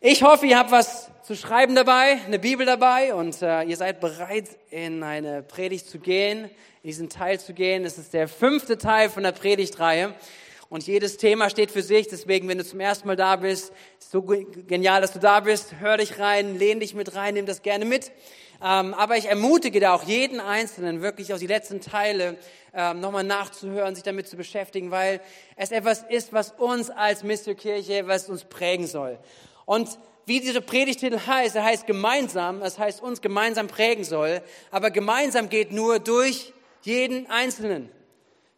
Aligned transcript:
Ich 0.00 0.22
hoffe, 0.22 0.44
ihr 0.44 0.58
habt 0.58 0.70
was 0.72 1.10
zu 1.22 1.34
schreiben 1.34 1.74
dabei, 1.74 2.18
eine 2.26 2.38
Bibel 2.38 2.66
dabei 2.66 3.14
und 3.14 3.40
äh, 3.40 3.62
ihr 3.62 3.78
seid 3.78 3.98
bereit, 3.98 4.44
in 4.68 5.02
eine 5.02 5.42
Predigt 5.42 5.88
zu 5.88 5.98
gehen, 5.98 6.50
in 6.82 6.88
diesen 6.88 7.08
Teil 7.08 7.40
zu 7.40 7.54
gehen. 7.54 7.86
Es 7.86 7.96
ist 7.96 8.12
der 8.12 8.28
fünfte 8.28 8.76
Teil 8.76 9.08
von 9.08 9.22
der 9.22 9.32
Predigtreihe 9.32 10.14
und 10.68 10.86
jedes 10.86 11.16
Thema 11.16 11.48
steht 11.48 11.70
für 11.70 11.80
sich. 11.80 12.08
Deswegen, 12.08 12.46
wenn 12.46 12.58
du 12.58 12.64
zum 12.64 12.78
ersten 12.78 13.08
Mal 13.08 13.16
da 13.16 13.36
bist, 13.36 13.72
ist 13.98 14.10
so 14.10 14.20
genial, 14.20 15.00
dass 15.00 15.14
du 15.14 15.18
da 15.18 15.40
bist. 15.40 15.76
Hör 15.80 15.96
dich 15.96 16.18
rein, 16.18 16.58
lehn 16.58 16.78
dich 16.78 16.94
mit 16.94 17.14
rein, 17.14 17.32
nimm 17.32 17.46
das 17.46 17.62
gerne 17.62 17.86
mit. 17.86 18.12
Ähm, 18.62 18.92
aber 18.92 19.16
ich 19.16 19.30
ermutige 19.30 19.80
da 19.80 19.94
auch 19.94 20.02
jeden 20.02 20.40
Einzelnen, 20.40 21.00
wirklich 21.00 21.32
auch 21.32 21.38
die 21.38 21.46
letzten 21.46 21.80
Teile 21.80 22.36
ähm, 22.74 23.00
nochmal 23.00 23.24
nachzuhören, 23.24 23.94
sich 23.94 24.04
damit 24.04 24.28
zu 24.28 24.36
beschäftigen, 24.36 24.90
weil 24.90 25.22
es 25.56 25.70
etwas 25.70 26.04
ist, 26.06 26.34
was 26.34 26.52
uns 26.52 26.90
als 26.90 27.22
Missionskirche, 27.22 28.06
was 28.06 28.28
uns 28.28 28.44
prägen 28.44 28.86
soll. 28.86 29.18
Und 29.66 29.98
wie 30.24 30.40
dieser 30.40 30.62
Predigtitel 30.62 31.20
heißt, 31.26 31.54
er 31.54 31.64
heißt 31.64 31.86
gemeinsam, 31.86 32.60
das 32.60 32.78
heißt 32.78 33.02
uns 33.02 33.20
gemeinsam 33.20 33.68
prägen 33.68 34.04
soll, 34.04 34.40
aber 34.70 34.90
gemeinsam 34.90 35.50
geht 35.50 35.72
nur 35.72 35.98
durch 35.98 36.54
jeden 36.82 37.28
Einzelnen. 37.28 37.90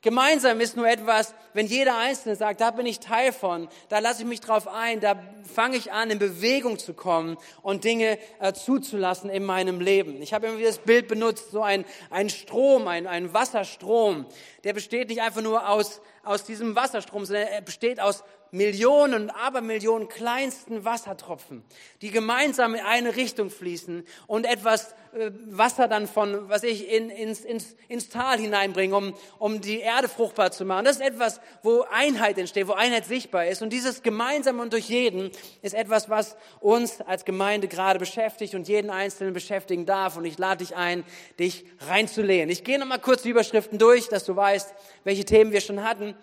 Gemeinsam 0.00 0.60
ist 0.60 0.76
nur 0.76 0.88
etwas, 0.88 1.34
wenn 1.54 1.66
jeder 1.66 1.98
Einzelne 1.98 2.36
sagt, 2.36 2.60
da 2.60 2.70
bin 2.70 2.86
ich 2.86 3.00
Teil 3.00 3.32
von, 3.32 3.68
da 3.88 3.98
lasse 3.98 4.22
ich 4.22 4.28
mich 4.28 4.40
drauf 4.40 4.68
ein, 4.68 5.00
da 5.00 5.20
fange 5.52 5.76
ich 5.76 5.90
an, 5.90 6.08
in 6.10 6.20
Bewegung 6.20 6.78
zu 6.78 6.94
kommen 6.94 7.36
und 7.62 7.82
Dinge 7.82 8.16
äh, 8.38 8.52
zuzulassen 8.52 9.28
in 9.28 9.44
meinem 9.44 9.80
Leben. 9.80 10.22
Ich 10.22 10.32
habe 10.32 10.46
immer 10.46 10.58
wieder 10.58 10.68
das 10.68 10.78
Bild 10.78 11.08
benutzt, 11.08 11.50
so 11.50 11.62
ein, 11.62 11.84
ein 12.10 12.30
Strom, 12.30 12.86
ein, 12.86 13.08
ein 13.08 13.34
Wasserstrom, 13.34 14.26
der 14.62 14.72
besteht 14.72 15.08
nicht 15.08 15.20
einfach 15.20 15.42
nur 15.42 15.68
aus, 15.68 16.00
aus 16.22 16.44
diesem 16.44 16.76
Wasserstrom, 16.76 17.24
sondern 17.24 17.48
er 17.48 17.60
besteht 17.60 17.98
aus 17.98 18.22
Millionen 18.50 19.22
und 19.22 19.30
Abermillionen 19.30 20.08
kleinsten 20.08 20.84
Wassertropfen, 20.84 21.62
die 22.02 22.10
gemeinsam 22.10 22.74
in 22.74 22.80
eine 22.80 23.16
Richtung 23.16 23.50
fließen 23.50 24.04
und 24.26 24.44
etwas 24.44 24.94
äh, 25.12 25.30
Wasser 25.46 25.88
dann 25.88 26.06
von, 26.06 26.48
was 26.48 26.62
ich, 26.62 26.90
in, 26.90 27.10
ins, 27.10 27.40
ins, 27.40 27.76
ins 27.88 28.08
Tal 28.08 28.38
hineinbringen, 28.38 28.94
um, 28.94 29.14
um 29.38 29.60
die 29.60 29.80
Erde 29.80 30.08
fruchtbar 30.08 30.50
zu 30.50 30.64
machen. 30.64 30.84
Das 30.84 30.96
ist 30.96 31.02
etwas, 31.02 31.40
wo 31.62 31.84
Einheit 31.90 32.38
entsteht, 32.38 32.68
wo 32.68 32.72
Einheit 32.72 33.04
sichtbar 33.06 33.46
ist. 33.46 33.62
Und 33.62 33.72
dieses 33.72 34.02
gemeinsam 34.02 34.60
und 34.60 34.72
durch 34.72 34.88
jeden 34.88 35.30
ist 35.62 35.74
etwas, 35.74 36.08
was 36.08 36.36
uns 36.60 37.00
als 37.00 37.24
Gemeinde 37.24 37.68
gerade 37.68 37.98
beschäftigt 37.98 38.54
und 38.54 38.68
jeden 38.68 38.90
Einzelnen 38.90 39.32
beschäftigen 39.32 39.86
darf. 39.86 40.16
Und 40.16 40.24
ich 40.24 40.38
lade 40.38 40.64
dich 40.64 40.76
ein, 40.76 41.04
dich 41.38 41.64
reinzulehnen. 41.86 42.50
Ich 42.50 42.64
gehe 42.64 42.78
nochmal 42.78 43.00
kurz 43.00 43.22
die 43.22 43.30
Überschriften 43.30 43.78
durch, 43.78 44.08
dass 44.08 44.24
du 44.24 44.36
weißt, 44.36 44.74
welche 45.04 45.24
Themen 45.24 45.52
wir 45.52 45.60
schon 45.60 45.82
hatten. 45.84 46.14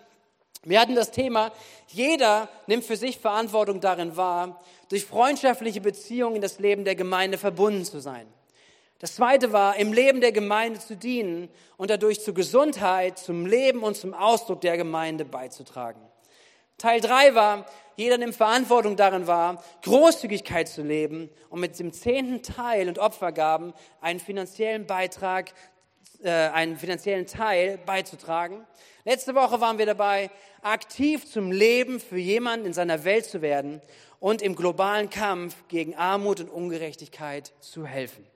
Wir 0.64 0.80
hatten 0.80 0.94
das 0.94 1.10
Thema, 1.10 1.52
jeder 1.88 2.48
nimmt 2.66 2.84
für 2.84 2.96
sich 2.96 3.18
Verantwortung 3.18 3.80
darin 3.80 4.16
wahr, 4.16 4.60
durch 4.88 5.04
freundschaftliche 5.04 5.80
Beziehungen 5.80 6.36
in 6.36 6.42
das 6.42 6.58
Leben 6.58 6.84
der 6.84 6.96
Gemeinde 6.96 7.38
verbunden 7.38 7.84
zu 7.84 8.00
sein. 8.00 8.26
Das 8.98 9.14
zweite 9.14 9.52
war, 9.52 9.76
im 9.76 9.92
Leben 9.92 10.20
der 10.20 10.32
Gemeinde 10.32 10.80
zu 10.80 10.96
dienen 10.96 11.50
und 11.76 11.90
dadurch 11.90 12.22
zur 12.22 12.32
Gesundheit, 12.34 13.18
zum 13.18 13.44
Leben 13.44 13.82
und 13.82 13.96
zum 13.96 14.14
Ausdruck 14.14 14.62
der 14.62 14.78
Gemeinde 14.78 15.26
beizutragen. 15.26 16.00
Teil 16.78 17.00
drei 17.00 17.34
war, 17.34 17.66
jeder 17.96 18.18
nimmt 18.18 18.36
Verantwortung 18.36 18.96
darin 18.96 19.26
wahr, 19.26 19.62
Großzügigkeit 19.82 20.68
zu 20.68 20.82
leben 20.82 21.30
und 21.48 21.60
mit 21.60 21.78
dem 21.78 21.92
zehnten 21.92 22.42
Teil 22.42 22.88
und 22.88 22.98
Opfergaben 22.98 23.72
einen 24.00 24.20
finanziellen 24.20 24.86
Beitrag, 24.86 25.52
äh, 26.22 26.30
einen 26.30 26.76
finanziellen 26.76 27.26
Teil 27.26 27.78
beizutragen. 27.84 28.66
Letzte 29.04 29.34
Woche 29.34 29.60
waren 29.60 29.78
wir 29.78 29.86
dabei, 29.86 30.30
aktiv 30.62 31.30
zum 31.30 31.52
Leben 31.52 32.00
für 32.00 32.18
jemanden 32.18 32.66
in 32.66 32.72
seiner 32.72 33.04
Welt 33.04 33.26
zu 33.26 33.42
werden 33.42 33.80
und 34.18 34.42
im 34.42 34.56
globalen 34.56 35.10
Kampf 35.10 35.54
gegen 35.68 35.94
Armut 35.94 36.40
und 36.40 36.48
Ungerechtigkeit 36.48 37.52
zu 37.60 37.86
helfen. 37.86 38.26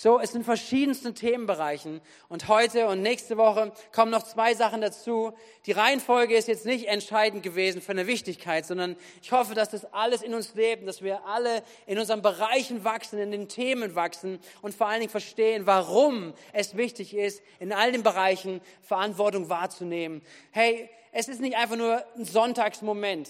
So, 0.00 0.20
es 0.20 0.30
sind 0.30 0.44
verschiedensten 0.44 1.16
Themenbereichen. 1.16 2.00
Und 2.28 2.46
heute 2.46 2.86
und 2.86 3.02
nächste 3.02 3.36
Woche 3.36 3.72
kommen 3.92 4.12
noch 4.12 4.22
zwei 4.22 4.54
Sachen 4.54 4.80
dazu. 4.80 5.32
Die 5.66 5.72
Reihenfolge 5.72 6.36
ist 6.36 6.46
jetzt 6.46 6.66
nicht 6.66 6.86
entscheidend 6.86 7.42
gewesen 7.42 7.82
für 7.82 7.90
eine 7.90 8.06
Wichtigkeit, 8.06 8.64
sondern 8.64 8.94
ich 9.20 9.32
hoffe, 9.32 9.56
dass 9.56 9.70
das 9.70 9.92
alles 9.92 10.22
in 10.22 10.34
uns 10.34 10.54
lebt, 10.54 10.86
dass 10.86 11.02
wir 11.02 11.24
alle 11.24 11.64
in 11.88 11.98
unseren 11.98 12.22
Bereichen 12.22 12.84
wachsen, 12.84 13.18
in 13.18 13.32
den 13.32 13.48
Themen 13.48 13.96
wachsen 13.96 14.38
und 14.62 14.72
vor 14.72 14.86
allen 14.86 15.00
Dingen 15.00 15.10
verstehen, 15.10 15.66
warum 15.66 16.32
es 16.52 16.76
wichtig 16.76 17.12
ist, 17.12 17.42
in 17.58 17.72
all 17.72 17.90
den 17.90 18.04
Bereichen 18.04 18.60
Verantwortung 18.82 19.48
wahrzunehmen. 19.48 20.22
Hey, 20.52 20.88
es 21.10 21.26
ist 21.26 21.40
nicht 21.40 21.56
einfach 21.56 21.74
nur 21.74 22.04
ein 22.16 22.24
Sonntagsmoment. 22.24 23.28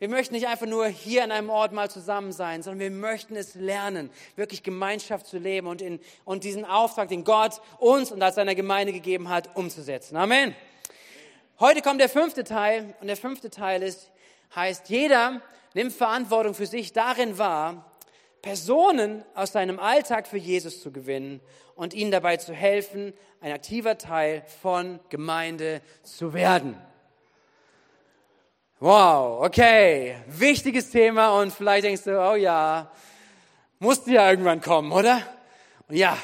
Wir 0.00 0.08
möchten 0.08 0.34
nicht 0.34 0.48
einfach 0.48 0.66
nur 0.66 0.86
hier 0.86 1.22
an 1.22 1.30
einem 1.30 1.50
Ort 1.50 1.72
mal 1.72 1.88
zusammen 1.88 2.32
sein, 2.32 2.62
sondern 2.62 2.80
wir 2.80 2.90
möchten 2.90 3.36
es 3.36 3.54
lernen, 3.54 4.10
wirklich 4.34 4.64
Gemeinschaft 4.64 5.26
zu 5.26 5.38
leben 5.38 5.68
und, 5.68 5.80
in, 5.80 6.00
und 6.24 6.42
diesen 6.42 6.64
Auftrag, 6.64 7.08
den 7.08 7.22
Gott 7.22 7.60
uns 7.78 8.10
und 8.10 8.20
als 8.20 8.34
seiner 8.34 8.56
Gemeinde 8.56 8.92
gegeben 8.92 9.28
hat, 9.28 9.56
umzusetzen. 9.56 10.16
Amen. 10.16 10.54
Heute 11.60 11.80
kommt 11.80 12.00
der 12.00 12.08
fünfte 12.08 12.42
Teil 12.42 12.94
und 13.00 13.06
der 13.06 13.16
fünfte 13.16 13.50
Teil 13.50 13.84
ist, 13.84 14.10
heißt, 14.56 14.88
jeder 14.88 15.40
nimmt 15.74 15.92
Verantwortung 15.92 16.54
für 16.54 16.66
sich 16.66 16.92
darin 16.92 17.38
wahr, 17.38 17.92
Personen 18.42 19.24
aus 19.34 19.52
seinem 19.52 19.78
Alltag 19.78 20.26
für 20.26 20.36
Jesus 20.36 20.82
zu 20.82 20.90
gewinnen 20.90 21.40
und 21.76 21.94
ihnen 21.94 22.10
dabei 22.10 22.36
zu 22.36 22.52
helfen, 22.52 23.14
ein 23.40 23.52
aktiver 23.52 23.96
Teil 23.96 24.42
von 24.60 24.98
Gemeinde 25.08 25.80
zu 26.02 26.34
werden. 26.34 26.76
Wow, 28.80 29.44
okay, 29.44 30.16
wichtiges 30.26 30.90
Thema 30.90 31.40
und 31.40 31.52
vielleicht 31.52 31.84
denkst 31.84 32.02
du, 32.02 32.20
oh 32.20 32.34
ja, 32.34 32.90
musste 33.78 34.10
ja 34.10 34.28
irgendwann 34.28 34.60
kommen, 34.60 34.90
oder? 34.90 35.22
ja, 35.90 36.18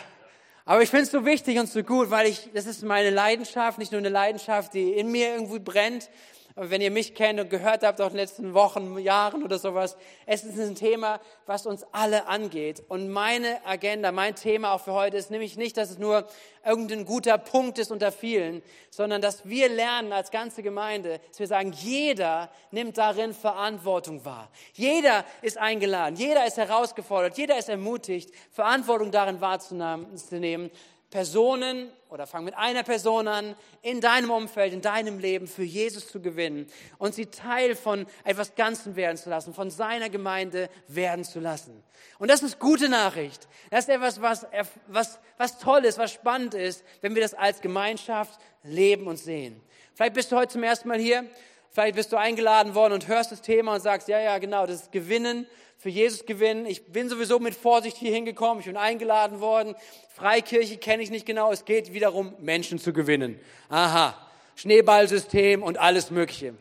aber 0.64 0.82
ich 0.82 0.90
finde 0.90 1.04
es 1.04 1.12
so 1.12 1.24
wichtig 1.24 1.60
und 1.60 1.68
so 1.68 1.84
gut, 1.84 2.10
weil 2.10 2.26
ich, 2.26 2.50
das 2.52 2.66
ist 2.66 2.82
meine 2.82 3.10
Leidenschaft, 3.10 3.78
nicht 3.78 3.92
nur 3.92 4.00
eine 4.00 4.08
Leidenschaft, 4.08 4.74
die 4.74 4.94
in 4.94 5.12
mir 5.12 5.34
irgendwie 5.34 5.60
brennt, 5.60 6.10
wenn 6.56 6.80
ihr 6.80 6.90
mich 6.90 7.14
kennt 7.14 7.40
und 7.40 7.50
gehört 7.50 7.82
habt, 7.82 8.00
auch 8.00 8.06
in 8.06 8.12
den 8.12 8.18
letzten 8.18 8.54
Wochen, 8.54 8.98
Jahren 8.98 9.42
oder 9.42 9.58
sowas, 9.58 9.96
es 10.26 10.44
ist 10.44 10.58
ein 10.58 10.74
Thema, 10.74 11.20
was 11.46 11.66
uns 11.66 11.84
alle 11.92 12.26
angeht. 12.26 12.82
Und 12.88 13.08
meine 13.08 13.64
Agenda, 13.64 14.12
mein 14.12 14.34
Thema 14.34 14.72
auch 14.72 14.80
für 14.80 14.92
heute 14.92 15.16
ist 15.16 15.30
nämlich 15.30 15.56
nicht, 15.56 15.76
dass 15.76 15.90
es 15.90 15.98
nur 15.98 16.26
irgendein 16.64 17.04
guter 17.04 17.38
Punkt 17.38 17.78
ist 17.78 17.90
unter 17.90 18.12
vielen, 18.12 18.62
sondern 18.90 19.22
dass 19.22 19.48
wir 19.48 19.68
lernen 19.68 20.12
als 20.12 20.30
ganze 20.30 20.62
Gemeinde, 20.62 21.20
dass 21.28 21.38
wir 21.38 21.46
sagen, 21.46 21.72
jeder 21.72 22.50
nimmt 22.70 22.98
darin 22.98 23.32
Verantwortung 23.32 24.24
wahr. 24.24 24.50
Jeder 24.74 25.24
ist 25.42 25.56
eingeladen, 25.56 26.16
jeder 26.16 26.46
ist 26.46 26.58
herausgefordert, 26.58 27.38
jeder 27.38 27.58
ist 27.58 27.68
ermutigt, 27.68 28.30
Verantwortung 28.50 29.10
darin 29.10 29.40
wahrzunehmen, 29.40 30.70
Personen 31.10 31.90
oder 32.08 32.26
fang 32.26 32.44
mit 32.44 32.54
einer 32.56 32.84
Person 32.84 33.26
an, 33.26 33.56
in 33.82 34.00
deinem 34.00 34.30
Umfeld, 34.30 34.72
in 34.72 34.80
deinem 34.80 35.18
Leben 35.18 35.48
für 35.48 35.64
Jesus 35.64 36.06
zu 36.06 36.20
gewinnen 36.20 36.68
und 36.98 37.14
sie 37.14 37.26
Teil 37.26 37.74
von 37.74 38.06
etwas 38.24 38.54
Ganzen 38.54 38.94
werden 38.94 39.16
zu 39.16 39.28
lassen, 39.28 39.52
von 39.52 39.70
seiner 39.70 40.08
Gemeinde 40.08 40.70
werden 40.86 41.24
zu 41.24 41.40
lassen. 41.40 41.82
Und 42.18 42.30
das 42.30 42.42
ist 42.42 42.60
gute 42.60 42.88
Nachricht. 42.88 43.48
Das 43.70 43.80
ist 43.80 43.88
etwas, 43.88 44.20
was, 44.22 44.46
was, 44.86 45.18
was 45.36 45.58
toll 45.58 45.84
ist, 45.84 45.98
was 45.98 46.12
spannend 46.12 46.54
ist, 46.54 46.84
wenn 47.00 47.14
wir 47.14 47.22
das 47.22 47.34
als 47.34 47.60
Gemeinschaft 47.60 48.40
leben 48.62 49.06
und 49.06 49.16
sehen. 49.16 49.60
Vielleicht 49.94 50.14
bist 50.14 50.30
du 50.30 50.36
heute 50.36 50.52
zum 50.52 50.62
ersten 50.62 50.88
Mal 50.88 50.98
hier, 50.98 51.28
vielleicht 51.70 51.96
bist 51.96 52.12
du 52.12 52.16
eingeladen 52.16 52.74
worden 52.74 52.92
und 52.92 53.08
hörst 53.08 53.32
das 53.32 53.42
Thema 53.42 53.74
und 53.74 53.80
sagst, 53.80 54.08
ja, 54.08 54.20
ja, 54.20 54.38
genau, 54.38 54.66
das 54.66 54.82
ist 54.82 54.92
Gewinnen 54.92 55.46
für 55.80 55.88
Jesus 55.88 56.26
gewinnen. 56.26 56.66
Ich 56.66 56.92
bin 56.92 57.08
sowieso 57.08 57.38
mit 57.38 57.54
Vorsicht 57.54 57.96
hier 57.96 58.12
hingekommen. 58.12 58.60
Ich 58.60 58.66
bin 58.66 58.76
eingeladen 58.76 59.40
worden. 59.40 59.74
Freikirche 60.14 60.76
kenne 60.76 61.02
ich 61.02 61.10
nicht 61.10 61.24
genau. 61.24 61.50
Es 61.52 61.64
geht 61.64 61.94
wiederum, 61.94 62.34
Menschen 62.38 62.78
zu 62.78 62.92
gewinnen. 62.92 63.40
Aha. 63.70 64.14
Schneeballsystem 64.56 65.62
und 65.62 65.78
alles 65.78 66.10
Mögliche. 66.10 66.54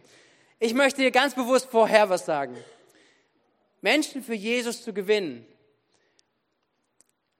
Ich 0.57 0.73
möchte 0.73 1.01
hier 1.01 1.11
ganz 1.11 1.35
bewusst 1.35 1.67
vorher 1.69 2.09
was 2.09 2.25
sagen. 2.25 2.55
Menschen 3.81 4.23
für 4.23 4.33
Jesus 4.33 4.83
zu 4.83 4.93
gewinnen, 4.93 5.45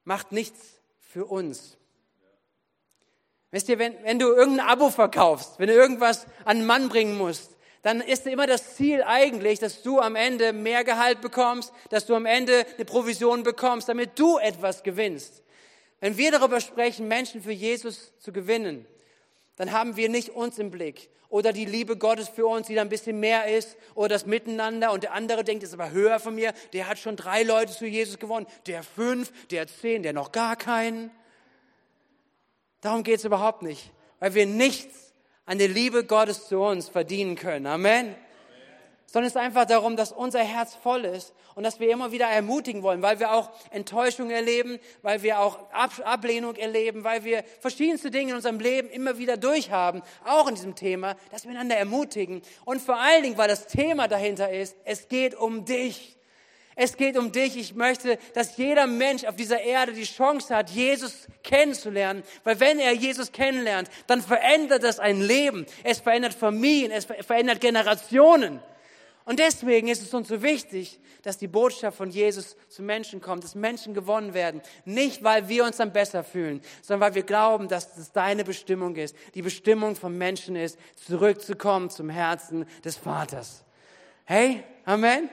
macht 0.03 0.33
nichts 0.33 0.81
für 0.99 1.25
uns. 1.25 1.77
Wisst 3.51 3.69
ihr, 3.69 3.79
wenn, 3.79 3.95
wenn 4.03 4.19
du 4.19 4.27
irgendein 4.27 4.67
Abo 4.67 4.89
verkaufst, 4.89 5.59
wenn 5.59 5.67
du 5.67 5.73
irgendwas 5.73 6.27
an 6.43 6.57
den 6.57 6.65
Mann 6.65 6.89
bringen 6.89 7.17
musst, 7.17 7.55
dann 7.81 8.01
ist 8.01 8.27
immer 8.27 8.45
das 8.45 8.75
Ziel 8.75 9.03
eigentlich, 9.03 9.59
dass 9.59 9.81
du 9.81 9.99
am 9.99 10.15
Ende 10.15 10.51
mehr 10.51 10.83
Gehalt 10.83 11.21
bekommst, 11.21 11.71
dass 11.89 12.05
du 12.05 12.15
am 12.15 12.25
Ende 12.25 12.65
eine 12.75 12.85
Provision 12.85 13.43
bekommst, 13.43 13.87
damit 13.87 14.19
du 14.19 14.37
etwas 14.37 14.83
gewinnst. 14.83 15.43
Wenn 16.01 16.17
wir 16.17 16.31
darüber 16.31 16.59
sprechen, 16.61 17.07
Menschen 17.07 17.41
für 17.41 17.51
Jesus 17.51 18.13
zu 18.19 18.31
gewinnen, 18.31 18.85
dann 19.55 19.71
haben 19.71 19.95
wir 19.95 20.09
nicht 20.09 20.29
uns 20.29 20.57
im 20.59 20.71
Blick 20.71 21.09
oder 21.29 21.53
die 21.53 21.65
Liebe 21.65 21.95
Gottes 21.95 22.27
für 22.27 22.47
uns, 22.47 22.67
die 22.67 22.75
da 22.75 22.81
ein 22.81 22.89
bisschen 22.89 23.19
mehr 23.19 23.45
ist 23.45 23.77
oder 23.93 24.09
das 24.09 24.25
Miteinander 24.25 24.91
und 24.91 25.03
der 25.03 25.13
andere 25.13 25.43
denkt, 25.43 25.63
ist 25.63 25.73
aber 25.73 25.91
höher 25.91 26.19
von 26.19 26.35
mir, 26.35 26.53
der 26.73 26.87
hat 26.87 26.97
schon 26.97 27.15
drei 27.15 27.43
Leute 27.43 27.71
zu 27.71 27.85
Jesus 27.85 28.19
gewonnen, 28.19 28.47
der 28.65 28.83
fünf, 28.83 29.31
der 29.49 29.67
zehn, 29.67 30.03
der 30.03 30.13
noch 30.13 30.31
gar 30.31 30.55
keinen. 30.55 31.11
Darum 32.81 33.03
geht 33.03 33.19
es 33.19 33.25
überhaupt 33.25 33.61
nicht, 33.61 33.91
weil 34.19 34.33
wir 34.33 34.45
nichts 34.45 35.08
an 35.49 35.57
der 35.57 35.67
Liebe 35.67 36.03
Gottes 36.03 36.47
zu 36.47 36.59
uns 36.59 36.89
verdienen 36.89 37.35
können. 37.35 37.65
Amen. 37.65 38.13
sondern 39.07 39.25
es 39.25 39.33
ist 39.33 39.41
einfach 39.41 39.65
darum, 39.65 39.97
dass 39.97 40.11
unser 40.11 40.43
Herz 40.43 40.75
voll 40.75 41.05
ist 41.05 41.33
und 41.55 41.63
dass 41.63 41.79
wir 41.79 41.89
immer 41.89 42.11
wieder 42.11 42.27
ermutigen 42.27 42.83
wollen, 42.83 43.01
weil 43.01 43.19
wir 43.19 43.33
auch 43.33 43.49
Enttäuschung 43.71 44.29
erleben, 44.29 44.77
weil 45.01 45.23
wir 45.23 45.39
auch 45.39 45.57
Ablehnung 45.71 46.55
erleben, 46.55 47.03
weil 47.03 47.23
wir 47.23 47.43
verschiedenste 47.61 48.11
Dinge 48.11 48.29
in 48.29 48.35
unserem 48.35 48.59
Leben 48.59 48.91
immer 48.91 49.17
wieder 49.17 49.37
durchhaben, 49.37 50.03
auch 50.23 50.47
in 50.47 50.53
diesem 50.53 50.75
Thema, 50.75 51.15
dass 51.31 51.45
wir 51.45 51.51
einander 51.51 51.77
ermutigen. 51.77 52.43
Und 52.63 52.79
vor 52.79 52.97
allen 52.97 53.23
Dingen, 53.23 53.39
weil 53.39 53.47
das 53.47 53.65
Thema 53.65 54.07
dahinter 54.07 54.51
ist, 54.51 54.75
es 54.85 55.07
geht 55.07 55.33
um 55.33 55.65
dich. 55.65 56.18
Es 56.81 56.95
geht 56.95 57.17
um 57.17 57.33
dich. 57.33 57.57
Ich 57.57 57.75
möchte, 57.75 58.17
dass 58.33 58.55
jeder 58.55 58.87
Mensch 58.87 59.25
auf 59.25 59.35
dieser 59.35 59.59
Erde 59.59 59.91
die 59.91 60.05
Chance 60.05 60.55
hat, 60.55 60.69
Jesus 60.69 61.27
kennenzulernen. 61.43 62.23
Weil 62.45 62.61
wenn 62.61 62.79
er 62.79 62.93
Jesus 62.93 63.33
kennenlernt, 63.33 63.89
dann 64.07 64.21
verändert 64.21 64.83
das 64.83 64.97
ein 64.97 65.19
Leben. 65.19 65.65
Es 65.83 65.99
verändert 65.99 66.33
Familien. 66.33 66.93
Es 66.93 67.03
verändert 67.03 67.59
Generationen. 67.59 68.61
Und 69.25 69.39
deswegen 69.39 69.89
ist 69.89 70.01
es 70.01 70.13
uns 70.13 70.29
so 70.29 70.41
wichtig, 70.41 71.01
dass 71.23 71.37
die 71.37 71.49
Botschaft 71.49 71.97
von 71.97 72.11
Jesus 72.11 72.55
zu 72.69 72.81
Menschen 72.81 73.19
kommt, 73.19 73.43
dass 73.43 73.55
Menschen 73.55 73.93
gewonnen 73.93 74.33
werden. 74.33 74.61
Nicht, 74.85 75.21
weil 75.21 75.49
wir 75.49 75.65
uns 75.65 75.75
dann 75.75 75.91
besser 75.91 76.23
fühlen, 76.23 76.61
sondern 76.81 77.09
weil 77.09 77.15
wir 77.15 77.23
glauben, 77.23 77.67
dass 77.67 77.93
das 77.93 78.13
deine 78.13 78.45
Bestimmung 78.45 78.95
ist. 78.95 79.17
Die 79.35 79.41
Bestimmung 79.41 79.97
von 79.97 80.17
Menschen 80.17 80.55
ist, 80.55 80.79
zurückzukommen 80.95 81.89
zum 81.89 82.09
Herzen 82.09 82.65
des 82.85 82.95
Vaters. 82.95 83.65
Hey, 84.23 84.63
Amen. 84.85 85.29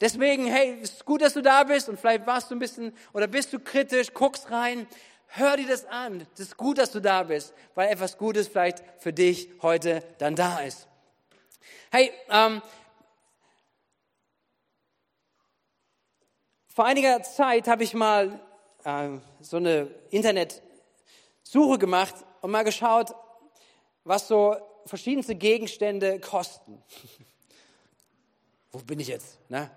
Deswegen, 0.00 0.46
hey, 0.46 0.78
es 0.82 0.92
ist 0.92 1.04
gut, 1.04 1.20
dass 1.20 1.34
du 1.34 1.42
da 1.42 1.64
bist 1.64 1.88
und 1.88 2.00
vielleicht 2.00 2.26
warst 2.26 2.50
du 2.50 2.54
ein 2.54 2.58
bisschen 2.58 2.94
oder 3.12 3.26
bist 3.26 3.52
du 3.52 3.60
kritisch, 3.60 4.14
guckst 4.14 4.50
rein, 4.50 4.86
hör 5.26 5.56
dir 5.56 5.68
das 5.68 5.84
an. 5.86 6.26
Es 6.34 6.40
ist 6.40 6.56
gut, 6.56 6.78
dass 6.78 6.90
du 6.90 7.00
da 7.00 7.22
bist, 7.22 7.52
weil 7.74 7.90
etwas 7.90 8.16
Gutes 8.16 8.48
vielleicht 8.48 8.82
für 8.98 9.12
dich 9.12 9.50
heute 9.62 10.02
dann 10.18 10.34
da 10.34 10.60
ist. 10.60 10.88
Hey, 11.90 12.12
ähm, 12.30 12.62
Vor 16.72 16.86
einiger 16.86 17.22
Zeit 17.22 17.68
habe 17.68 17.82
ich 17.82 17.92
mal 17.92 18.40
äh, 18.84 19.10
so 19.40 19.58
eine 19.58 19.90
Internetsuche 20.08 21.78
gemacht 21.78 22.14
und 22.40 22.52
mal 22.52 22.62
geschaut, 22.62 23.12
was 24.04 24.28
so 24.28 24.56
verschiedenste 24.86 25.34
Gegenstände 25.34 26.20
kosten. 26.20 26.82
Wo 28.72 28.78
bin 28.78 28.98
ich 28.98 29.08
jetzt? 29.08 29.38
Ne? 29.50 29.68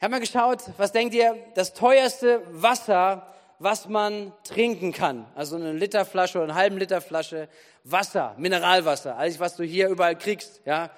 Ich 0.00 0.02
habe 0.02 0.12
mal 0.12 0.20
geschaut, 0.20 0.62
was 0.78 0.92
denkt 0.92 1.14
ihr, 1.14 1.36
das 1.54 1.74
teuerste 1.74 2.40
Wasser, 2.52 3.26
was 3.58 3.86
man 3.86 4.32
trinken 4.44 4.92
kann? 4.92 5.26
Also 5.34 5.56
eine 5.56 5.74
Literflasche 5.74 6.38
oder 6.38 6.44
eine 6.44 6.54
halben 6.54 6.78
Liter 6.78 7.02
Flasche 7.02 7.50
Wasser, 7.84 8.34
Mineralwasser, 8.38 9.18
alles 9.18 9.38
was 9.38 9.56
du 9.56 9.62
hier 9.62 9.90
überall 9.90 10.16
kriegst. 10.16 10.62
Ja? 10.64 10.88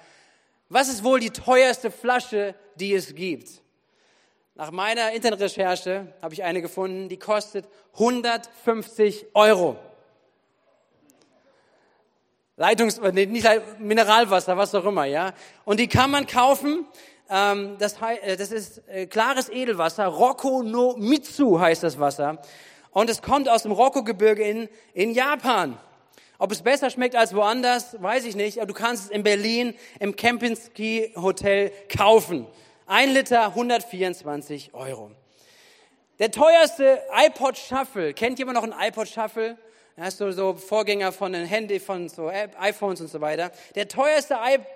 Was 0.69 0.87
ist 0.87 1.03
wohl 1.03 1.19
die 1.19 1.31
teuerste 1.31 1.91
Flasche, 1.91 2.55
die 2.75 2.93
es 2.93 3.13
gibt? 3.13 3.49
Nach 4.55 4.71
meiner 4.71 5.11
Internetrecherche 5.11 6.07
habe 6.21 6.33
ich 6.33 6.41
eine 6.45 6.61
gefunden, 6.61 7.09
die 7.09 7.19
kostet 7.19 7.67
150 7.95 9.25
Euro. 9.33 9.75
Leitungs, 12.55 13.01
nee, 13.11 13.25
nicht 13.25 13.49
Mineralwasser, 13.79 14.55
was 14.55 14.73
auch 14.73 14.85
immer, 14.85 15.03
ja. 15.03 15.33
Und 15.65 15.81
die 15.81 15.89
kann 15.89 16.09
man 16.09 16.25
kaufen. 16.25 16.85
Ähm, 17.29 17.77
das, 17.79 17.95
äh, 18.01 18.37
das 18.37 18.51
ist 18.51 18.87
äh, 18.87 19.05
klares 19.05 19.49
Edelwasser. 19.49 20.07
Rocco 20.07 20.61
no 20.63 20.95
Mitsu 20.97 21.59
heißt 21.59 21.83
das 21.83 21.99
Wasser. 21.99 22.39
Und 22.91 23.09
es 23.09 23.21
kommt 23.21 23.49
aus 23.49 23.63
dem 23.63 23.71
Rocco-Gebirge 23.71 24.43
in, 24.43 24.69
in 24.93 25.11
Japan. 25.11 25.77
Ob 26.37 26.51
es 26.51 26.61
besser 26.61 26.89
schmeckt 26.89 27.15
als 27.15 27.33
woanders, 27.33 28.01
weiß 28.01 28.25
ich 28.25 28.35
nicht. 28.35 28.59
Aber 28.59 28.67
du 28.67 28.73
kannst 28.73 29.05
es 29.05 29.09
in 29.09 29.23
Berlin 29.23 29.73
im 29.99 30.15
Kempinski 30.15 31.13
Hotel 31.15 31.71
kaufen. 31.89 32.45
Ein 32.85 33.13
Liter 33.13 33.47
124 33.47 34.73
Euro. 34.73 35.11
Der 36.19 36.31
teuerste 36.31 37.01
iPod 37.15 37.57
Shuffle, 37.57 38.13
kennt 38.13 38.37
jemand 38.39 38.55
noch 38.55 38.63
einen 38.63 38.75
iPod 38.79 39.07
Shuffle? 39.07 39.57
Das 39.95 40.09
ist 40.09 40.17
so, 40.17 40.31
so 40.31 40.53
Vorgänger 40.55 41.11
von 41.11 41.33
den 41.33 41.45
Handy, 41.45 41.79
von 41.79 42.09
so 42.09 42.29
iPhones 42.29 43.01
und 43.01 43.07
so 43.07 43.21
weiter. 43.21 43.51
Der 43.75 43.87
teuerste 43.87 44.35
iPod 44.35 44.67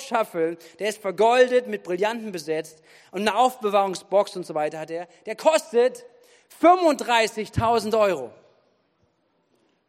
Shuffle, 0.00 0.56
der 0.78 0.88
ist 0.88 1.00
vergoldet, 1.00 1.66
mit 1.66 1.82
Brillanten 1.82 2.32
besetzt 2.32 2.82
und 3.10 3.22
eine 3.22 3.36
Aufbewahrungsbox 3.36 4.36
und 4.36 4.46
so 4.46 4.54
weiter 4.54 4.78
hat 4.80 4.90
er. 4.90 5.06
Der 5.26 5.36
kostet 5.36 6.04
35.000 6.60 7.98
Euro. 7.98 8.30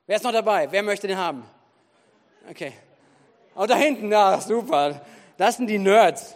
Wer 0.07 0.17
ist 0.17 0.23
noch 0.23 0.31
dabei? 0.31 0.71
Wer 0.71 0.83
möchte 0.83 1.07
den 1.07 1.17
haben? 1.17 1.43
Okay. 2.49 2.73
Oh, 3.55 3.65
da 3.65 3.75
hinten, 3.75 4.09
na, 4.09 4.39
super. 4.39 5.01
Das 5.37 5.57
sind 5.57 5.67
die 5.67 5.79
Nerds. 5.79 6.35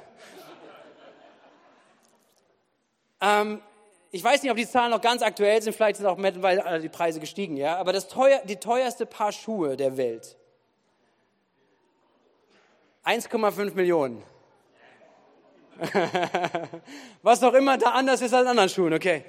Ähm, 3.22 3.62
ich 4.12 4.24
weiß 4.24 4.42
nicht, 4.42 4.52
ob 4.52 4.58
die 4.58 4.68
Zahlen 4.68 4.92
noch 4.92 5.02
ganz 5.02 5.22
aktuell 5.22 5.62
sind, 5.62 5.76
vielleicht 5.76 5.98
sind 5.98 6.08
auch 6.08 6.18
mittlerweile 6.18 6.80
die 6.80 6.90
Preise 6.90 7.20
gestiegen, 7.20 7.58
ja. 7.58 7.78
Aber 7.78 7.94
das 7.94 8.08
teuer, 8.08 8.42
die 8.46 8.56
teuerste 8.56 9.06
Paar 9.06 9.32
Schuhe 9.32 9.78
der 9.78 9.98
Welt. 9.98 10.36
1,5 13.10 13.74
Millionen. 13.74 14.24
Was 17.24 17.42
auch 17.42 17.54
immer 17.54 17.78
da 17.80 17.92
anders 17.92 18.22
ist 18.22 18.34
als 18.36 18.48
anderen 18.48 18.70
Schuhen, 18.70 18.94
okay. 18.94 19.24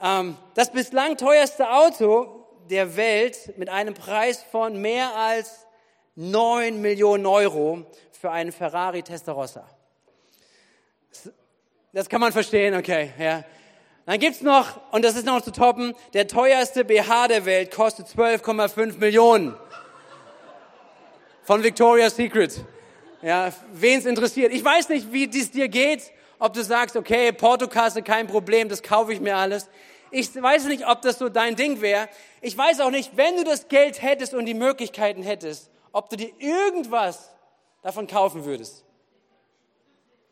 Ähm, 0.00 0.36
das 0.54 0.70
bislang 0.70 1.16
teuerste 1.16 1.68
Auto 1.68 2.46
der 2.70 2.96
Welt 2.96 3.54
mit 3.56 3.68
einem 3.68 3.94
Preis 3.94 4.44
von 4.52 4.80
mehr 4.80 5.16
als 5.16 5.66
9 6.14 6.80
Millionen 6.80 7.26
Euro 7.26 7.86
für 8.12 8.30
einen 8.30 8.52
Ferrari 8.52 9.02
Testarossa. 9.02 9.68
Das 11.92 12.08
kann 12.08 12.20
man 12.20 12.32
verstehen, 12.32 12.76
okay, 12.76 13.10
ja. 13.18 13.42
Dann 14.04 14.20
gibt's 14.20 14.42
noch, 14.42 14.92
und 14.92 15.04
das 15.04 15.16
ist 15.16 15.26
noch 15.26 15.40
zu 15.40 15.50
toppen, 15.50 15.92
der 16.12 16.28
teuerste 16.28 16.84
BH 16.84 17.26
der 17.26 17.46
Welt 17.46 17.74
kostet 17.74 18.06
12,5 18.06 18.98
Millionen. 18.98 19.56
Von 21.42 21.64
Victoria's 21.64 22.14
Secret. 22.14 22.64
Ja, 23.26 23.52
wen's 23.72 24.04
interessiert. 24.04 24.52
Ich 24.52 24.64
weiß 24.64 24.88
nicht, 24.88 25.12
wie 25.12 25.26
dies 25.26 25.50
dir 25.50 25.66
geht, 25.66 26.12
ob 26.38 26.52
du 26.52 26.62
sagst, 26.62 26.94
okay, 26.94 27.32
Portokasse, 27.32 28.02
kein 28.02 28.28
Problem, 28.28 28.68
das 28.68 28.84
kaufe 28.84 29.12
ich 29.12 29.18
mir 29.18 29.34
alles. 29.34 29.68
Ich 30.12 30.40
weiß 30.40 30.66
nicht, 30.66 30.86
ob 30.86 31.02
das 31.02 31.18
so 31.18 31.28
dein 31.28 31.56
Ding 31.56 31.80
wäre. 31.80 32.08
Ich 32.40 32.56
weiß 32.56 32.78
auch 32.78 32.92
nicht, 32.92 33.16
wenn 33.16 33.36
du 33.36 33.42
das 33.42 33.66
Geld 33.66 34.00
hättest 34.00 34.32
und 34.32 34.46
die 34.46 34.54
Möglichkeiten 34.54 35.24
hättest, 35.24 35.72
ob 35.90 36.08
du 36.08 36.16
dir 36.16 36.30
irgendwas 36.38 37.32
davon 37.82 38.06
kaufen 38.06 38.44
würdest. 38.44 38.85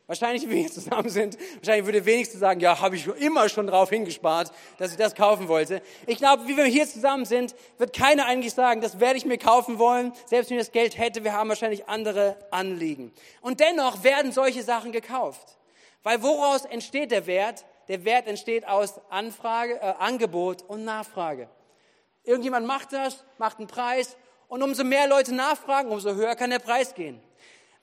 Wahrscheinlich, 0.06 0.46
wie 0.50 0.56
wir 0.56 0.70
zusammen 0.70 1.08
sind, 1.08 1.38
wahrscheinlich 1.56 1.86
würde 1.86 2.04
wenigstens 2.04 2.40
sagen, 2.40 2.60
ja, 2.60 2.78
habe 2.78 2.94
ich 2.94 3.06
immer 3.06 3.48
schon 3.48 3.66
drauf 3.66 3.88
hingespart, 3.88 4.52
dass 4.76 4.90
ich 4.90 4.98
das 4.98 5.14
kaufen 5.14 5.48
wollte. 5.48 5.80
Ich 6.06 6.18
glaube, 6.18 6.46
wie 6.46 6.58
wir 6.58 6.66
hier 6.66 6.86
zusammen 6.86 7.24
sind, 7.24 7.54
wird 7.78 7.94
keiner 7.94 8.26
eigentlich 8.26 8.52
sagen, 8.52 8.82
das 8.82 9.00
werde 9.00 9.16
ich 9.16 9.24
mir 9.24 9.38
kaufen 9.38 9.78
wollen, 9.78 10.12
selbst 10.26 10.50
wenn 10.50 10.58
ich 10.58 10.64
das 10.64 10.72
Geld 10.72 10.98
hätte, 10.98 11.24
wir 11.24 11.32
haben 11.32 11.48
wahrscheinlich 11.48 11.88
andere 11.88 12.36
Anliegen. 12.50 13.12
Und 13.40 13.60
dennoch 13.60 14.04
werden 14.04 14.30
solche 14.30 14.62
Sachen 14.62 14.92
gekauft. 14.92 15.56
Weil 16.02 16.22
woraus 16.22 16.66
entsteht 16.66 17.10
der 17.10 17.26
Wert? 17.26 17.64
Der 17.88 18.04
Wert 18.04 18.26
entsteht 18.26 18.68
aus 18.68 19.00
Anfrage, 19.08 19.76
äh, 19.76 19.94
Angebot 19.98 20.62
und 20.68 20.84
Nachfrage. 20.84 21.48
Irgendjemand 22.24 22.66
macht 22.66 22.92
das, 22.92 23.24
macht 23.38 23.58
einen 23.58 23.68
Preis 23.68 24.16
und 24.48 24.62
umso 24.62 24.84
mehr 24.84 25.08
Leute 25.08 25.34
nachfragen, 25.34 25.90
umso 25.90 26.14
höher 26.14 26.34
kann 26.36 26.50
der 26.50 26.58
Preis 26.58 26.94
gehen. 26.94 27.20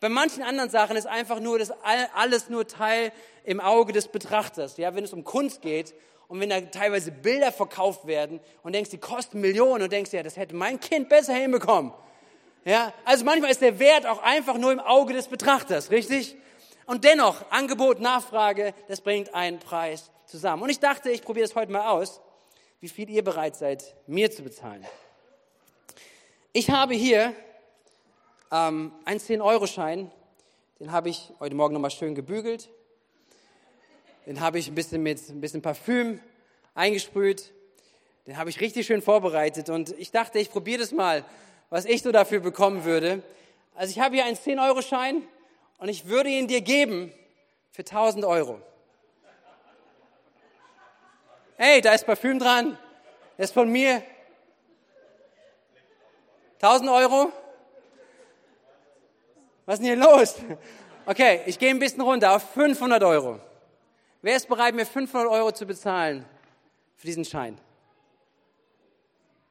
Bei 0.02 0.10
manchen 0.10 0.42
anderen 0.42 0.72
Sachen 0.72 0.98
ist 0.98 1.06
einfach 1.06 1.40
nur 1.40 1.60
das 1.60 1.72
alles 2.16 2.50
nur 2.50 2.68
Teil 2.68 3.14
im 3.44 3.60
Auge 3.60 3.94
des 3.94 4.08
Betrachters. 4.08 4.78
Ja, 4.78 4.96
wenn 4.96 5.04
es 5.04 5.14
um 5.14 5.24
Kunst 5.24 5.62
geht 5.62 5.94
und 6.28 6.40
wenn 6.40 6.50
da 6.50 6.60
teilweise 6.60 7.12
Bilder 7.12 7.52
verkauft 7.52 8.08
werden 8.08 8.40
und 8.64 8.74
denkst, 8.74 8.90
die 8.90 8.98
kosten 8.98 9.42
Millionen 9.42 9.84
und 9.84 9.92
denkst, 9.92 10.12
ja, 10.12 10.24
das 10.24 10.38
hätte 10.38 10.56
mein 10.56 10.80
Kind 10.80 11.08
besser 11.08 11.36
hinbekommen. 11.36 11.94
Ja, 12.66 12.94
also 13.06 13.24
manchmal 13.24 13.52
ist 13.52 13.62
der 13.62 13.78
Wert 13.78 14.08
auch 14.08 14.24
einfach 14.24 14.58
nur 14.58 14.72
im 14.72 14.80
Auge 14.80 15.14
des 15.14 15.28
Betrachters, 15.28 15.92
richtig? 15.92 16.36
Und 16.88 17.04
dennoch, 17.04 17.52
Angebot, 17.52 18.00
Nachfrage, 18.00 18.74
das 18.88 19.02
bringt 19.02 19.36
einen 19.36 19.60
Preis 19.60 20.10
zusammen. 20.26 20.64
Und 20.64 20.70
ich 20.72 20.80
dachte, 20.80 21.12
ich 21.12 21.22
probiere 21.22 21.46
es 21.46 21.54
heute 21.54 21.72
mal 21.72 21.88
aus, 21.88 22.22
wie 22.80 22.90
viel 22.90 23.08
ihr 23.08 23.24
bereit 23.24 23.56
seid, 23.56 23.96
mir 24.08 24.32
zu 24.32 24.42
bezahlen. 24.42 24.84
Ich 26.54 26.72
habe 26.72 26.96
hier 26.96 27.36
ähm, 28.52 28.92
ein 29.06 29.20
10-Euro-Schein, 29.20 30.12
den 30.80 30.92
habe 30.92 31.10
ich 31.10 31.32
heute 31.40 31.56
Morgen 31.56 31.74
nochmal 31.74 31.92
schön 31.92 32.16
gebügelt. 32.16 32.70
Den 34.26 34.42
habe 34.42 34.60
ich 34.60 34.68
ein 34.68 34.76
bisschen 34.76 35.02
mit 35.02 35.30
ein 35.30 35.42
bisschen 35.42 35.62
Parfüm 35.62 36.20
eingesprüht. 36.76 37.54
Den 38.28 38.38
habe 38.38 38.50
ich 38.50 38.60
richtig 38.60 38.86
schön 38.86 39.02
vorbereitet 39.02 39.70
und 39.70 39.98
ich 39.98 40.12
dachte, 40.12 40.38
ich 40.40 40.52
probiere 40.52 40.82
das 40.82 40.92
mal, 40.92 41.26
was 41.70 41.86
ich 41.86 42.02
so 42.02 42.12
dafür 42.12 42.40
bekommen 42.40 42.84
würde. 42.84 43.24
Also 43.74 43.92
ich 43.92 44.00
habe 44.00 44.16
hier 44.16 44.26
einen 44.26 44.36
10-Euro-Schein 44.36 45.24
und 45.80 45.90
ich 45.90 46.08
würde 46.08 46.30
ihn 46.30 46.48
dir 46.48 46.62
geben 46.62 47.12
für 47.72 47.82
1000 47.82 48.26
Euro. 48.26 48.62
Hey, 51.58 51.82
da 51.82 51.94
ist 51.94 52.06
Parfüm 52.06 52.38
dran. 52.38 52.78
Das 53.38 53.50
ist 53.50 53.54
von 53.54 53.72
mir. 53.72 54.04
1000 56.62 56.90
Euro? 56.90 57.32
Was 59.72 59.80
ist 59.80 59.88
denn 59.88 59.98
hier 59.98 60.06
los? 60.06 60.36
Okay, 61.06 61.44
ich 61.46 61.58
gehe 61.58 61.70
ein 61.70 61.80
bisschen 61.80 62.02
runter 62.02 62.36
auf 62.36 62.44
500 62.56 63.02
Euro. 63.04 63.40
Wer 64.22 64.36
ist 64.36 64.50
bereit, 64.50 64.76
mir 64.76 64.86
500 64.86 65.32
Euro 65.32 65.54
zu 65.54 65.66
bezahlen 65.66 66.26
für 66.98 67.08
diesen 67.08 67.24
Schein? 67.24 67.58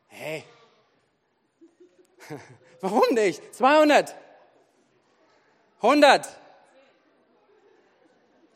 Hey. 0.09 0.45
Warum 2.83 3.15
nicht? 3.15 3.55
200. 3.55 4.15
100. 5.81 6.29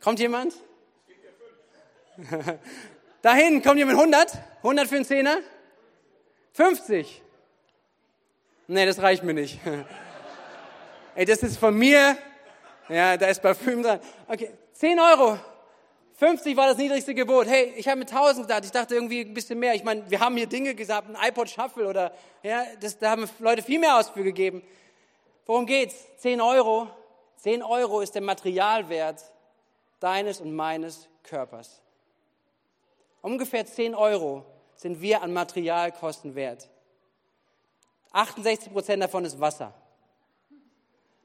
Kommt 0.02 0.20
jemand? 0.20 0.52
Dahin 3.22 3.62
kommt 3.62 3.78
jemand 3.78 3.98
100? 3.98 4.32
100 4.58 4.86
für 4.86 4.96
einen 4.96 5.06
Zehner? 5.06 5.38
50. 6.52 7.22
Nee, 8.66 8.84
das 8.84 9.00
reicht 9.00 9.22
mir 9.22 9.32
nicht. 9.32 9.58
Ey, 11.16 11.24
das 11.24 11.44
ist 11.44 11.58
von 11.58 11.76
mir. 11.76 12.18
Ja, 12.88 13.16
da 13.16 13.28
ist 13.28 13.40
Parfüm 13.40 13.82
dran. 13.84 14.00
Okay, 14.26 14.50
10 14.72 14.98
Euro. 14.98 15.38
50 16.14 16.56
war 16.56 16.66
das 16.66 16.76
niedrigste 16.76 17.14
Gebot. 17.14 17.46
Hey, 17.46 17.72
ich 17.76 17.86
habe 17.86 18.00
mit 18.00 18.10
1000 18.10 18.48
gedacht. 18.48 18.64
Ich 18.64 18.72
dachte 18.72 18.96
irgendwie 18.96 19.20
ein 19.20 19.32
bisschen 19.32 19.60
mehr. 19.60 19.74
Ich 19.74 19.84
meine, 19.84 20.08
wir 20.10 20.18
haben 20.18 20.36
hier 20.36 20.48
Dinge 20.48 20.74
gesagt, 20.74 21.08
ein 21.08 21.28
iPod 21.28 21.48
Shuffle 21.48 21.88
oder, 21.88 22.12
ja, 22.42 22.64
das, 22.80 22.98
da 22.98 23.10
haben 23.10 23.28
Leute 23.38 23.62
viel 23.62 23.78
mehr 23.78 23.96
Ausführ 23.96 24.24
gegeben. 24.24 24.62
Worum 25.46 25.66
geht's? 25.66 25.94
10 26.18 26.40
Euro. 26.40 26.88
10 27.36 27.62
Euro 27.62 28.00
ist 28.00 28.14
der 28.16 28.22
Materialwert 28.22 29.22
deines 30.00 30.40
und 30.40 30.54
meines 30.54 31.08
Körpers. 31.22 31.80
Ungefähr 33.22 33.66
10 33.66 33.94
Euro 33.94 34.44
sind 34.74 35.00
wir 35.00 35.22
an 35.22 35.32
Materialkosten 35.32 36.34
wert. 36.34 36.68
68 38.12 38.72
Prozent 38.72 39.02
davon 39.02 39.24
ist 39.24 39.40
Wasser. 39.40 39.74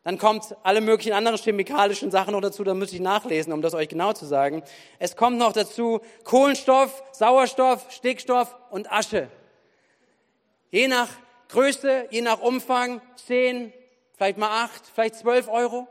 Dann 0.04 0.18
kommt 0.18 0.56
alle 0.64 0.82
möglichen 0.82 1.14
anderen 1.14 1.38
chemikalischen 1.38 2.10
Sachen 2.10 2.32
noch 2.32 2.42
dazu, 2.42 2.64
da 2.64 2.74
müsste 2.74 2.96
ich 2.96 3.02
nachlesen, 3.02 3.52
um 3.52 3.62
das 3.62 3.74
euch 3.74 3.90
genau 3.90 4.14
zu 4.14 4.26
sagen. 4.26 4.64
Es 4.98 5.16
kommt 5.16 5.38
noch 5.38 5.52
dazu 5.52 6.00
Kohlenstoff, 6.24 7.04
Sauerstoff, 7.12 7.92
Stickstoff 7.92 8.56
und 8.70 8.92
Asche. 8.92 9.30
Je 10.72 10.88
nach 10.88 11.10
Größe, 11.50 12.08
je 12.12 12.22
nach 12.22 12.40
Umfang, 12.40 13.02
10, 13.28 13.74
vielleicht 14.14 14.38
mal 14.38 14.64
8, 14.66 14.84
vielleicht 14.94 15.16
12 15.16 15.48
Euro. 15.50 15.88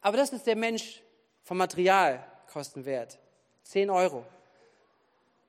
Aber 0.00 0.16
das 0.16 0.30
ist 0.30 0.46
der 0.46 0.56
Mensch 0.56 1.02
vom 1.42 1.58
Materialkostenwert. 1.58 3.18
10 3.64 3.90
Euro. 3.90 4.24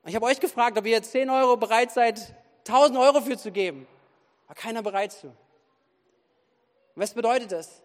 Ich 0.06 0.14
habe 0.14 0.26
euch 0.26 0.40
gefragt, 0.40 0.76
ob 0.76 0.86
ihr 0.86 1.02
10 1.02 1.30
Euro 1.30 1.56
bereit 1.56 1.90
seid, 1.92 2.34
1000 2.66 2.98
Euro 2.98 3.20
für 3.20 3.38
zu 3.38 3.52
geben. 3.52 3.86
War 4.46 4.56
keiner 4.56 4.82
bereit 4.82 5.12
zu. 5.12 5.32
Was 6.94 7.14
bedeutet 7.14 7.52
das? 7.52 7.82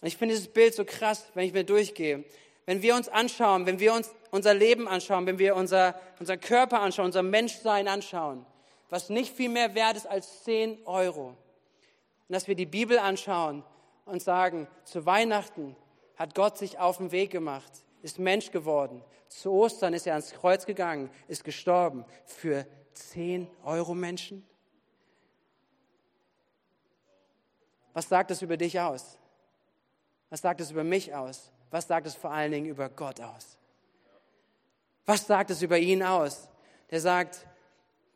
Und 0.00 0.08
ich 0.08 0.16
finde 0.16 0.34
dieses 0.34 0.52
Bild 0.52 0.74
so 0.74 0.84
krass, 0.84 1.26
wenn 1.34 1.46
ich 1.46 1.52
mir 1.52 1.64
durchgehe. 1.64 2.24
Wenn 2.66 2.82
wir 2.82 2.94
uns 2.94 3.08
anschauen, 3.08 3.66
wenn 3.66 3.80
wir 3.80 3.92
uns 3.94 4.10
unser 4.30 4.54
Leben 4.54 4.88
anschauen, 4.88 5.26
wenn 5.26 5.38
wir 5.38 5.56
unser, 5.56 6.00
unser 6.18 6.36
Körper 6.36 6.80
anschauen, 6.80 7.06
unser 7.06 7.22
Menschsein 7.22 7.88
anschauen, 7.88 8.46
was 8.88 9.10
nicht 9.10 9.34
viel 9.34 9.48
mehr 9.48 9.74
wert 9.74 9.96
ist 9.96 10.06
als 10.06 10.44
10 10.44 10.86
Euro. 10.86 11.28
Und 11.28 11.36
dass 12.28 12.48
wir 12.48 12.54
die 12.54 12.66
Bibel 12.66 12.98
anschauen 12.98 13.64
und 14.04 14.22
sagen, 14.22 14.68
zu 14.84 15.06
Weihnachten 15.06 15.76
hat 16.16 16.34
Gott 16.34 16.58
sich 16.58 16.78
auf 16.78 16.98
den 16.98 17.12
Weg 17.12 17.30
gemacht, 17.30 17.72
ist 18.02 18.18
Mensch 18.18 18.50
geworden. 18.50 19.02
Zu 19.28 19.52
Ostern 19.52 19.94
ist 19.94 20.06
er 20.06 20.14
ans 20.14 20.32
Kreuz 20.32 20.66
gegangen, 20.66 21.10
ist 21.28 21.44
gestorben 21.44 22.04
für 22.24 22.66
10 22.94 23.48
Euro 23.64 23.94
Menschen. 23.94 24.46
Was 28.00 28.08
sagt 28.08 28.30
es 28.30 28.40
über 28.40 28.56
dich 28.56 28.80
aus? 28.80 29.18
Was 30.30 30.40
sagt 30.40 30.62
es 30.62 30.70
über 30.70 30.84
mich 30.84 31.14
aus? 31.14 31.52
Was 31.70 31.86
sagt 31.86 32.06
es 32.06 32.14
vor 32.14 32.30
allen 32.30 32.50
Dingen 32.50 32.64
über 32.64 32.88
Gott 32.88 33.20
aus? 33.20 33.58
Was 35.04 35.26
sagt 35.26 35.50
es 35.50 35.60
über 35.60 35.76
ihn 35.76 36.02
aus? 36.02 36.48
Der 36.90 37.02
sagt, 37.02 37.44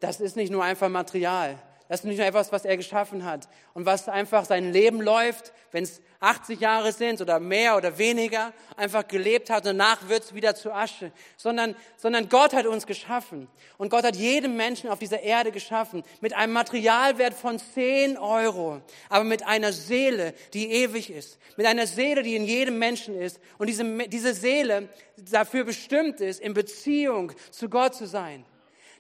das 0.01 0.21
ist 0.21 0.37
nicht 0.37 0.51
nur 0.51 0.65
einfach 0.65 0.89
Material, 0.89 1.59
das 1.89 2.01
ist 2.01 2.07
nicht 2.07 2.17
nur 2.17 2.27
etwas, 2.27 2.51
was 2.51 2.65
er 2.65 2.79
geschaffen 2.79 3.25
hat 3.27 3.47
und 3.75 3.85
was 3.85 4.09
einfach 4.09 4.47
sein 4.47 4.73
Leben 4.73 5.03
läuft, 5.03 5.53
wenn 5.71 5.85
es 5.85 6.01
80 6.21 6.59
Jahre 6.59 6.93
sind 6.93 7.21
oder 7.21 7.39
mehr 7.39 7.77
oder 7.77 7.99
weniger, 7.99 8.55
einfach 8.77 9.07
gelebt 9.07 9.51
hat 9.51 9.67
und 9.67 9.79
danach 9.79 10.09
wird 10.09 10.25
es 10.25 10.35
wieder 10.35 10.55
zu 10.55 10.73
Asche. 10.73 11.13
Sondern, 11.37 11.77
sondern 11.99 12.31
Gott 12.31 12.55
hat 12.55 12.65
uns 12.65 12.87
geschaffen 12.87 13.49
und 13.77 13.91
Gott 13.91 14.05
hat 14.05 14.17
jedem 14.17 14.57
Menschen 14.57 14.89
auf 14.89 14.99
dieser 14.99 15.21
Erde 15.21 15.53
geschaffen 15.53 16.05
mit 16.23 16.33
einem 16.33 16.55
Materialwert 16.55 17.35
von 17.35 17.59
10 17.59 18.17
Euro, 18.17 18.81
aber 19.11 19.25
mit 19.25 19.47
einer 19.47 19.73
Seele, 19.73 20.33
die 20.55 20.71
ewig 20.71 21.11
ist, 21.11 21.39
mit 21.59 21.67
einer 21.67 21.87
Seele, 21.87 22.23
die 22.23 22.35
in 22.35 22.45
jedem 22.45 22.79
Menschen 22.79 23.15
ist 23.21 23.39
und 23.59 23.67
diese, 23.67 23.85
diese 24.09 24.33
Seele 24.33 24.89
dafür 25.31 25.65
bestimmt 25.65 26.23
ist, 26.23 26.41
in 26.41 26.55
Beziehung 26.55 27.33
zu 27.51 27.69
Gott 27.69 27.95
zu 27.95 28.07
sein 28.07 28.47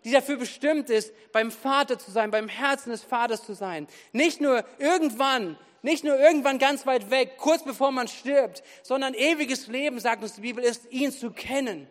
die 0.04 0.10
dafür 0.10 0.36
bestimmt 0.36 0.90
ist, 0.90 1.12
beim 1.32 1.50
Vater 1.50 1.98
zu 1.98 2.10
sein, 2.10 2.30
beim 2.30 2.48
Herzen 2.48 2.90
des 2.90 3.02
Vaters 3.02 3.44
zu 3.44 3.54
sein. 3.54 3.88
Nicht 4.12 4.40
nur 4.40 4.64
irgendwann, 4.78 5.58
nicht 5.82 6.04
nur 6.04 6.18
irgendwann 6.18 6.58
ganz 6.58 6.86
weit 6.86 7.10
weg, 7.10 7.36
kurz 7.38 7.64
bevor 7.64 7.90
man 7.90 8.08
stirbt, 8.08 8.62
sondern 8.82 9.14
ewiges 9.14 9.66
Leben, 9.66 9.98
sagt 9.98 10.22
uns 10.22 10.34
die 10.34 10.42
Bibel, 10.42 10.62
ist, 10.62 10.90
ihn 10.90 11.10
zu 11.10 11.30
kennen. 11.30 11.88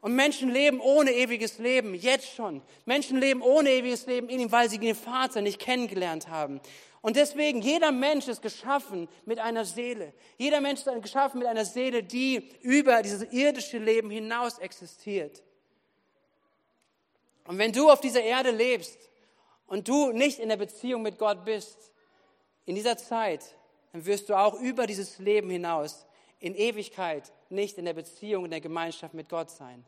Und 0.00 0.14
Menschen 0.14 0.50
leben 0.50 0.80
ohne 0.80 1.12
ewiges 1.12 1.58
Leben, 1.58 1.94
jetzt 1.94 2.34
schon. 2.34 2.62
Menschen 2.84 3.18
leben 3.18 3.40
ohne 3.40 3.70
ewiges 3.70 4.06
Leben 4.06 4.28
in 4.28 4.38
ihm, 4.38 4.52
weil 4.52 4.68
sie 4.68 4.78
den 4.78 4.94
Vater 4.94 5.40
nicht 5.40 5.58
kennengelernt 5.58 6.28
haben. 6.28 6.60
Und 7.00 7.16
deswegen, 7.16 7.62
jeder 7.62 7.90
Mensch 7.90 8.28
ist 8.28 8.42
geschaffen 8.42 9.08
mit 9.24 9.38
einer 9.38 9.64
Seele. 9.64 10.12
Jeder 10.36 10.60
Mensch 10.60 10.80
ist 10.80 11.02
geschaffen 11.02 11.38
mit 11.38 11.48
einer 11.48 11.64
Seele, 11.64 12.02
die 12.02 12.50
über 12.60 13.02
dieses 13.02 13.32
irdische 13.32 13.78
Leben 13.78 14.10
hinaus 14.10 14.58
existiert. 14.58 15.42
Und 17.46 17.58
wenn 17.58 17.72
du 17.72 17.90
auf 17.90 18.00
dieser 18.00 18.22
Erde 18.22 18.50
lebst 18.50 18.98
und 19.66 19.88
du 19.88 20.12
nicht 20.12 20.38
in 20.38 20.48
der 20.48 20.56
Beziehung 20.56 21.02
mit 21.02 21.18
Gott 21.18 21.44
bist, 21.44 21.92
in 22.66 22.74
dieser 22.74 22.96
Zeit, 22.96 23.54
dann 23.92 24.06
wirst 24.06 24.28
du 24.28 24.34
auch 24.34 24.54
über 24.54 24.86
dieses 24.86 25.18
Leben 25.18 25.50
hinaus 25.50 26.06
in 26.40 26.54
Ewigkeit 26.54 27.32
nicht 27.48 27.78
in 27.78 27.84
der 27.84 27.94
Beziehung, 27.94 28.44
in 28.46 28.50
der 28.50 28.60
Gemeinschaft 28.60 29.14
mit 29.14 29.28
Gott 29.28 29.50
sein. 29.50 29.84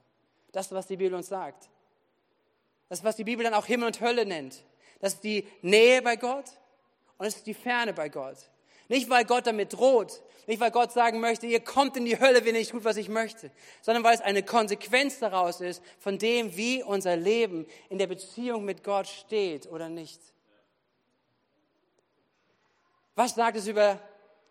Das 0.53 0.73
was 0.73 0.87
die 0.87 0.97
Bibel 0.97 1.15
uns 1.15 1.29
sagt. 1.29 1.69
Das 2.89 3.03
was 3.03 3.17
die 3.17 3.25
Bibel 3.25 3.45
dann 3.45 3.55
auch 3.55 3.67
Himmel 3.67 3.89
und 3.89 4.01
Hölle 4.01 4.25
nennt. 4.25 4.63
Das 5.01 5.15
ist 5.15 5.25
die 5.25 5.47
Nähe 5.63 6.01
bei 6.03 6.17
Gott 6.17 6.47
und 7.19 7.27
es 7.27 7.37
ist 7.37 7.47
die 7.47 7.55
Ferne 7.55 7.93
bei 7.93 8.09
Gott. 8.09 8.37
Nicht, 8.89 9.11
weil 9.11 9.25
Gott 9.25 9.47
damit 9.47 9.73
droht, 9.73 10.23
nicht, 10.47 10.61
weil 10.61 10.71
Gott 10.71 10.93
sagen 10.93 11.19
möchte, 11.19 11.47
ihr 11.47 11.61
kommt 11.61 11.97
in 11.97 12.05
die 12.05 12.21
Hölle, 12.21 12.41
wenn 12.41 12.55
ihr 12.55 12.61
nicht 12.61 12.71
tut, 12.71 12.85
was 12.85 12.97
ich 12.97 13.09
möchte, 13.09 13.51
sondern 13.83 14.05
weil 14.05 14.15
es 14.15 14.21
eine 14.21 14.45
Konsequenz 14.45 15.19
daraus 15.19 15.61
ist, 15.61 15.83
von 15.99 16.19
dem, 16.19 16.57
wie 16.57 16.85
unser 16.85 17.17
Leben 17.17 17.67
in 17.89 17.99
der 17.99 18.07
Beziehung 18.07 18.65
mit 18.65 18.85
Gott 18.85 19.09
steht 19.09 19.67
oder 19.67 19.89
nicht. 19.89 20.21
Was 23.17 23.35
sagt 23.35 23.57
es 23.57 23.67
über 23.67 23.99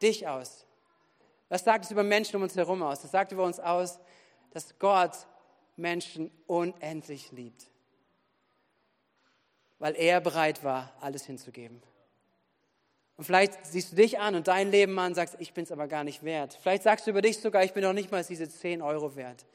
dich 0.01 0.27
aus? 0.27 0.65
Was 1.47 1.63
sagt 1.63 1.85
es 1.85 1.91
über 1.91 2.03
Menschen 2.03 2.35
um 2.35 2.41
uns 2.41 2.55
herum 2.55 2.83
aus? 2.83 3.01
Das 3.01 3.11
sagt 3.11 3.31
über 3.31 3.45
uns 3.45 3.59
aus, 3.59 3.99
dass 4.51 4.77
Gott 4.79 5.15
Menschen 5.77 6.31
unendlich 6.47 7.31
liebt, 7.31 7.67
weil 9.79 9.95
er 9.95 10.19
bereit 10.19 10.63
war, 10.63 10.93
alles 10.99 11.25
hinzugeben. 11.25 11.81
Und 13.17 13.23
vielleicht 13.23 13.65
siehst 13.65 13.93
du 13.93 13.95
dich 13.95 14.19
an 14.19 14.35
und 14.35 14.47
dein 14.47 14.71
Leben 14.71 14.97
an 14.99 15.07
und 15.07 15.15
sagst, 15.15 15.37
ich 15.39 15.53
bin 15.53 15.63
es 15.63 15.71
aber 15.71 15.87
gar 15.87 16.03
nicht 16.03 16.23
wert. 16.23 16.57
Vielleicht 16.61 16.83
sagst 16.83 17.07
du 17.07 17.11
über 17.11 17.21
dich 17.21 17.39
sogar, 17.39 17.63
ich 17.63 17.73
bin 17.73 17.83
noch 17.83 17.93
nicht 17.93 18.11
mal 18.11 18.23
diese 18.23 18.49
10 18.49 18.81
Euro 18.81 19.15
wert. 19.15 19.45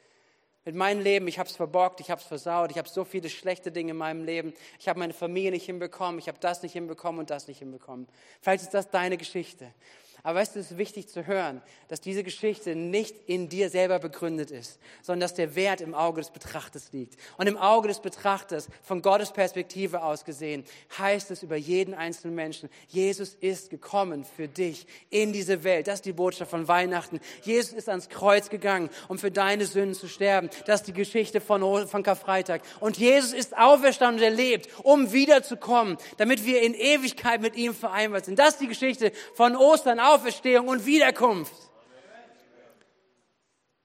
Mit 0.63 0.75
meinem 0.75 1.01
Leben, 1.01 1.27
ich 1.27 1.39
habe 1.39 1.49
es 1.49 1.55
verbockt, 1.55 1.99
ich 2.01 2.11
habe 2.11 2.21
es 2.21 2.27
versaut, 2.27 2.69
ich 2.69 2.77
habe 2.77 2.87
so 2.87 3.03
viele 3.03 3.29
schlechte 3.29 3.71
Dinge 3.71 3.91
in 3.91 3.97
meinem 3.97 4.23
Leben. 4.23 4.53
Ich 4.79 4.87
habe 4.87 4.99
meine 4.99 5.13
Familie 5.13 5.51
nicht 5.51 5.65
hinbekommen, 5.65 6.19
ich 6.19 6.27
habe 6.27 6.37
das 6.39 6.61
nicht 6.61 6.73
hinbekommen 6.73 7.19
und 7.19 7.29
das 7.31 7.47
nicht 7.47 7.59
hinbekommen. 7.59 8.07
Vielleicht 8.41 8.63
ist 8.63 8.73
das 8.73 8.89
deine 8.89 9.17
Geschichte. 9.17 9.73
Aber 10.23 10.39
weißt 10.39 10.55
du, 10.55 10.59
es 10.59 10.71
ist 10.71 10.77
wichtig 10.77 11.07
zu 11.07 11.25
hören, 11.25 11.61
dass 11.87 11.99
diese 12.01 12.23
Geschichte 12.23 12.75
nicht 12.75 13.15
in 13.25 13.49
dir 13.49 13.69
selber 13.69 13.99
begründet 13.99 14.51
ist, 14.51 14.79
sondern 15.01 15.21
dass 15.21 15.33
der 15.33 15.55
Wert 15.55 15.81
im 15.81 15.95
Auge 15.95 16.21
des 16.21 16.29
Betrachters 16.29 16.91
liegt. 16.91 17.15
Und 17.37 17.47
im 17.47 17.57
Auge 17.57 17.87
des 17.87 17.99
Betrachters, 17.99 18.67
von 18.83 19.01
Gottes 19.01 19.31
Perspektive 19.31 20.03
aus 20.03 20.23
gesehen, 20.25 20.63
heißt 20.97 21.31
es 21.31 21.43
über 21.43 21.55
jeden 21.55 21.93
einzelnen 21.93 22.35
Menschen, 22.35 22.69
Jesus 22.87 23.35
ist 23.39 23.69
gekommen 23.69 24.23
für 24.23 24.47
dich 24.47 24.85
in 25.09 25.33
diese 25.33 25.63
Welt. 25.63 25.87
Das 25.87 25.95
ist 25.95 26.05
die 26.05 26.13
Botschaft 26.13 26.51
von 26.51 26.67
Weihnachten. 26.67 27.19
Jesus 27.41 27.73
ist 27.73 27.89
ans 27.89 28.09
Kreuz 28.09 28.49
gegangen, 28.49 28.89
um 29.07 29.17
für 29.17 29.31
deine 29.31 29.65
Sünden 29.65 29.95
zu 29.95 30.07
sterben. 30.07 30.49
Das 30.65 30.81
ist 30.81 30.87
die 30.87 30.93
Geschichte 30.93 31.41
von, 31.41 31.87
von 31.87 32.03
Karfreitag. 32.03 32.61
Und 32.79 32.97
Jesus 32.97 33.33
ist 33.33 33.57
auferstanden 33.57 34.21
und 34.21 34.23
erlebt, 34.23 34.69
um 34.83 35.11
wiederzukommen, 35.11 35.97
damit 36.17 36.45
wir 36.45 36.61
in 36.61 36.73
Ewigkeit 36.73 37.41
mit 37.41 37.55
ihm 37.55 37.73
vereinbart 37.73 38.25
sind. 38.25 38.37
Das 38.37 38.49
ist 38.49 38.61
die 38.61 38.67
Geschichte 38.67 39.11
von 39.33 39.55
Ostern 39.55 39.99
Auferstehung 40.13 40.67
und 40.67 40.85
Wiederkunft. 40.85 41.53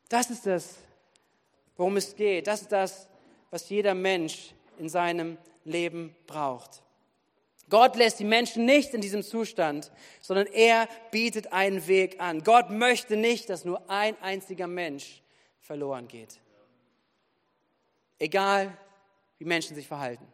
Das 0.09 0.31
ist 0.31 0.47
das, 0.47 0.77
worum 1.77 1.97
es 1.97 2.15
geht. 2.15 2.47
Das 2.47 2.63
ist 2.63 2.73
das, 2.73 3.09
was 3.51 3.69
jeder 3.69 3.95
Mensch 3.95 4.55
in 4.79 4.89
seinem 4.89 5.39
Leben 5.65 6.15
braucht. 6.27 6.83
Gott 7.69 7.97
lässt 7.97 8.21
die 8.21 8.25
Menschen 8.25 8.65
nicht 8.65 8.95
in 8.95 9.01
diesem 9.01 9.23
Zustand, 9.23 9.91
sondern 10.21 10.47
er 10.47 10.89
bietet 11.11 11.53
einen 11.53 11.87
Weg 11.89 12.21
an. 12.21 12.45
Gott 12.45 12.71
möchte 12.71 13.17
nicht, 13.17 13.51
dass 13.51 13.65
nur 13.65 13.91
ein 13.91 14.17
einziger 14.23 14.69
Mensch 14.69 15.23
verloren 15.61 16.07
geht. 16.07 16.39
Egal, 18.19 18.77
wie 19.39 19.45
Menschen 19.45 19.75
sich 19.75 19.89
verhalten. 19.89 20.27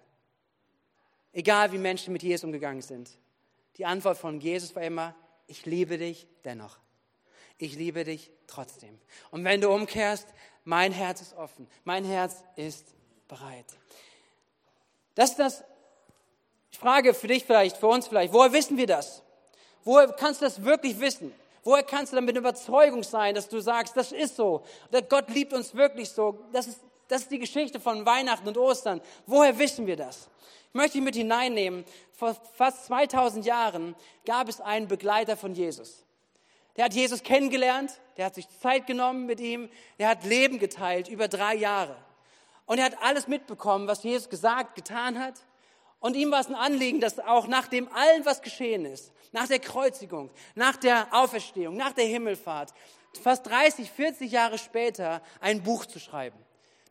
Egal, 1.33 1.73
wie 1.73 1.79
Menschen 1.79 2.13
mit 2.13 2.23
Jesus 2.23 2.45
umgegangen 2.45 2.83
sind. 2.83 3.11
Die 3.79 3.87
Antwort 3.87 4.19
von 4.19 4.39
Jesus 4.39 4.77
war 4.77 4.83
immer, 4.83 5.15
ich 5.53 5.67
liebe 5.67 5.99
dich 5.99 6.27
dennoch. 6.47 6.79
Ich 7.59 7.75
liebe 7.75 8.05
dich 8.05 8.31
trotzdem. 8.47 8.99
Und 9.31 9.45
wenn 9.45 9.61
du 9.61 9.71
umkehrst, 9.71 10.27
mein 10.65 10.93
Herz 10.93 11.21
ist 11.21 11.35
offen. 11.35 11.69
Mein 11.85 12.07
Herz 12.07 12.43
ist 12.57 12.87
bereit. 13.29 13.67
Das 15.15 15.33
ist 15.33 15.39
das 15.39 15.65
ich 16.71 16.79
frage 16.79 17.13
für 17.13 17.29
dich 17.29 17.45
vielleicht, 17.45 17.77
für 17.77 17.87
uns 17.87 18.09
vielleicht, 18.09 18.33
woher 18.33 18.51
wissen 18.55 18.79
wir 18.79 18.87
das? 18.87 19.23
Woher 19.85 20.09
kannst 20.09 20.41
du 20.41 20.47
das 20.47 20.65
wirklich 20.65 20.99
wissen? 20.99 21.35
Woher 21.63 21.83
kannst 21.83 22.13
du 22.13 22.17
damit 22.17 22.35
Überzeugung 22.35 23.03
sein, 23.03 23.35
dass 23.35 23.47
du 23.47 23.61
sagst, 23.61 23.95
das 23.95 24.11
ist 24.11 24.37
so, 24.37 24.65
Gott 25.11 25.29
liebt 25.29 25.53
uns 25.53 25.75
wirklich 25.75 26.09
so? 26.09 26.39
Das 26.51 26.67
ist, 26.67 26.81
das 27.09 27.23
ist 27.23 27.31
die 27.31 27.39
Geschichte 27.39 27.79
von 27.79 28.07
Weihnachten 28.07 28.49
und 28.49 28.57
Ostern. 28.57 29.03
Woher 29.27 29.59
wissen 29.59 29.87
wir 29.87 29.97
das? 29.97 30.31
Ich 30.73 30.75
möchte 30.75 30.93
dich 30.93 31.05
mit 31.05 31.17
hineinnehmen. 31.17 31.85
Vor 32.13 32.35
fast 32.55 32.87
2000 32.87 33.45
Jahren 33.45 33.95
gab 34.25 34.49
es 34.49 34.63
einen 34.63 34.89
Begleiter 34.89 35.37
von 35.37 35.55
Jesus. 35.55 36.07
Der 36.77 36.87
hat 36.87 36.95
Jesus 36.95 37.23
kennengelernt, 37.23 38.01
der 38.17 38.25
hat 38.25 38.35
sich 38.35 38.49
Zeit 38.61 38.87
genommen 38.87 39.27
mit 39.27 39.39
ihm, 39.39 39.69
der 39.99 40.09
hat 40.09 40.25
Leben 40.25 40.59
geteilt 40.59 41.09
über 41.09 41.29
drei 41.29 41.55
Jahre. 41.57 41.95
Und 42.65 42.79
er 42.79 42.87
hat 42.87 43.03
alles 43.03 43.29
mitbekommen, 43.29 43.87
was 43.87 44.03
Jesus 44.03 44.31
gesagt, 44.31 44.75
getan 44.75 45.19
hat. 45.19 45.35
Und 46.01 46.17
ihm 46.17 46.31
war 46.31 46.41
es 46.41 46.47
ein 46.47 46.55
Anliegen, 46.55 47.01
dass 47.01 47.19
auch 47.19 47.49
nach 47.49 47.69
dem 47.69 47.93
allen, 47.93 48.25
was 48.25 48.41
geschehen 48.41 48.87
ist, 48.87 49.13
nach 49.31 49.49
der 49.49 49.59
Kreuzigung, 49.59 50.31
nach 50.55 50.79
der 50.79 51.09
Auferstehung, 51.11 51.77
nach 51.77 51.93
der 51.93 52.07
Himmelfahrt, 52.07 52.73
fast 53.23 53.47
30, 53.47 53.91
40 53.91 54.33
Jahre 54.33 54.57
später 54.57 55.21
ein 55.43 55.63
Buch 55.63 55.85
zu 55.85 55.99
schreiben. 55.99 56.39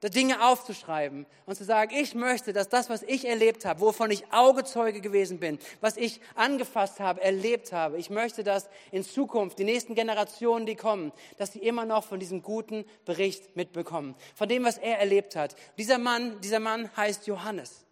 Dinge 0.09 0.43
aufzuschreiben 0.43 1.27
und 1.45 1.55
zu 1.55 1.63
sagen, 1.63 1.95
ich 1.95 2.15
möchte, 2.15 2.53
dass 2.53 2.69
das, 2.69 2.89
was 2.89 3.03
ich 3.03 3.27
erlebt 3.27 3.65
habe, 3.65 3.81
wovon 3.81 4.09
ich 4.09 4.33
Augezeuge 4.33 4.99
gewesen 4.99 5.39
bin, 5.39 5.59
was 5.79 5.95
ich 5.95 6.21
angefasst 6.35 6.99
habe, 6.99 7.21
erlebt 7.21 7.71
habe, 7.71 7.97
ich 7.97 8.09
möchte, 8.09 8.43
dass 8.43 8.67
in 8.91 9.03
Zukunft 9.03 9.59
die 9.59 9.63
nächsten 9.63 9.93
Generationen, 9.93 10.65
die 10.65 10.75
kommen, 10.75 11.11
dass 11.37 11.53
sie 11.53 11.59
immer 11.59 11.85
noch 11.85 12.03
von 12.03 12.19
diesem 12.19 12.41
guten 12.41 12.83
Bericht 13.05 13.55
mitbekommen, 13.55 14.15
von 14.35 14.49
dem, 14.49 14.63
was 14.63 14.77
er 14.77 14.99
erlebt 14.99 15.35
hat. 15.35 15.55
Dieser 15.77 15.99
Mann, 15.99 16.41
dieser 16.41 16.59
Mann 16.59 16.89
heißt 16.97 17.27
Johannes. 17.27 17.85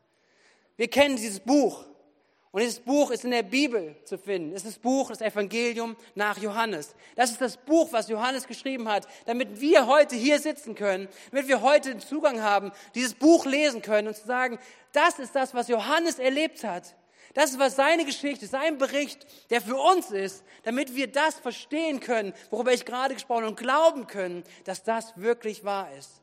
Wir 0.78 0.88
kennen 0.88 1.16
dieses 1.16 1.42
Buch. 1.42 1.86
Und 2.52 2.62
dieses 2.62 2.80
Buch 2.80 3.12
ist 3.12 3.26
in 3.26 3.32
der 3.32 3.44
Bibel 3.44 3.96
zu 4.06 4.18
finden. 4.18 4.54
Es 4.54 4.64
ist 4.64 4.78
das 4.78 4.80
Buch, 4.80 5.10
das 5.10 5.22
Evangelium 5.22 5.96
nach 6.16 6.38
Johannes. 6.40 6.96
Das 7.16 7.30
ist 7.30 7.42
das 7.42 7.58
Buch, 7.58 7.90
was 7.92 8.10
Johannes 8.10 8.48
geschrieben 8.48 8.90
hat, 8.90 9.08
damit 9.26 9.62
wir 9.62 9.86
heute 9.86 10.16
hier 10.16 10.40
sitzen 10.40 10.74
können, 10.74 11.08
damit 11.30 11.48
wir 11.48 11.62
heute 11.62 11.92
den 11.92 12.00
Zugang 12.00 12.42
haben, 12.42 12.72
dieses 12.96 13.14
Buch 13.14 13.46
lesen 13.46 13.84
können 13.84 14.08
und 14.08 14.16
zu 14.16 14.26
sagen, 14.26 14.58
das 14.94 15.20
ist 15.20 15.36
das, 15.36 15.54
was 15.54 15.68
Johannes 15.68 16.18
erlebt 16.18 16.64
hat. 16.64 16.96
Das 17.36 17.52
ist 17.52 17.60
was 17.60 17.76
seine 17.76 18.06
Geschichte, 18.06 18.48
sein 18.48 18.80
Bericht, 18.80 19.28
der 19.52 19.62
für 19.62 19.78
uns 19.78 20.10
ist, 20.10 20.44
damit 20.64 20.96
wir 20.96 21.06
das 21.06 21.36
verstehen 21.36 22.00
können, 22.00 22.34
worüber 22.50 22.74
ich 22.74 22.86
gerade 22.86 23.14
gesprochen 23.14 23.44
habe 23.44 23.52
und 23.52 23.60
glauben 23.60 24.08
können, 24.08 24.44
dass 24.64 24.82
das 24.82 25.16
wirklich 25.16 25.64
wahr 25.64 25.90
ist. 26.00 26.22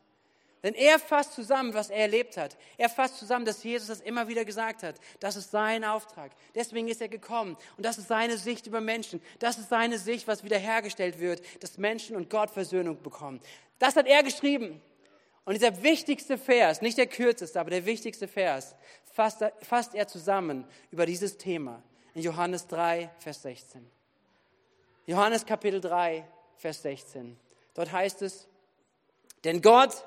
Denn 0.62 0.74
er 0.74 0.98
fasst 0.98 1.34
zusammen, 1.34 1.74
was 1.74 1.90
er 1.90 1.98
erlebt 1.98 2.36
hat. 2.36 2.56
Er 2.76 2.88
fasst 2.88 3.18
zusammen, 3.18 3.44
dass 3.44 3.62
Jesus 3.62 3.88
das 3.88 4.00
immer 4.00 4.26
wieder 4.26 4.44
gesagt 4.44 4.82
hat. 4.82 4.96
Das 5.20 5.36
ist 5.36 5.50
sein 5.50 5.84
Auftrag. 5.84 6.32
Deswegen 6.54 6.88
ist 6.88 7.00
er 7.00 7.08
gekommen. 7.08 7.56
Und 7.76 7.84
das 7.84 7.98
ist 7.98 8.08
seine 8.08 8.36
Sicht 8.38 8.66
über 8.66 8.80
Menschen. 8.80 9.22
Das 9.38 9.58
ist 9.58 9.68
seine 9.68 9.98
Sicht, 9.98 10.26
was 10.26 10.44
wiederhergestellt 10.44 11.20
wird, 11.20 11.42
dass 11.62 11.78
Menschen 11.78 12.16
und 12.16 12.30
Gott 12.30 12.50
Versöhnung 12.50 13.00
bekommen. 13.02 13.40
Das 13.78 13.96
hat 13.96 14.06
er 14.06 14.22
geschrieben. 14.22 14.80
Und 15.44 15.54
dieser 15.54 15.82
wichtigste 15.82 16.38
Vers, 16.38 16.82
nicht 16.82 16.98
der 16.98 17.06
kürzeste, 17.06 17.60
aber 17.60 17.70
der 17.70 17.86
wichtigste 17.86 18.26
Vers, 18.26 18.74
fasst, 19.12 19.94
er 19.94 20.08
zusammen 20.08 20.66
über 20.90 21.06
dieses 21.06 21.38
Thema 21.38 21.82
in 22.14 22.22
Johannes 22.22 22.66
3, 22.66 23.10
Vers 23.18 23.42
16. 23.42 23.88
Johannes 25.06 25.46
Kapitel 25.46 25.80
3, 25.80 26.26
Vers 26.56 26.82
16. 26.82 27.38
Dort 27.74 27.92
heißt 27.92 28.22
es, 28.22 28.48
denn 29.44 29.62
Gott 29.62 30.04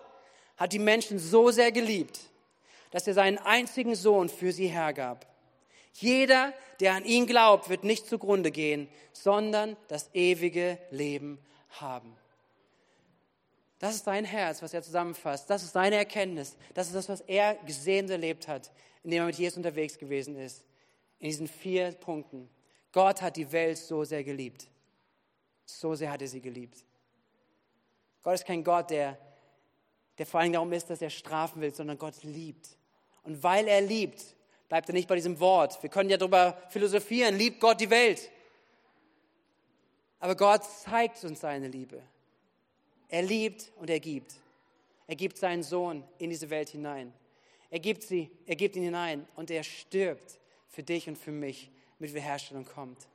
hat 0.59 0.73
die 0.73 0.79
Menschen 0.79 1.19
so 1.19 1.51
sehr 1.51 1.71
geliebt, 1.71 2.19
dass 2.91 3.07
er 3.07 3.13
seinen 3.13 3.37
einzigen 3.37 3.95
Sohn 3.95 4.27
für 4.27 4.51
sie 4.51 4.67
hergab. 4.67 5.25
Jeder, 5.93 6.53
der 6.81 6.93
an 6.93 7.05
ihn 7.05 7.25
glaubt, 7.25 7.69
wird 7.69 7.85
nicht 7.85 8.07
zugrunde 8.07 8.51
gehen, 8.51 8.89
sondern 9.13 9.77
das 9.87 10.09
ewige 10.13 10.77
Leben 10.91 11.39
haben. 11.69 12.13
Das 13.79 13.95
ist 13.95 14.03
sein 14.03 14.25
Herz, 14.25 14.61
was 14.61 14.73
er 14.73 14.83
zusammenfasst. 14.83 15.49
Das 15.49 15.63
ist 15.63 15.71
seine 15.71 15.95
Erkenntnis. 15.95 16.57
Das 16.73 16.87
ist 16.87 16.95
das, 16.95 17.07
was 17.07 17.21
er 17.21 17.55
gesehen 17.65 18.05
und 18.05 18.11
erlebt 18.11 18.49
hat, 18.49 18.69
indem 19.03 19.21
er 19.21 19.27
mit 19.27 19.37
Jesus 19.37 19.55
unterwegs 19.55 19.97
gewesen 19.97 20.35
ist. 20.35 20.65
In 21.19 21.27
diesen 21.27 21.47
vier 21.47 21.93
Punkten. 21.93 22.49
Gott 22.91 23.21
hat 23.21 23.37
die 23.37 23.49
Welt 23.53 23.77
so 23.77 24.03
sehr 24.03 24.25
geliebt. 24.25 24.67
So 25.65 25.95
sehr 25.95 26.11
hat 26.11 26.21
er 26.21 26.27
sie 26.27 26.41
geliebt. 26.41 26.83
Gott 28.23 28.33
ist 28.33 28.45
kein 28.45 28.63
Gott, 28.63 28.89
der 28.89 29.17
der 30.19 30.25
vor 30.25 30.41
allem 30.41 30.53
darum 30.53 30.71
ist, 30.73 30.89
dass 30.89 31.01
er 31.01 31.09
strafen 31.09 31.61
will, 31.61 31.73
sondern 31.73 31.97
Gott 31.97 32.21
liebt. 32.23 32.67
Und 33.23 33.41
weil 33.41 33.67
er 33.67 33.81
liebt, 33.81 34.21
bleibt 34.67 34.89
er 34.89 34.93
nicht 34.93 35.07
bei 35.07 35.15
diesem 35.15 35.39
Wort. 35.39 35.81
Wir 35.81 35.89
können 35.89 36.09
ja 36.09 36.17
darüber 36.17 36.61
philosophieren, 36.69 37.37
liebt 37.37 37.59
Gott 37.61 37.79
die 37.79 37.89
Welt. 37.89 38.29
Aber 40.19 40.35
Gott 40.35 40.63
zeigt 40.65 41.23
uns 41.23 41.39
seine 41.39 41.69
Liebe. 41.69 42.01
Er 43.07 43.21
liebt 43.21 43.71
und 43.77 43.89
er 43.89 44.01
gibt. 44.01 44.35
Er 45.07 45.15
gibt 45.15 45.37
seinen 45.37 45.63
Sohn 45.63 46.03
in 46.17 46.29
diese 46.29 46.49
Welt 46.49 46.69
hinein. 46.69 47.13
Er 47.69 47.79
gibt 47.79 48.03
sie, 48.03 48.29
er 48.45 48.55
gibt 48.55 48.75
ihn 48.75 48.83
hinein 48.83 49.25
und 49.35 49.49
er 49.49 49.63
stirbt 49.63 50.37
für 50.67 50.83
dich 50.83 51.07
und 51.07 51.17
für 51.17 51.31
mich, 51.31 51.71
mit 51.97 52.11
Wiederherstellung 52.11 52.65
kommt. 52.65 53.07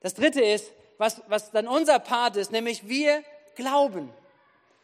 Das 0.00 0.14
dritte 0.14 0.40
ist, 0.40 0.72
was, 0.96 1.22
was 1.28 1.50
dann 1.50 1.66
unser 1.66 1.98
Part 1.98 2.36
ist, 2.36 2.52
nämlich 2.52 2.88
wir 2.88 3.22
glauben. 3.54 4.10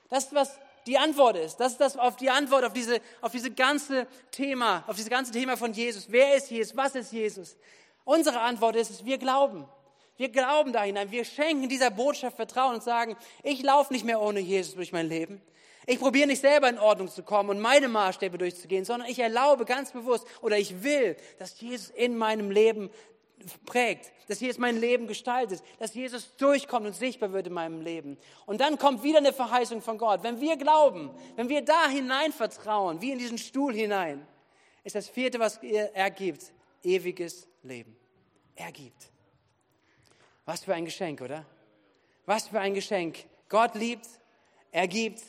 Das 0.09 0.35
was 0.35 0.59
die 0.87 0.99
Antwort 0.99 1.37
ist. 1.37 1.57
Das 1.57 1.73
ist 1.73 1.81
das 1.81 1.97
auf 1.97 2.17
die 2.17 2.31
Antwort 2.31 2.65
auf 2.65 2.73
diese, 2.73 3.01
auf 3.21 3.33
diese 3.33 3.51
ganze 3.51 4.07
Thema, 4.31 4.85
auf 4.87 4.97
dieses 4.97 5.11
ganze 5.11 5.33
Thema 5.33 5.57
von 5.57 5.73
Jesus. 5.73 6.07
Wer 6.09 6.37
ist 6.37 6.51
Jesus? 6.51 6.77
Was 6.77 6.95
ist 6.95 7.13
Jesus? 7.13 7.57
Unsere 8.05 8.41
Antwort 8.41 8.77
ist, 8.77 9.05
wir 9.05 9.19
glauben. 9.19 9.67
Wir 10.17 10.29
glauben 10.29 10.73
da 10.73 10.83
hinein. 10.83 11.11
Wir 11.11 11.25
schenken 11.25 11.69
dieser 11.69 11.91
Botschaft 11.91 12.37
Vertrauen 12.37 12.75
und 12.75 12.83
sagen, 12.83 13.17
ich 13.43 13.63
laufe 13.63 13.93
nicht 13.93 14.05
mehr 14.05 14.21
ohne 14.21 14.41
Jesus 14.41 14.75
durch 14.75 14.93
mein 14.93 15.09
Leben. 15.09 15.41
Ich 15.87 15.99
probiere 15.99 16.27
nicht 16.27 16.41
selber 16.41 16.69
in 16.69 16.79
Ordnung 16.79 17.09
zu 17.09 17.23
kommen 17.23 17.51
und 17.51 17.61
meine 17.61 17.89
Maßstäbe 17.89 18.39
durchzugehen, 18.39 18.85
sondern 18.85 19.09
ich 19.09 19.19
erlaube 19.19 19.65
ganz 19.65 19.93
bewusst 19.93 20.27
oder 20.41 20.57
ich 20.57 20.83
will, 20.83 21.17
dass 21.39 21.61
Jesus 21.61 21.91
in 21.91 22.17
meinem 22.17 22.51
Leben 22.51 22.91
prägt, 23.67 24.13
dass 24.29 24.41
Jesus 24.41 24.59
mein 24.59 24.79
Leben 24.79 25.07
gestaltet, 25.07 25.63
dass 25.79 25.95
Jesus 25.95 26.35
durchkommt 26.37 26.87
und 26.87 26.95
sichtbar 26.95 27.33
wird 27.33 27.47
in 27.47 27.53
meinem 27.53 27.81
Leben. 27.81 28.17
Und 28.47 28.61
dann 28.61 28.79
kommt 28.79 29.03
wieder 29.03 29.19
eine 29.19 29.33
Verheißung 29.33 29.83
von 29.83 29.99
Gott. 29.99 30.23
Wenn 30.23 30.41
wir 30.41 30.57
glauben, 30.57 31.11
wenn 31.37 31.49
wir 31.49 31.63
da 31.63 31.89
hinein 31.89 32.33
vertrauen, 32.33 33.01
wie 33.01 33.13
in 33.13 33.19
diesen 33.19 33.39
Stuhl 33.39 33.75
hinein, 33.75 34.27
ist 34.83 34.95
das 34.95 35.09
vierte, 35.09 35.39
was 35.39 35.59
er 35.63 36.11
gibt, 36.11 36.53
ewiges 36.83 37.49
Leben. 37.63 37.97
Er 38.55 38.71
gibt. 38.73 39.11
Was 40.45 40.65
für 40.65 40.75
ein 40.75 40.85
Geschenk, 40.85 41.21
oder? 41.21 41.45
Was 42.27 42.49
für 42.49 42.61
ein 42.61 42.75
Geschenk. 42.75 43.25
Gott 43.49 43.75
liebt, 43.75 44.07
er 44.71 44.89
gibt, 44.89 45.23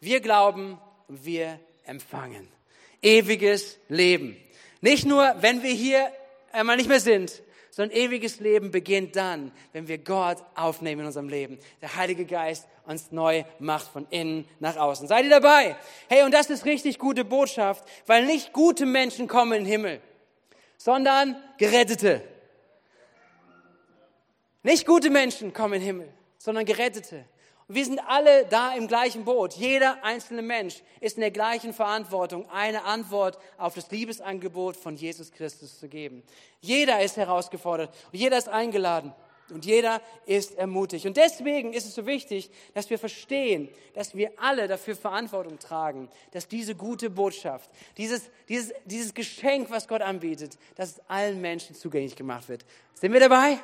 wir 0.00 0.20
glauben 0.20 0.78
und 1.08 1.24
wir 1.24 1.60
empfangen. 1.84 2.48
Ewiges 3.02 3.78
Leben. 3.88 4.36
Nicht 4.80 5.06
nur, 5.06 5.34
wenn 5.40 5.62
wir 5.62 5.72
hier 5.72 6.10
einmal 6.52 6.76
nicht 6.76 6.88
mehr 6.88 7.00
sind, 7.00 7.42
sondern 7.70 7.96
ewiges 7.96 8.40
Leben 8.40 8.70
beginnt 8.70 9.16
dann, 9.16 9.52
wenn 9.72 9.88
wir 9.88 9.98
Gott 9.98 10.38
aufnehmen 10.54 11.02
in 11.02 11.06
unserem 11.06 11.28
Leben. 11.28 11.58
Der 11.80 11.96
Heilige 11.96 12.26
Geist 12.26 12.66
uns 12.84 13.12
neu 13.12 13.44
macht 13.58 13.88
von 13.88 14.06
innen 14.10 14.46
nach 14.58 14.76
außen. 14.76 15.06
Seid 15.06 15.24
ihr 15.24 15.30
dabei? 15.30 15.76
Hey, 16.08 16.24
und 16.24 16.32
das 16.32 16.50
ist 16.50 16.64
richtig 16.64 16.98
gute 16.98 17.24
Botschaft, 17.24 17.84
weil 18.06 18.26
nicht 18.26 18.52
gute 18.52 18.86
Menschen 18.86 19.28
kommen 19.28 19.52
in 19.52 19.64
den 19.64 19.70
Himmel, 19.70 20.00
sondern 20.76 21.36
Gerettete. 21.58 22.22
Nicht 24.62 24.86
gute 24.86 25.08
Menschen 25.08 25.52
kommen 25.52 25.74
in 25.74 25.80
den 25.80 25.86
Himmel, 25.86 26.08
sondern 26.38 26.64
Gerettete. 26.64 27.24
Wir 27.72 27.84
sind 27.84 28.00
alle 28.00 28.46
da 28.46 28.74
im 28.74 28.88
gleichen 28.88 29.24
Boot. 29.24 29.54
Jeder 29.54 30.02
einzelne 30.02 30.42
Mensch 30.42 30.82
ist 31.00 31.16
in 31.16 31.20
der 31.20 31.30
gleichen 31.30 31.72
Verantwortung, 31.72 32.50
eine 32.50 32.82
Antwort 32.82 33.38
auf 33.58 33.74
das 33.74 33.92
Liebesangebot 33.92 34.76
von 34.76 34.96
Jesus 34.96 35.30
Christus 35.30 35.78
zu 35.78 35.88
geben. 35.88 36.24
Jeder 36.60 37.00
ist 37.00 37.16
herausgefordert 37.16 37.94
und 38.12 38.18
jeder 38.18 38.38
ist 38.38 38.48
eingeladen. 38.48 39.14
und 39.50 39.64
jeder 39.64 40.00
ist 40.26 40.56
ermutigt. 40.56 41.06
Und 41.06 41.16
deswegen 41.16 41.72
ist 41.72 41.84
es 41.84 41.94
so 41.94 42.06
wichtig, 42.06 42.50
dass 42.72 42.88
wir 42.88 43.00
verstehen, 43.00 43.68
dass 43.94 44.14
wir 44.14 44.32
alle 44.36 44.68
dafür 44.68 44.94
Verantwortung 44.94 45.58
tragen, 45.58 46.08
dass 46.30 46.46
diese 46.46 46.76
gute 46.76 47.10
Botschaft, 47.10 47.68
dieses, 47.96 48.30
dieses, 48.48 48.72
dieses 48.84 49.12
Geschenk, 49.12 49.68
was 49.70 49.88
Gott 49.88 50.02
anbietet, 50.02 50.56
dass 50.76 50.90
es 50.90 51.00
allen 51.08 51.40
Menschen 51.40 51.74
zugänglich 51.74 52.14
gemacht 52.14 52.48
wird. 52.48 52.64
Sind 52.94 53.12
wir 53.12 53.20
dabei? 53.20 53.58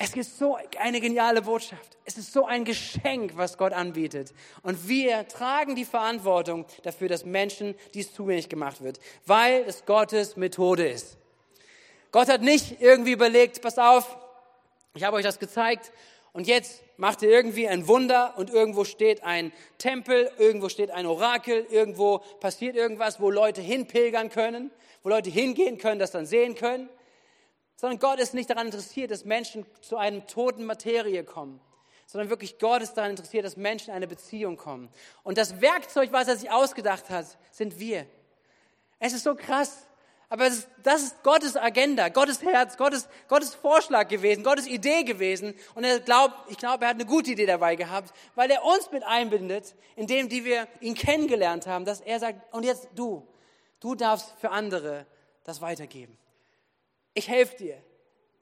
Es 0.00 0.14
ist 0.14 0.38
so 0.38 0.56
eine 0.78 1.00
geniale 1.00 1.42
Botschaft. 1.42 1.98
Es 2.04 2.16
ist 2.16 2.32
so 2.32 2.46
ein 2.46 2.64
Geschenk, 2.64 3.32
was 3.36 3.58
Gott 3.58 3.72
anbietet. 3.72 4.32
Und 4.62 4.88
wir 4.88 5.26
tragen 5.26 5.74
die 5.74 5.84
Verantwortung 5.84 6.66
dafür, 6.84 7.08
dass 7.08 7.24
Menschen 7.24 7.74
dies 7.94 8.14
zugänglich 8.14 8.48
gemacht 8.48 8.80
wird, 8.80 9.00
weil 9.26 9.64
es 9.66 9.84
Gottes 9.86 10.36
Methode 10.36 10.88
ist. 10.88 11.16
Gott 12.12 12.28
hat 12.28 12.42
nicht 12.42 12.80
irgendwie 12.80 13.12
überlegt, 13.12 13.60
pass 13.60 13.76
auf, 13.76 14.16
ich 14.94 15.02
habe 15.02 15.16
euch 15.16 15.24
das 15.24 15.40
gezeigt 15.40 15.92
und 16.32 16.46
jetzt 16.46 16.80
macht 16.96 17.22
ihr 17.22 17.30
irgendwie 17.30 17.68
ein 17.68 17.88
Wunder 17.88 18.34
und 18.36 18.50
irgendwo 18.50 18.84
steht 18.84 19.24
ein 19.24 19.52
Tempel, 19.78 20.30
irgendwo 20.38 20.68
steht 20.68 20.92
ein 20.92 21.06
Orakel, 21.06 21.66
irgendwo 21.70 22.18
passiert 22.40 22.76
irgendwas, 22.76 23.20
wo 23.20 23.30
Leute 23.30 23.60
hinpilgern 23.60 24.30
können, 24.30 24.70
wo 25.02 25.08
Leute 25.08 25.28
hingehen 25.28 25.76
können, 25.76 25.98
das 25.98 26.12
dann 26.12 26.24
sehen 26.24 26.54
können 26.54 26.88
sondern 27.78 28.00
Gott 28.00 28.18
ist 28.18 28.34
nicht 28.34 28.50
daran 28.50 28.66
interessiert, 28.66 29.12
dass 29.12 29.24
Menschen 29.24 29.64
zu 29.82 29.96
einem 29.96 30.26
toten 30.26 30.66
Materie 30.66 31.22
kommen, 31.22 31.60
sondern 32.06 32.28
wirklich 32.28 32.58
Gott 32.58 32.82
ist 32.82 32.94
daran 32.94 33.12
interessiert, 33.12 33.44
dass 33.44 33.56
Menschen 33.56 33.90
in 33.90 33.94
eine 33.94 34.08
Beziehung 34.08 34.56
kommen. 34.56 34.88
Und 35.22 35.38
das 35.38 35.60
Werkzeug, 35.60 36.10
was 36.10 36.26
er 36.26 36.36
sich 36.36 36.50
ausgedacht 36.50 37.08
hat, 37.08 37.26
sind 37.52 37.78
wir. 37.78 38.04
Es 38.98 39.12
ist 39.12 39.22
so 39.22 39.36
krass. 39.36 39.86
Aber 40.28 40.48
ist, 40.48 40.68
das 40.82 41.04
ist 41.04 41.22
Gottes 41.22 41.56
Agenda, 41.56 42.08
Gottes 42.08 42.42
Herz, 42.42 42.76
Gottes, 42.76 43.08
Gottes 43.28 43.54
Vorschlag 43.54 44.08
gewesen, 44.08 44.42
Gottes 44.42 44.66
Idee 44.66 45.04
gewesen. 45.04 45.54
Und 45.76 45.84
er 45.84 46.00
glaubt, 46.00 46.34
ich 46.50 46.58
glaube, 46.58 46.84
er 46.84 46.90
hat 46.90 46.96
eine 46.96 47.06
gute 47.06 47.30
Idee 47.30 47.46
dabei 47.46 47.76
gehabt, 47.76 48.12
weil 48.34 48.50
er 48.50 48.64
uns 48.64 48.90
mit 48.90 49.04
einbindet, 49.04 49.76
indem 49.94 50.28
die 50.28 50.44
wir 50.44 50.66
ihn 50.80 50.94
kennengelernt 50.94 51.68
haben, 51.68 51.84
dass 51.84 52.00
er 52.00 52.18
sagt, 52.18 52.52
und 52.52 52.64
jetzt 52.64 52.88
du, 52.96 53.26
du 53.78 53.94
darfst 53.94 54.34
für 54.40 54.50
andere 54.50 55.06
das 55.44 55.60
weitergeben. 55.60 56.18
Ich 57.18 57.26
helfe 57.26 57.56
dir. 57.56 57.82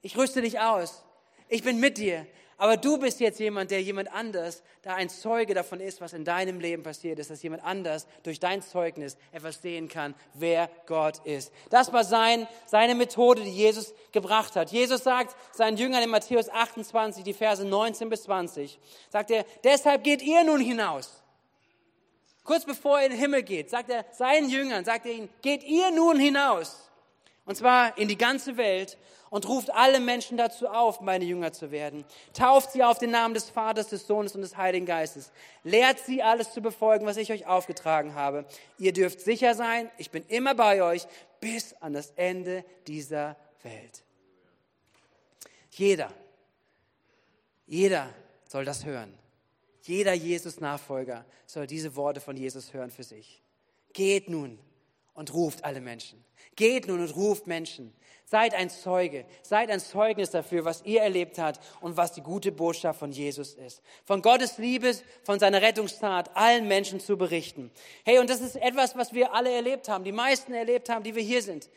Ich 0.03 0.15
rüste 0.15 0.39
dich 0.39 0.59
aus. 0.59 1.03
Ich 1.49 1.63
bin 1.63 1.79
mit 1.79 1.97
dir. 1.97 2.27
Aber 2.57 2.77
du 2.77 2.99
bist 2.99 3.19
jetzt 3.19 3.39
jemand, 3.39 3.71
der 3.71 3.81
jemand 3.81 4.13
anders, 4.13 4.61
da 4.83 4.93
ein 4.93 5.09
Zeuge 5.09 5.55
davon 5.55 5.79
ist, 5.79 5.99
was 5.99 6.13
in 6.13 6.23
deinem 6.23 6.59
Leben 6.59 6.83
passiert 6.83 7.17
ist, 7.17 7.31
dass 7.31 7.41
jemand 7.41 7.63
anders 7.63 8.05
durch 8.21 8.39
dein 8.39 8.61
Zeugnis 8.61 9.17
etwas 9.31 9.63
sehen 9.63 9.87
kann, 9.87 10.13
wer 10.35 10.69
Gott 10.85 11.25
ist. 11.25 11.51
Das 11.71 11.91
war 11.91 12.03
sein, 12.03 12.47
seine 12.67 12.93
Methode, 12.93 13.41
die 13.43 13.49
Jesus 13.49 13.95
gebracht 14.11 14.55
hat. 14.55 14.71
Jesus 14.71 15.03
sagt 15.03 15.35
seinen 15.55 15.77
Jüngern 15.77 16.03
in 16.03 16.11
Matthäus 16.11 16.47
28, 16.47 17.23
die 17.23 17.33
Verse 17.33 17.65
19 17.65 18.09
bis 18.09 18.23
20, 18.23 18.79
sagt 19.09 19.31
er, 19.31 19.43
deshalb 19.63 20.03
geht 20.03 20.21
ihr 20.21 20.43
nun 20.43 20.59
hinaus. 20.59 21.23
Kurz 22.43 22.63
bevor 22.63 22.99
er 22.99 23.05
in 23.07 23.11
den 23.13 23.19
Himmel 23.19 23.41
geht, 23.41 23.71
sagt 23.71 23.89
er 23.89 24.05
seinen 24.11 24.51
Jüngern, 24.51 24.85
sagt 24.85 25.07
er 25.07 25.13
ihnen, 25.13 25.29
geht 25.41 25.63
ihr 25.63 25.89
nun 25.89 26.19
hinaus 26.19 26.86
und 27.47 27.55
zwar 27.55 27.97
in 27.97 28.07
die 28.07 28.17
ganze 28.17 28.57
Welt 28.57 28.97
und 29.29 29.47
ruft 29.47 29.71
alle 29.71 29.99
Menschen 29.99 30.37
dazu 30.37 30.67
auf, 30.67 31.01
meine 31.01 31.25
Jünger 31.25 31.53
zu 31.53 31.71
werden. 31.71 32.05
Tauft 32.33 32.73
sie 32.73 32.83
auf 32.83 32.99
den 32.99 33.11
Namen 33.11 33.33
des 33.33 33.49
Vaters, 33.49 33.87
des 33.87 34.05
Sohnes 34.05 34.35
und 34.35 34.41
des 34.41 34.57
Heiligen 34.57 34.85
Geistes. 34.85 35.31
Lehrt 35.63 35.99
sie 35.99 36.21
alles 36.21 36.53
zu 36.53 36.61
befolgen, 36.61 37.05
was 37.05 37.17
ich 37.17 37.31
euch 37.31 37.47
aufgetragen 37.47 38.13
habe. 38.15 38.45
Ihr 38.77 38.93
dürft 38.93 39.21
sicher 39.21 39.55
sein, 39.55 39.89
ich 39.97 40.11
bin 40.11 40.23
immer 40.27 40.55
bei 40.55 40.83
euch 40.83 41.07
bis 41.39 41.73
an 41.79 41.93
das 41.93 42.11
Ende 42.17 42.63
dieser 42.85 43.37
Welt. 43.63 44.03
Jeder, 45.71 46.11
jeder 47.65 48.09
soll 48.47 48.65
das 48.65 48.83
hören. 48.83 49.17
Jeder 49.83 50.13
Jesus-Nachfolger 50.13 51.23
soll 51.45 51.65
diese 51.65 51.95
Worte 51.95 52.19
von 52.19 52.35
Jesus 52.35 52.73
hören 52.73 52.91
für 52.91 53.03
sich. 53.03 53.41
Geht 53.93 54.29
nun 54.29 54.59
und 55.17 55.33
ruft 55.33 55.65
alle 55.65 55.81
Menschen. 55.81 56.23
Geht 56.55 56.87
nun 56.87 57.01
und 57.01 57.15
ruft 57.15 57.47
Menschen. 57.47 57.93
Seid 58.25 58.53
ein 58.53 58.69
Zeuge, 58.69 59.25
seid 59.41 59.71
ein 59.71 59.79
Zeugnis 59.79 60.29
dafür, 60.29 60.63
was 60.63 60.83
ihr 60.85 61.01
erlebt 61.01 61.39
habt 61.39 61.59
und 61.81 61.97
was 61.97 62.13
die 62.13 62.21
gute 62.21 62.51
Botschaft 62.51 62.99
von 62.99 63.11
Jesus 63.11 63.55
ist. 63.55 63.81
Von 64.05 64.21
Gottes 64.21 64.57
Liebe, 64.57 64.95
von 65.23 65.39
seiner 65.39 65.61
Rettungstat 65.61 66.35
allen 66.35 66.67
Menschen 66.67 66.99
zu 66.99 67.17
berichten. 67.17 67.71
Hey, 68.05 68.19
und 68.19 68.29
das 68.29 68.41
ist 68.41 68.57
etwas, 68.57 68.95
was 68.95 69.13
wir 69.13 69.33
alle 69.33 69.51
erlebt 69.51 69.89
haben, 69.89 70.03
die 70.03 70.11
meisten 70.11 70.53
erlebt 70.53 70.89
haben, 70.89 71.03
die 71.03 71.15
wir 71.15 71.23
hier 71.23 71.41
sind. 71.41 71.69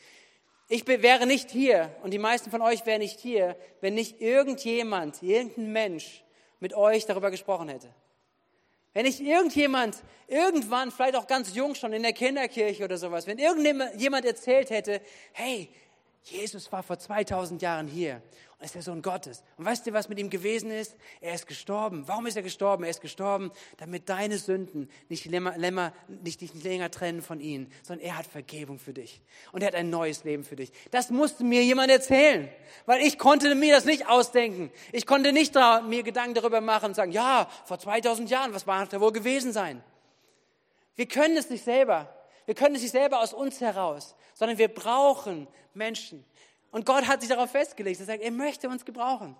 Ich 0.69 0.87
wäre 0.87 1.27
nicht 1.27 1.51
hier 1.51 1.97
und 2.03 2.13
die 2.13 2.19
meisten 2.19 2.51
von 2.51 2.61
euch 2.61 2.85
wären 2.85 3.01
nicht 3.01 3.21
hier, 3.21 3.57
wenn 3.81 3.95
nicht 3.95 4.21
irgendjemand, 4.21 5.23
irgendein 5.23 5.73
Mensch 5.73 6.25
mit 6.59 6.75
euch 6.75 7.07
darüber 7.07 7.31
gesprochen 7.31 7.71
hätte. 7.71 7.89
Wenn 8.93 9.05
nicht 9.05 9.21
irgendjemand 9.21 10.03
irgendwann, 10.27 10.91
vielleicht 10.91 11.17
auch 11.17 11.27
ganz 11.27 11.55
jung 11.55 11.75
schon 11.75 11.93
in 11.93 12.03
der 12.03 12.13
Kinderkirche 12.13 12.85
oder 12.85 12.99
sowas, 12.99 13.27
wenn 13.27 13.39
irgendjemand 13.39 14.25
erzählt 14.25 14.71
hätte, 14.71 15.01
hey, 15.33 15.69
Jesus 16.25 16.71
war 16.71 16.83
vor 16.83 16.99
2000 16.99 17.63
Jahren 17.63 17.87
hier 17.87 18.21
ist 18.67 18.75
der 18.75 18.83
Sohn 18.83 19.01
Gottes. 19.01 19.43
Und 19.57 19.65
weißt 19.65 19.87
du, 19.87 19.93
was 19.93 20.09
mit 20.09 20.19
ihm 20.19 20.29
gewesen 20.29 20.71
ist? 20.71 20.95
Er 21.21 21.35
ist 21.35 21.47
gestorben. 21.47 22.07
Warum 22.07 22.27
ist 22.27 22.37
er 22.37 22.43
gestorben? 22.43 22.85
Er 22.85 22.91
ist 22.91 23.01
gestorben, 23.01 23.51
damit 23.79 24.09
deine 24.09 24.37
Sünden 24.37 24.91
nicht, 25.09 25.25
länger, 25.25 25.57
länger, 25.57 25.93
nicht, 26.09 26.43
nicht 26.43 26.63
länger 26.63 26.91
trennen 26.91 27.23
von 27.23 27.41
ihm, 27.41 27.69
sondern 27.83 28.07
er 28.07 28.19
hat 28.19 28.27
Vergebung 28.27 28.79
für 28.79 28.93
dich. 28.93 29.23
Und 29.53 29.63
er 29.63 29.69
hat 29.69 29.75
ein 29.75 29.89
neues 29.89 30.25
Leben 30.25 30.45
für 30.45 30.57
dich. 30.57 30.73
Das 30.91 31.11
musste 31.11 31.43
mir 31.43 31.65
jemand 31.65 31.91
erzählen, 31.91 32.49
weil 32.85 33.01
ich 33.01 33.19
konnte 33.19 33.55
mir 33.55 33.75
das 33.75 33.87
nicht 33.87 34.09
ausdenken. 34.09 34.71
Ich 34.93 35.07
konnte 35.07 35.33
nicht 35.33 35.55
mir 35.89 36.03
Gedanken 36.03 36.35
darüber 36.35 36.61
machen 36.61 36.87
und 36.87 36.95
sagen, 36.95 37.13
ja, 37.13 37.49
vor 37.65 37.79
2000 37.79 38.29
Jahren, 38.29 38.53
was 38.53 38.67
war 38.67 38.87
da 38.87 39.01
wohl 39.01 39.13
gewesen 39.13 39.53
sein? 39.53 39.83
Wir 40.97 41.07
können 41.07 41.37
es 41.39 41.49
nicht 41.49 41.65
selber. 41.65 42.15
Wir 42.45 42.55
können 42.55 42.75
es 42.75 42.83
nicht 42.83 42.91
selber 42.91 43.21
aus 43.21 43.33
uns 43.33 43.61
heraus, 43.61 44.17
sondern 44.35 44.59
wir 44.59 44.69
brauchen 44.69 45.47
Menschen. 45.73 46.25
Und 46.71 46.87
Gott 46.87 47.07
hat 47.07 47.21
sich 47.21 47.31
darauf 47.31 47.51
festgelegt. 47.51 48.01
Er 48.01 48.07
sagt, 48.07 48.23
er 48.23 48.31
möchte 48.31 48.69
uns 48.69 48.85
gebrauchen. 48.85 49.37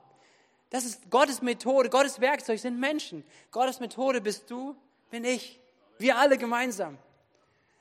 Das 0.71 0.85
ist 0.85 1.11
Gottes 1.11 1.43
Methode, 1.43 1.91
Gottes 1.91 2.21
Werkzeug 2.21 2.59
sind 2.61 2.79
Menschen. 2.79 3.25
Gottes 3.51 3.81
Methode 3.81 4.21
bist 4.21 4.51
du, 4.51 4.77
bin 5.11 5.25
ich. 5.25 5.59
Wir 5.99 6.17
alle 6.17 6.39
gemeinsam. 6.39 6.97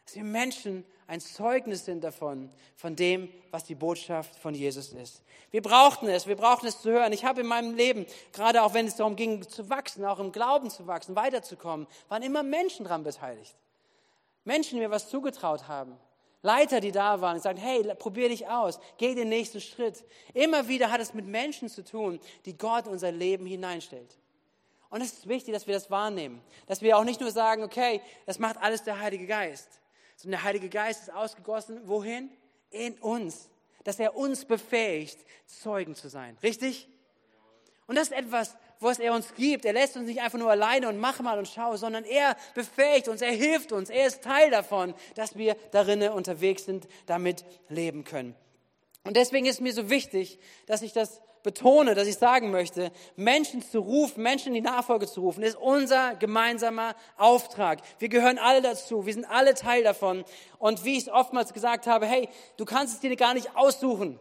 Dass 0.06 0.16
wir 0.16 0.24
Menschen 0.24 0.84
ein 1.10 1.22
Zeugnis 1.22 1.86
sind 1.86 2.04
davon, 2.04 2.52
von 2.76 2.96
dem, 2.96 3.30
was 3.50 3.64
die 3.64 3.74
Botschaft 3.74 4.36
von 4.36 4.54
Jesus 4.54 4.94
ist. 4.94 5.24
Wir 5.50 5.62
brauchten 5.64 6.08
es, 6.08 6.28
wir 6.28 6.36
brauchten 6.36 6.68
es 6.68 6.82
zu 6.82 6.92
hören. 6.92 7.14
Ich 7.14 7.26
habe 7.26 7.42
in 7.42 7.48
meinem 7.48 7.76
Leben, 7.76 8.06
gerade 8.32 8.62
auch 8.62 8.76
wenn 8.76 8.86
es 8.86 8.96
darum 8.96 9.16
ging, 9.16 9.48
zu 9.48 9.70
wachsen, 9.70 10.06
auch 10.06 10.20
im 10.20 10.32
Glauben 10.32 10.70
zu 10.70 10.86
wachsen, 10.86 11.16
weiterzukommen, 11.16 11.88
waren 12.10 12.22
immer 12.22 12.44
Menschen 12.44 12.84
daran 12.84 13.04
beteiligt. 13.04 13.56
Menschen, 14.46 14.76
die 14.76 14.82
mir 14.82 14.92
was 14.92 15.10
zugetraut 15.10 15.68
haben. 15.68 15.98
Leiter, 16.41 16.80
die 16.80 16.91
da 16.91 17.19
waren 17.19 17.36
und 17.36 17.41
sagen, 17.41 17.60
hey, 17.60 17.84
probier 17.95 18.30
dich 18.30 18.47
aus, 18.47 18.80
geh 18.97 19.13
den 19.13 19.30
nächsten 19.30 19.60
Schritt. 19.60 20.06
Immer 20.34 20.67
wieder 20.67 20.89
hat 20.89 21.02
es 21.02 21.13
mit 21.13 21.25
Menschen 21.25 21.67
zu 21.67 21.84
tun, 21.84 22.19
die 22.45 22.58
Gott 22.58 22.86
in 22.86 22.93
unser 22.93 23.12
Leben 23.12 23.45
hineinstellt. 23.45 24.17
Und 24.89 25.02
es 25.02 25.13
ist 25.13 25.28
wichtig, 25.28 25.54
dass 25.54 25.67
wir 25.67 25.73
das 25.73 25.91
wahrnehmen. 25.91 26.41
Dass 26.65 26.82
wir 26.82 26.97
auch 26.97 27.04
nicht 27.04 27.19
nur 27.19 27.32
sagen, 27.32 27.63
okay, 27.63 28.02
das 28.25 28.39
macht 28.39 28.58
alles 28.58 28.84
der 28.84 28.99
Heilige 28.99 29.28
Geist. 29.28 29.67
Sondern 30.15 30.39
der 30.39 30.43
Heilige 30.43 30.69
Geist 30.69 31.04
ist 31.04 31.13
ausgegossen, 31.13 31.82
wohin? 31.86 32.32
In 32.71 32.97
uns. 32.99 33.49
Dass 33.84 33.99
er 33.99 34.15
uns 34.15 34.45
befähigt, 34.45 35.19
Zeugen 35.45 35.95
zu 35.95 36.10
sein. 36.10 36.38
Richtig? 36.41 36.88
Und 37.86 37.95
das 37.95 38.10
ist 38.10 38.17
etwas, 38.17 38.56
was 38.80 39.00
er 39.00 39.13
uns 39.13 39.34
gibt. 39.36 39.65
Er 39.65 39.74
lässt 39.74 39.98
uns 39.98 40.08
nicht 40.08 40.22
einfach 40.22 40.39
nur 40.39 40.50
alleine 40.50 40.88
und 40.88 40.98
mach 41.00 41.20
mal 41.20 41.38
und 41.38 41.48
schau, 41.48 41.76
sondern 41.76 42.04
er 42.04 42.36
befähigt 42.56 43.08
uns, 43.08 43.22
er 43.22 43.32
hilft 43.32 43.72
uns, 43.72 43.89
er 43.89 44.08
ist 44.08 44.24
Teil 44.24 44.52
davon, 44.52 44.94
dass 45.15 45.38
wir 45.38 45.56
darinne 45.72 46.13
unterwegs 46.13 46.65
sind, 46.65 46.88
damit 47.06 47.46
leben 47.68 48.04
können. 48.04 48.36
Und 49.04 49.15
deswegen 49.15 49.46
ist 49.46 49.62
mir 49.62 49.74
so 49.74 49.89
wichtig, 49.89 50.39
dass 50.65 50.82
ich 50.82 50.94
das 50.94 51.22
betone, 51.44 51.96
dass 51.96 52.08
ich 52.08 52.18
sagen 52.18 52.52
möchte, 52.52 52.92
Menschen 53.15 53.62
zu 53.62 53.80
rufen, 53.80 54.24
Menschen 54.24 54.50
in 54.50 54.56
die 54.56 54.70
Nachfolge 54.70 55.08
zu 55.08 55.22
rufen, 55.22 55.42
ist 55.44 55.56
unser 55.56 56.15
gemeinsamer 56.15 56.96
Auftrag. 57.18 57.80
Wir 57.98 58.10
gehören 58.10 58.38
alle 58.38 58.62
dazu, 58.62 59.06
wir 59.06 59.13
sind 59.13 59.26
alle 59.26 59.54
Teil 59.54 59.84
davon. 59.84 60.26
Und 60.58 60.84
wie 60.84 60.98
ich 60.98 61.04
es 61.04 61.10
oftmals 61.10 61.54
gesagt 61.54 61.88
habe, 61.88 62.06
hey, 62.06 62.28
du 62.58 62.65
kannst 62.65 62.94
es 62.94 63.00
dir 63.00 63.15
gar 63.15 63.34
nicht 63.34 63.56
aussuchen. 63.56 64.20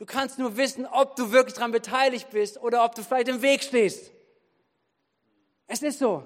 Du 0.00 0.06
kannst 0.06 0.38
nur 0.38 0.56
wissen, 0.56 0.86
ob 0.86 1.14
du 1.14 1.30
wirklich 1.30 1.56
daran 1.56 1.72
beteiligt 1.72 2.30
bist 2.30 2.56
oder 2.56 2.86
ob 2.86 2.94
du 2.94 3.02
vielleicht 3.02 3.28
im 3.28 3.42
Weg 3.42 3.62
stehst. 3.62 4.10
Es 5.66 5.82
ist 5.82 5.98
so. 5.98 6.22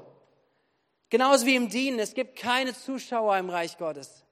Genauso 1.10 1.44
wie 1.44 1.56
im 1.56 1.68
Dienen. 1.68 1.98
Es 1.98 2.14
gibt 2.14 2.38
keine 2.38 2.72
Zuschauer 2.72 3.36
im 3.36 3.50
Reich 3.50 3.76
Gottes. 3.76 4.23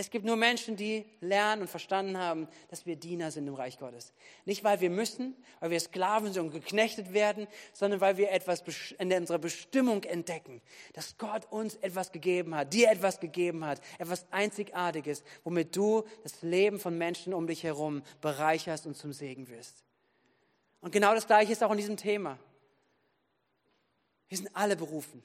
Es 0.00 0.10
gibt 0.10 0.24
nur 0.24 0.36
Menschen, 0.36 0.76
die 0.76 1.04
lernen 1.20 1.62
und 1.62 1.68
verstanden 1.68 2.18
haben, 2.18 2.46
dass 2.68 2.86
wir 2.86 2.94
Diener 2.94 3.32
sind 3.32 3.48
im 3.48 3.54
Reich 3.54 3.80
Gottes. 3.80 4.12
Nicht, 4.44 4.62
weil 4.62 4.80
wir 4.80 4.90
müssen, 4.90 5.34
weil 5.58 5.72
wir 5.72 5.80
Sklaven 5.80 6.32
sind 6.32 6.44
und 6.44 6.50
geknechtet 6.52 7.12
werden, 7.12 7.48
sondern 7.72 8.00
weil 8.00 8.16
wir 8.16 8.30
etwas 8.30 8.62
in 8.96 9.12
unserer 9.12 9.40
Bestimmung 9.40 10.04
entdecken, 10.04 10.62
dass 10.92 11.18
Gott 11.18 11.50
uns 11.50 11.74
etwas 11.74 12.12
gegeben 12.12 12.54
hat, 12.54 12.72
dir 12.72 12.92
etwas 12.92 13.18
gegeben 13.18 13.64
hat, 13.64 13.80
etwas 13.98 14.24
Einzigartiges, 14.30 15.24
womit 15.42 15.74
du 15.74 16.04
das 16.22 16.42
Leben 16.42 16.78
von 16.78 16.96
Menschen 16.96 17.34
um 17.34 17.48
dich 17.48 17.64
herum 17.64 18.04
bereicherst 18.20 18.86
und 18.86 18.96
zum 18.96 19.12
Segen 19.12 19.48
wirst. 19.48 19.82
Und 20.80 20.92
genau 20.92 21.12
das 21.12 21.26
Gleiche 21.26 21.50
ist 21.50 21.64
auch 21.64 21.72
in 21.72 21.78
diesem 21.78 21.96
Thema. 21.96 22.38
Wir 24.28 24.38
sind 24.38 24.54
alle 24.54 24.76
berufen, 24.76 25.24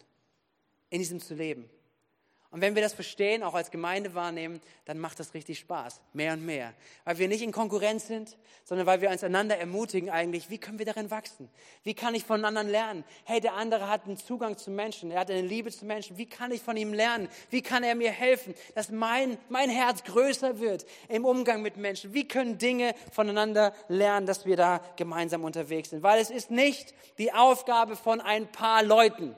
in 0.90 0.98
diesem 0.98 1.20
zu 1.20 1.36
leben. 1.36 1.70
Und 2.54 2.62
wenn 2.62 2.76
wir 2.76 2.84
das 2.84 2.94
verstehen, 2.94 3.42
auch 3.42 3.56
als 3.56 3.72
Gemeinde 3.72 4.14
wahrnehmen, 4.14 4.62
dann 4.86 5.00
macht 5.00 5.20
das 5.20 5.34
richtig 5.34 5.58
Spaß, 5.58 6.00
mehr 6.14 6.34
und 6.34 6.46
mehr. 6.46 6.76
Weil 7.04 7.18
wir 7.18 7.28
nicht 7.28 7.42
in 7.42 7.52
Konkurrenz 7.52 8.06
sind, 8.06 8.38
sondern 8.64 8.86
weil 8.86 9.02
wir 9.02 9.10
uns 9.10 9.24
einander 9.24 9.58
ermutigen 9.58 10.12
eigentlich, 10.12 10.52
wie 10.52 10.60
können 10.60 10.78
wir 10.78 10.86
darin 10.86 11.10
wachsen? 11.10 11.50
Wie 11.82 11.96
kann 11.96 12.14
ich 12.14 12.26
von 12.26 12.46
anderen 12.46 12.70
lernen? 12.70 13.06
Hey, 13.24 13.42
der 13.42 13.56
andere 13.56 13.90
hat 13.90 14.06
einen 14.06 14.18
Zugang 14.18 14.56
zu 14.56 14.70
Menschen, 14.70 15.10
er 15.10 15.22
hat 15.22 15.32
eine 15.32 15.42
Liebe 15.42 15.72
zu 15.72 15.84
Menschen. 15.84 16.20
Wie 16.20 16.28
kann 16.28 16.52
ich 16.52 16.62
von 16.62 16.78
ihm 16.78 16.94
lernen? 16.94 17.28
Wie 17.50 17.64
kann 17.64 17.82
er 17.84 17.96
mir 17.96 18.12
helfen, 18.12 18.54
dass 18.76 18.92
mein, 18.92 19.40
mein 19.50 19.72
Herz 19.72 20.04
größer 20.04 20.60
wird 20.60 20.86
im 21.10 21.26
Umgang 21.26 21.64
mit 21.64 21.78
Menschen? 21.78 22.14
Wie 22.14 22.28
können 22.28 22.60
Dinge 22.60 22.94
voneinander 23.12 23.74
lernen, 23.88 24.28
dass 24.28 24.46
wir 24.46 24.58
da 24.58 24.80
gemeinsam 24.96 25.44
unterwegs 25.44 25.90
sind? 25.90 26.04
Weil 26.04 26.22
es 26.22 26.30
ist 26.30 26.52
nicht 26.52 26.94
die 27.18 27.34
Aufgabe 27.34 27.96
von 27.96 28.22
ein 28.22 28.46
paar 28.52 28.84
Leuten. 28.84 29.36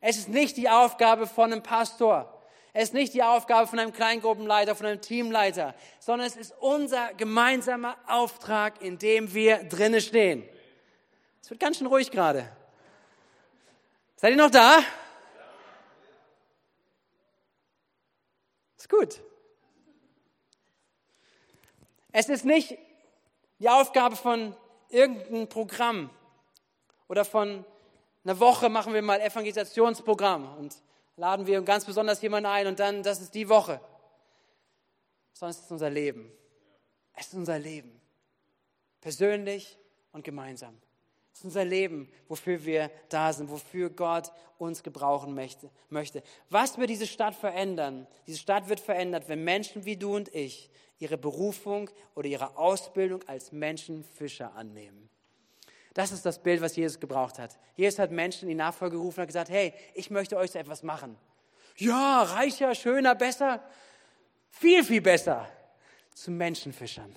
Es 0.00 0.16
ist 0.16 0.28
nicht 0.28 0.56
die 0.56 0.68
Aufgabe 0.68 1.28
von 1.28 1.52
einem 1.52 1.62
Pastor. 1.62 2.39
Es 2.72 2.84
ist 2.84 2.94
nicht 2.94 3.14
die 3.14 3.22
Aufgabe 3.22 3.66
von 3.66 3.78
einem 3.78 3.92
Kleingruppenleiter, 3.92 4.76
von 4.76 4.86
einem 4.86 5.00
Teamleiter, 5.00 5.74
sondern 5.98 6.26
es 6.28 6.36
ist 6.36 6.54
unser 6.60 7.12
gemeinsamer 7.14 7.96
Auftrag, 8.06 8.80
in 8.80 8.98
dem 8.98 9.34
wir 9.34 9.64
drinnen 9.64 10.00
stehen. 10.00 10.48
Es 11.42 11.50
wird 11.50 11.58
ganz 11.58 11.78
schön 11.78 11.88
ruhig 11.88 12.10
gerade. 12.10 12.48
Seid 14.16 14.32
ihr 14.32 14.36
noch 14.36 14.50
da? 14.50 14.78
Ist 18.76 18.88
gut. 18.88 19.20
Es 22.12 22.28
ist 22.28 22.44
nicht 22.44 22.78
die 23.58 23.68
Aufgabe 23.68 24.14
von 24.14 24.54
irgendeinem 24.88 25.48
Programm 25.48 26.10
oder 27.08 27.24
von 27.24 27.64
einer 28.24 28.38
Woche 28.38 28.68
machen 28.68 28.92
wir 28.92 29.02
mal 29.02 29.20
Evangelisationsprogramm 29.20 30.56
und 30.58 30.76
laden 31.20 31.46
wir 31.46 31.60
ganz 31.60 31.84
besonders 31.84 32.22
jemanden 32.22 32.46
ein 32.46 32.66
und 32.66 32.80
dann, 32.80 33.02
das 33.02 33.20
ist 33.20 33.34
die 33.34 33.48
Woche. 33.48 33.78
Es 35.34 35.42
ist 35.42 35.70
unser 35.70 35.90
Leben. 35.90 36.32
Es 37.12 37.26
ist 37.26 37.34
unser 37.34 37.58
Leben. 37.58 38.00
Persönlich 39.02 39.78
und 40.12 40.24
gemeinsam. 40.24 40.80
Es 41.32 41.40
ist 41.40 41.44
unser 41.44 41.64
Leben, 41.66 42.10
wofür 42.26 42.64
wir 42.64 42.90
da 43.10 43.34
sind, 43.34 43.50
wofür 43.50 43.90
Gott 43.90 44.32
uns 44.56 44.82
gebrauchen 44.82 45.34
möchte. 45.90 46.22
Was 46.48 46.78
wird 46.78 46.88
diese 46.88 47.06
Stadt 47.06 47.34
verändern? 47.34 48.06
Diese 48.26 48.38
Stadt 48.38 48.70
wird 48.70 48.80
verändert, 48.80 49.28
wenn 49.28 49.44
Menschen 49.44 49.84
wie 49.84 49.96
du 49.96 50.16
und 50.16 50.34
ich 50.34 50.70
ihre 50.98 51.18
Berufung 51.18 51.90
oder 52.14 52.28
ihre 52.28 52.56
Ausbildung 52.56 53.22
als 53.26 53.52
Menschenfischer 53.52 54.54
annehmen. 54.54 55.10
Das 56.00 56.12
ist 56.12 56.24
das 56.24 56.38
Bild, 56.38 56.62
was 56.62 56.76
Jesus 56.76 56.98
gebraucht 56.98 57.38
hat. 57.38 57.58
Jesus 57.76 57.98
hat 57.98 58.10
Menschen 58.10 58.44
in 58.44 58.48
die 58.48 58.54
Nachfolge 58.54 58.96
gerufen 58.96 59.20
und 59.20 59.26
gesagt, 59.26 59.50
hey, 59.50 59.74
ich 59.92 60.08
möchte 60.08 60.38
euch 60.38 60.52
so 60.52 60.58
etwas 60.58 60.82
machen. 60.82 61.14
Ja, 61.76 62.22
reicher, 62.22 62.74
schöner, 62.74 63.14
besser. 63.14 63.62
Viel, 64.48 64.82
viel 64.82 65.02
besser. 65.02 65.46
Zu 66.14 66.30
Menschenfischern. 66.30 67.14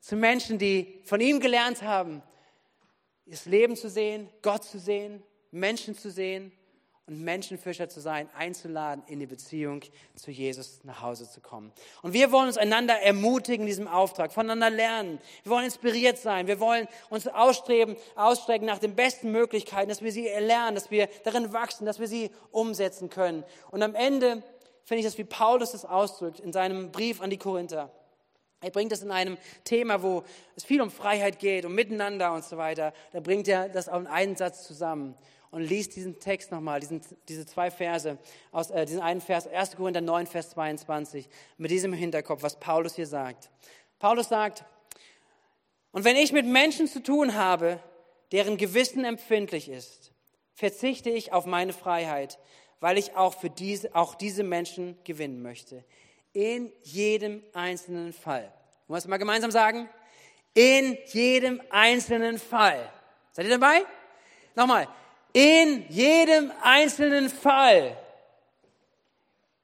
Zu 0.00 0.16
Menschen, 0.16 0.58
die 0.58 1.00
von 1.04 1.22
ihm 1.22 1.40
gelernt 1.40 1.80
haben, 1.80 2.22
das 3.24 3.46
Leben 3.46 3.74
zu 3.74 3.88
sehen, 3.88 4.28
Gott 4.42 4.64
zu 4.64 4.78
sehen, 4.78 5.22
Menschen 5.50 5.96
zu 5.96 6.10
sehen 6.10 6.52
und 7.10 7.22
Menschenfischer 7.22 7.88
zu 7.88 8.00
sein, 8.00 8.28
einzuladen, 8.38 9.02
in 9.08 9.18
die 9.18 9.26
Beziehung 9.26 9.82
zu 10.14 10.30
Jesus 10.30 10.78
nach 10.84 11.02
Hause 11.02 11.28
zu 11.28 11.40
kommen. 11.40 11.72
Und 12.02 12.12
wir 12.12 12.30
wollen 12.30 12.46
uns 12.46 12.56
einander 12.56 12.94
ermutigen 12.94 13.62
in 13.62 13.66
diesem 13.66 13.88
Auftrag, 13.88 14.32
voneinander 14.32 14.70
lernen. 14.70 15.18
Wir 15.42 15.50
wollen 15.50 15.64
inspiriert 15.64 16.18
sein. 16.18 16.46
Wir 16.46 16.60
wollen 16.60 16.86
uns 17.10 17.26
ausstreben, 17.26 17.96
ausstrecken 18.14 18.66
nach 18.66 18.78
den 18.78 18.94
besten 18.94 19.32
Möglichkeiten, 19.32 19.88
dass 19.88 20.02
wir 20.02 20.12
sie 20.12 20.28
erlernen, 20.28 20.76
dass 20.76 20.92
wir 20.92 21.08
darin 21.24 21.52
wachsen, 21.52 21.84
dass 21.84 21.98
wir 21.98 22.06
sie 22.06 22.30
umsetzen 22.52 23.10
können. 23.10 23.42
Und 23.72 23.82
am 23.82 23.96
Ende 23.96 24.44
finde 24.84 25.00
ich 25.00 25.04
das, 25.04 25.18
wie 25.18 25.24
Paulus 25.24 25.72
das 25.72 25.84
ausdrückt 25.84 26.38
in 26.38 26.52
seinem 26.52 26.92
Brief 26.92 27.20
an 27.20 27.30
die 27.30 27.38
Korinther. 27.38 27.90
Er 28.60 28.70
bringt 28.70 28.92
das 28.92 29.02
in 29.02 29.10
einem 29.10 29.36
Thema, 29.64 30.02
wo 30.02 30.22
es 30.54 30.62
viel 30.62 30.80
um 30.80 30.92
Freiheit 30.92 31.40
geht, 31.40 31.64
um 31.64 31.74
Miteinander 31.74 32.32
und 32.34 32.44
so 32.44 32.56
weiter. 32.56 32.92
Da 33.12 33.18
bringt 33.18 33.48
er 33.48 33.68
das 33.68 33.88
auch 33.88 33.98
in 33.98 34.06
einen 34.06 34.36
Satz 34.36 34.64
zusammen 34.64 35.16
und 35.50 35.62
liest 35.62 35.96
diesen 35.96 36.20
Text 36.20 36.52
nochmal, 36.52 36.80
diesen, 36.80 37.02
diese 37.28 37.46
zwei 37.46 37.70
Verse, 37.70 38.18
aus, 38.52 38.70
äh, 38.70 38.86
diesen 38.86 39.00
einen 39.00 39.20
Vers, 39.20 39.46
1. 39.46 39.76
Korinther 39.76 40.00
9, 40.00 40.26
Vers 40.26 40.50
22, 40.50 41.28
mit 41.58 41.70
diesem 41.70 41.92
Hinterkopf, 41.92 42.42
was 42.42 42.58
Paulus 42.58 42.94
hier 42.94 43.06
sagt. 43.06 43.50
Paulus 43.98 44.28
sagt, 44.28 44.64
und 45.92 46.04
wenn 46.04 46.16
ich 46.16 46.32
mit 46.32 46.46
Menschen 46.46 46.86
zu 46.86 47.02
tun 47.02 47.34
habe, 47.34 47.80
deren 48.32 48.56
Gewissen 48.56 49.04
empfindlich 49.04 49.68
ist, 49.68 50.12
verzichte 50.54 51.10
ich 51.10 51.32
auf 51.32 51.46
meine 51.46 51.72
Freiheit, 51.72 52.38
weil 52.78 52.96
ich 52.96 53.16
auch 53.16 53.34
für 53.34 53.50
diese, 53.50 53.94
auch 53.94 54.14
diese 54.14 54.44
Menschen 54.44 54.96
gewinnen 55.04 55.42
möchte. 55.42 55.84
In 56.32 56.72
jedem 56.82 57.42
einzelnen 57.54 58.12
Fall. 58.12 58.52
Wollen 58.86 58.96
wir 58.96 58.98
es 58.98 59.08
mal 59.08 59.16
gemeinsam 59.16 59.50
sagen? 59.50 59.88
In 60.54 60.96
jedem 61.06 61.60
einzelnen 61.70 62.38
Fall. 62.38 62.90
Seid 63.32 63.46
ihr 63.46 63.58
dabei? 63.58 63.84
Nochmal. 64.54 64.88
In 65.32 65.84
jedem 65.88 66.52
einzelnen 66.62 67.28
Fall 67.28 67.96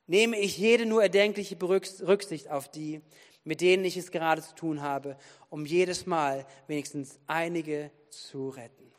nehme 0.07 0.39
ich 0.39 0.57
jede 0.57 0.87
nur 0.87 1.03
erdenkliche 1.03 1.57
Rücksicht 1.61 2.49
auf 2.49 2.71
die, 2.71 3.01
mit 3.45 3.61
denen 3.61 3.85
ich 3.85 3.97
es 3.97 4.11
gerade 4.11 4.43
zu 4.43 4.55
tun 4.55 4.83
habe, 4.83 5.17
um 5.51 5.65
jedes 5.65 6.07
Mal 6.07 6.47
wenigstens 6.67 7.19
einige 7.27 7.91
zu 8.11 8.49
retten. 8.49 8.93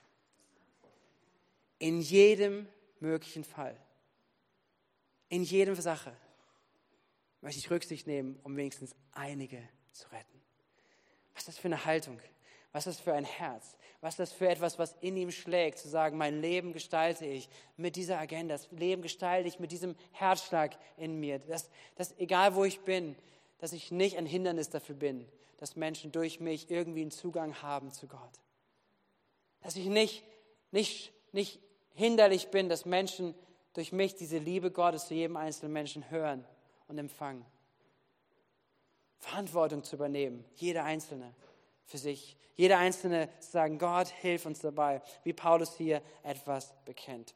In 1.79 2.01
jedem 2.01 2.67
möglichen 2.99 3.43
Fall, 3.43 3.77
in 5.29 5.43
jedem 5.43 5.75
Sache 5.75 6.15
möchte 7.41 7.59
ich 7.59 7.69
Rücksicht 7.69 8.07
nehmen, 8.07 8.39
um 8.43 8.55
wenigstens 8.55 8.95
einige 9.11 9.61
zu 9.91 10.07
retten. 10.09 10.41
Was 11.33 11.43
ist 11.43 11.47
das 11.49 11.57
für 11.59 11.67
eine 11.67 11.85
Haltung? 11.85 12.19
Was 12.77 12.85
ist 12.85 12.99
das 12.99 13.03
für 13.03 13.13
ein 13.15 13.25
Herz? 13.25 13.75
Was 14.01 14.13
ist 14.13 14.19
das 14.19 14.33
für 14.33 14.47
etwas, 14.47 14.77
was 14.77 14.95
in 15.01 15.17
ihm 15.17 15.31
schlägt, 15.31 15.79
zu 15.79 15.89
sagen, 15.89 16.15
mein 16.15 16.41
Leben 16.41 16.73
gestalte 16.73 17.25
ich 17.25 17.49
mit 17.75 17.95
dieser 17.95 18.19
Agenda, 18.19 18.53
das 18.53 18.69
Leben 18.69 19.01
gestalte 19.01 19.47
ich 19.47 19.57
mit 19.57 19.71
diesem 19.71 19.95
Herzschlag 20.11 20.77
in 20.95 21.19
mir, 21.19 21.39
dass, 21.39 21.71
dass 21.95 22.15
egal 22.19 22.53
wo 22.53 22.65
ich 22.65 22.81
bin, 22.81 23.15
dass 23.57 23.73
ich 23.73 23.89
nicht 23.89 24.15
ein 24.15 24.27
Hindernis 24.27 24.69
dafür 24.69 24.93
bin, 24.93 25.27
dass 25.57 25.75
Menschen 25.75 26.11
durch 26.11 26.39
mich 26.39 26.69
irgendwie 26.69 27.01
einen 27.01 27.09
Zugang 27.09 27.63
haben 27.63 27.91
zu 27.91 28.05
Gott. 28.05 28.39
Dass 29.61 29.75
ich 29.75 29.87
nicht, 29.87 30.23
nicht, 30.69 31.11
nicht 31.31 31.59
hinderlich 31.95 32.49
bin, 32.49 32.69
dass 32.69 32.85
Menschen 32.85 33.33
durch 33.73 33.91
mich 33.91 34.13
diese 34.13 34.37
Liebe 34.37 34.69
Gottes 34.69 35.07
zu 35.07 35.15
jedem 35.15 35.35
einzelnen 35.35 35.73
Menschen 35.73 36.11
hören 36.11 36.45
und 36.87 36.99
empfangen. 36.99 37.43
Verantwortung 39.17 39.83
zu 39.83 39.95
übernehmen, 39.95 40.45
jeder 40.53 40.83
Einzelne 40.83 41.33
für 41.87 41.97
sich. 41.97 42.37
Jeder 42.55 42.77
Einzelne 42.77 43.29
sagen, 43.39 43.79
Gott, 43.79 44.07
hilf 44.07 44.45
uns 44.45 44.59
dabei, 44.59 45.01
wie 45.23 45.33
Paulus 45.33 45.75
hier 45.75 46.01
etwas 46.23 46.73
bekennt. 46.85 47.33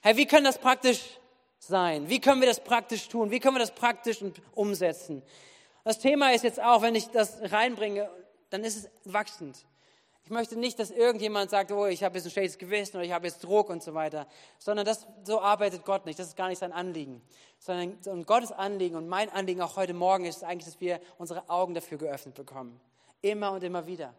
Hey, 0.00 0.16
wie 0.16 0.26
können 0.26 0.44
das 0.44 0.58
praktisch 0.58 1.18
sein? 1.58 2.08
Wie 2.08 2.20
können 2.20 2.40
wir 2.40 2.48
das 2.48 2.62
praktisch 2.62 3.08
tun? 3.08 3.30
Wie 3.30 3.40
können 3.40 3.56
wir 3.56 3.60
das 3.60 3.74
praktisch 3.74 4.18
umsetzen? 4.54 5.22
Das 5.82 5.98
Thema 5.98 6.32
ist 6.32 6.44
jetzt 6.44 6.60
auch, 6.60 6.82
wenn 6.82 6.94
ich 6.94 7.08
das 7.08 7.38
reinbringe, 7.40 8.10
dann 8.50 8.64
ist 8.64 8.76
es 8.76 8.90
wachsend. 9.04 9.64
Ich 10.24 10.30
möchte 10.30 10.58
nicht, 10.58 10.78
dass 10.78 10.90
irgendjemand 10.90 11.50
sagt, 11.50 11.70
oh, 11.70 11.84
ich 11.84 12.02
habe 12.02 12.16
jetzt 12.16 12.24
ein 12.24 12.30
schlechtes 12.30 12.56
Gewissen 12.56 12.96
oder 12.96 13.04
ich 13.04 13.12
habe 13.12 13.26
jetzt 13.26 13.44
Druck 13.44 13.68
und 13.68 13.82
so 13.82 13.92
weiter, 13.92 14.26
sondern 14.58 14.86
das, 14.86 15.06
so 15.22 15.40
arbeitet 15.40 15.84
Gott 15.84 16.06
nicht. 16.06 16.18
Das 16.18 16.28
ist 16.28 16.36
gar 16.36 16.48
nicht 16.48 16.58
sein 16.58 16.72
Anliegen. 16.72 17.20
Sondern 17.58 17.98
und 18.06 18.26
Gottes 18.26 18.50
Anliegen 18.50 18.96
und 18.96 19.06
mein 19.06 19.28
Anliegen 19.28 19.60
auch 19.60 19.76
heute 19.76 19.92
Morgen 19.92 20.24
ist 20.24 20.42
eigentlich, 20.42 20.64
dass 20.64 20.80
wir 20.80 20.98
unsere 21.18 21.50
Augen 21.50 21.74
dafür 21.74 21.98
geöffnet 21.98 22.34
bekommen. 22.34 22.80
Immer 23.20 23.52
und 23.52 23.62
immer 23.62 23.86
wieder. 23.86 24.14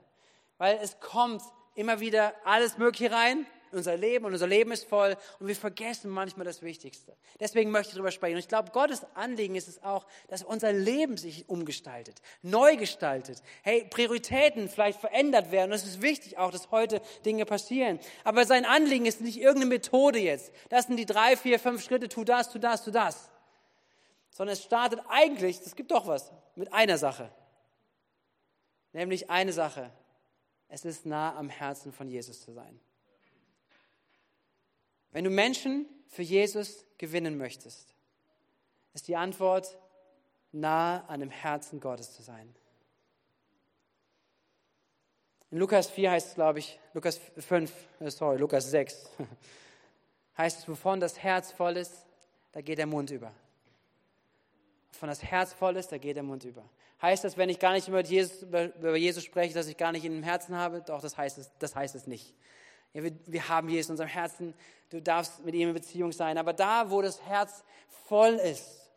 Weil 0.60 0.78
es 0.80 1.00
kommt 1.00 1.41
immer 1.74 2.00
wieder 2.00 2.34
alles 2.44 2.78
Mögliche 2.78 3.12
rein 3.12 3.48
unser 3.71 3.97
Leben 3.97 4.25
und 4.25 4.34
unser 4.34 4.47
Leben 4.47 4.71
ist 4.71 4.86
voll 4.86 5.15
und 5.39 5.47
wir 5.47 5.56
vergessen 5.56 6.10
manchmal 6.10 6.45
das 6.45 6.62
Wichtigste. 6.62 7.15
Deswegen 7.39 7.71
möchte 7.71 7.89
ich 7.89 7.95
darüber 7.95 8.12
sprechen. 8.12 8.36
Und 8.36 8.39
ich 8.39 8.47
glaube, 8.47 8.71
Gottes 8.71 9.06
Anliegen 9.15 9.56
ist 9.56 9.67
es 9.67 9.84
auch, 9.84 10.06
dass 10.28 10.43
unser 10.43 10.71
Leben 10.73 11.17
sich 11.17 11.49
umgestaltet, 11.49 12.21
neu 12.41 12.78
gestaltet. 12.78 13.41
Hey, 13.63 13.88
Prioritäten 13.89 14.69
vielleicht 14.69 14.99
verändert 14.99 15.51
werden. 15.51 15.71
Und 15.71 15.78
es 15.78 15.86
ist 15.86 16.01
wichtig 16.01 16.38
auch, 16.38 16.51
dass 16.51 16.71
heute 16.71 17.01
Dinge 17.25 17.45
passieren. 17.45 17.99
Aber 18.23 18.45
sein 18.45 18.65
Anliegen 18.65 19.06
ist 19.06 19.21
nicht 19.21 19.38
irgendeine 19.38 19.67
Methode 19.67 20.19
jetzt. 20.19 20.51
Das 20.69 20.88
sind 20.88 20.97
die 20.97 21.06
drei, 21.06 21.38
vier, 21.38 21.60
fünf 21.60 21.84
Schritte, 21.84 22.10
tu 22.10 22.23
das, 22.23 22.51
tu 22.51 22.60
das, 22.60 22.84
tu 22.84 22.91
das. 22.91 23.30
Sondern 24.30 24.54
es 24.54 24.63
startet 24.63 24.99
eigentlich, 25.08 25.60
es 25.65 25.75
gibt 25.75 25.91
doch 25.91 26.08
was, 26.08 26.32
mit 26.56 26.73
einer 26.73 26.97
Sache. 26.97 27.32
Nämlich 28.93 29.30
eine 29.30 29.51
Sache. 29.51 29.91
Es 30.67 30.86
ist 30.86 31.06
nah 31.06 31.36
am 31.36 31.49
Herzen 31.49 31.91
von 31.91 32.10
Jesus 32.10 32.41
zu 32.41 32.51
sein. 32.54 32.80
Wenn 35.15 35.23
du 35.23 35.30
Menschen 35.30 35.86
für 36.10 36.23
Jesus 36.23 36.84
gewinnen 36.97 37.38
möchtest, 37.38 37.95
ist 38.93 39.08
die 39.08 39.15
Antwort, 39.15 39.78
nah 40.51 41.06
an 41.06 41.21
dem 41.21 41.30
Herzen 41.30 41.80
Gottes 41.80 42.12
zu 42.12 42.21
sein. 42.21 42.54
In 45.51 45.60
Lukas 45.60 45.89
4 45.89 46.12
heißt 46.12 46.28
es, 46.28 46.36
glaube 46.36 46.60
ich, 46.60 46.78
Lukas 46.93 47.17
5, 47.38 47.71
äh, 48.01 48.12
sorry, 48.12 48.38
Lukas 48.38 48.69
6, 48.71 49.10
heißt 50.38 50.60
es, 50.60 50.67
wovon 50.67 50.99
das 50.99 51.17
Herz 51.23 51.54
voll 51.54 51.78
ist, 51.78 52.06
da 52.51 52.60
geht 52.60 52.78
der 52.78 52.86
Mund 52.86 53.10
über. 53.10 53.32
Wovon 54.91 55.08
das 55.08 55.23
Herz 55.23 55.54
voll 55.54 55.78
ist, 55.78 55.93
da 55.93 55.97
geht 55.97 56.17
der 56.17 56.23
Mund 56.23 56.43
über. 56.43 56.69
Heißt 57.01 57.23
das, 57.23 57.38
wenn 57.38 57.47
ich 57.47 57.60
gar 57.60 57.71
nicht 57.71 57.88
über 57.88 58.01
Jesus, 58.01 58.43
über 58.43 58.97
Jesus 58.97 59.23
spreche, 59.23 59.54
dass 59.54 59.67
ich 59.67 59.78
gar 59.78 59.93
nicht 59.93 60.04
in 60.04 60.12
dem 60.12 60.23
Herzen 60.23 60.58
habe? 60.58 60.82
Doch, 60.82 60.99
das 60.99 61.17
heißt 61.17 61.38
es, 61.38 61.51
das 61.60 61.73
heißt 61.73 61.95
es 61.95 62.06
nicht. 62.06 62.36
Ja, 62.96 63.04
wir, 63.04 63.12
wir 63.26 63.50
haben 63.50 63.68
Jesus 63.68 63.90
in 63.90 63.94
unserem 63.94 64.10
Herzen, 64.10 64.54
du 64.90 65.02
darfst 65.02 65.44
mit 65.44 65.54
ihm 65.54 65.68
in 65.68 65.74
Beziehung 65.74 66.14
sein. 66.14 66.38
Aber 66.38 66.54
da, 66.54 66.90
wo 66.90 67.02
das 67.02 67.22
Herz 67.24 67.66
voll 68.08 68.36
ist, 68.36 68.90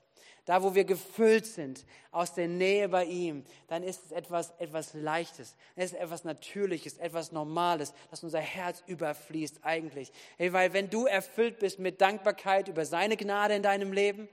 da 0.45 0.63
wo 0.63 0.73
wir 0.77 0.85
gefüllt 0.85 1.47
sind 1.47 1.85
aus 2.13 2.33
der 2.33 2.47
Nähe 2.47 2.89
bei 2.89 3.07
ihm, 3.07 3.45
dann 3.67 3.83
ist 3.83 4.05
es 4.07 4.13
etwas, 4.13 4.55
etwas 4.61 4.95
Leichtes, 4.95 5.57
es 5.75 5.93
ist 5.93 5.99
etwas 5.99 6.23
Natürliches, 6.23 6.99
etwas 6.99 7.33
Normales, 7.33 7.93
dass 8.13 8.23
unser 8.23 8.39
Herz 8.39 8.85
überfließt 8.87 9.65
eigentlich. 9.65 10.13
Hey, 10.37 10.53
weil 10.53 10.73
wenn 10.73 10.91
du 10.91 11.07
erfüllt 11.07 11.59
bist 11.59 11.81
mit 11.81 12.01
Dankbarkeit 12.01 12.69
über 12.69 12.85
seine 12.85 13.17
Gnade 13.17 13.57
in 13.57 13.65
deinem 13.65 13.93
Leben, 13.93 14.29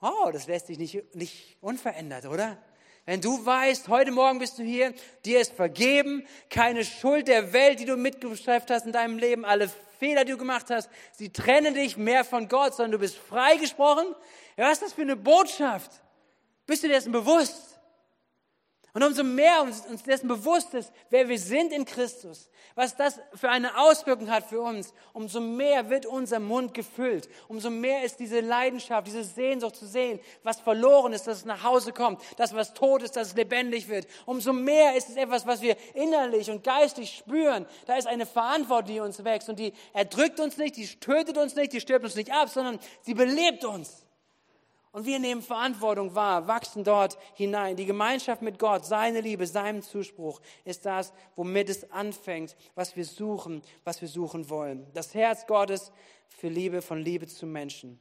oh, 0.00 0.30
das 0.32 0.46
lässt 0.46 0.68
sich 0.68 0.78
nicht, 0.78 1.16
nicht 1.16 1.56
unverändert, 1.60 2.26
oder? 2.26 2.56
Wenn 3.04 3.20
du 3.20 3.44
weißt, 3.44 3.88
heute 3.88 4.12
Morgen 4.12 4.38
bist 4.38 4.58
du 4.58 4.62
hier, 4.62 4.94
dir 5.24 5.40
ist 5.40 5.52
vergeben, 5.52 6.24
keine 6.48 6.84
Schuld 6.84 7.26
der 7.26 7.52
Welt, 7.52 7.80
die 7.80 7.84
du 7.84 7.96
mitgeschafft 7.96 8.70
hast 8.70 8.86
in 8.86 8.92
deinem 8.92 9.18
Leben, 9.18 9.44
alle 9.44 9.68
Fehler, 9.98 10.24
die 10.24 10.32
du 10.32 10.38
gemacht 10.38 10.66
hast, 10.70 10.88
sie 11.12 11.30
trennen 11.30 11.74
dich 11.74 11.96
mehr 11.96 12.24
von 12.24 12.48
Gott, 12.48 12.74
sondern 12.74 12.92
du 12.92 12.98
bist 12.98 13.16
freigesprochen. 13.16 14.06
Ja, 14.56 14.66
was 14.66 14.74
ist 14.74 14.82
das 14.82 14.92
für 14.92 15.02
eine 15.02 15.16
Botschaft? 15.16 15.90
Bist 16.66 16.84
du 16.84 16.86
dir 16.86 16.94
dessen 16.94 17.10
bewusst? 17.10 17.71
Und 18.94 19.02
umso 19.02 19.24
mehr 19.24 19.62
uns, 19.62 19.86
uns 19.86 20.02
dessen 20.02 20.28
bewusst 20.28 20.74
ist, 20.74 20.92
wer 21.08 21.26
wir 21.26 21.38
sind 21.38 21.72
in 21.72 21.86
Christus, 21.86 22.50
was 22.74 22.94
das 22.94 23.18
für 23.34 23.48
eine 23.48 23.78
Auswirkung 23.78 24.30
hat 24.30 24.44
für 24.44 24.60
uns, 24.60 24.92
umso 25.14 25.40
mehr 25.40 25.88
wird 25.88 26.04
unser 26.04 26.38
Mund 26.40 26.74
gefüllt. 26.74 27.30
Umso 27.48 27.70
mehr 27.70 28.04
ist 28.04 28.20
diese 28.20 28.40
Leidenschaft, 28.40 29.06
diese 29.06 29.24
Sehnsucht 29.24 29.76
zu 29.76 29.86
sehen, 29.86 30.20
was 30.42 30.60
verloren 30.60 31.14
ist, 31.14 31.26
dass 31.26 31.38
es 31.38 31.44
nach 31.46 31.62
Hause 31.62 31.94
kommt, 31.94 32.20
das, 32.36 32.54
was 32.54 32.74
tot 32.74 33.02
ist, 33.02 33.16
dass 33.16 33.28
es 33.28 33.34
lebendig 33.34 33.88
wird. 33.88 34.06
Umso 34.26 34.52
mehr 34.52 34.94
ist 34.94 35.08
es 35.08 35.16
etwas, 35.16 35.46
was 35.46 35.62
wir 35.62 35.74
innerlich 35.94 36.50
und 36.50 36.62
geistig 36.62 37.16
spüren. 37.16 37.64
Da 37.86 37.96
ist 37.96 38.06
eine 38.06 38.26
Verantwortung, 38.26 38.92
die 38.92 39.00
uns 39.00 39.24
wächst 39.24 39.48
und 39.48 39.58
die 39.58 39.72
erdrückt 39.94 40.38
uns 40.38 40.58
nicht, 40.58 40.76
die 40.76 40.86
tötet 40.86 41.38
uns 41.38 41.54
nicht, 41.54 41.72
die 41.72 41.80
stirbt 41.80 42.04
uns 42.04 42.14
nicht 42.14 42.30
ab, 42.30 42.50
sondern 42.50 42.78
sie 43.00 43.14
belebt 43.14 43.64
uns. 43.64 44.04
Und 44.92 45.06
wir 45.06 45.18
nehmen 45.18 45.40
Verantwortung 45.40 46.14
wahr, 46.14 46.46
wachsen 46.46 46.84
dort 46.84 47.16
hinein. 47.34 47.76
Die 47.76 47.86
Gemeinschaft 47.86 48.42
mit 48.42 48.58
Gott, 48.58 48.84
seine 48.84 49.22
Liebe, 49.22 49.46
seinem 49.46 49.80
Zuspruch 49.80 50.40
ist 50.66 50.84
das, 50.84 51.14
womit 51.34 51.70
es 51.70 51.90
anfängt, 51.90 52.54
was 52.74 52.94
wir 52.94 53.06
suchen, 53.06 53.62
was 53.84 54.02
wir 54.02 54.08
suchen 54.08 54.50
wollen. 54.50 54.86
Das 54.92 55.14
Herz 55.14 55.46
Gottes 55.46 55.92
für 56.28 56.48
Liebe, 56.48 56.82
von 56.82 56.98
Liebe 56.98 57.26
zu 57.26 57.46
Menschen. 57.46 57.98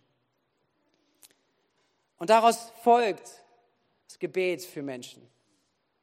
Und 2.17 2.30
daraus 2.30 2.71
folgt 2.84 3.41
das 4.08 4.19
Gebet 4.19 4.62
für 4.62 4.82
Menschen. 4.82 5.25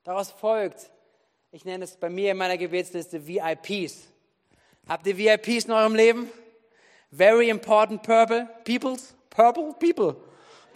Daraus 0.05 0.31
folgt, 0.31 0.91
ich 1.53 1.67
nenne 1.67 1.85
es 1.85 1.99
bei 1.99 2.09
mir 2.09 2.31
in 2.31 2.39
meiner 2.39 2.57
Gebetsliste 2.57 3.27
VIPs. 3.27 4.09
Habt 4.89 5.07
ihr 5.07 5.19
VIPs 5.19 5.67
in 5.67 5.73
eurem 5.73 5.95
Leben? 5.95 6.31
Very 7.11 7.51
important 7.51 8.03
purple 8.03 8.49
peoples, 8.65 9.15
purple 9.29 9.75
people. 9.79 10.17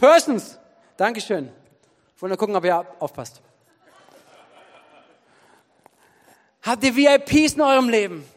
Persons. 0.03 0.59
Dankeschön. 0.97 1.49
Ich 2.17 2.21
wollte 2.21 2.33
nur 2.33 2.37
gucken, 2.37 2.57
ob 2.57 2.65
ihr 2.65 2.85
aufpasst. 2.99 3.41
Habt 6.61 6.83
ihr 6.83 6.97
VIPs 6.97 7.53
in 7.53 7.61
eurem 7.61 7.89
Leben? 7.89 8.29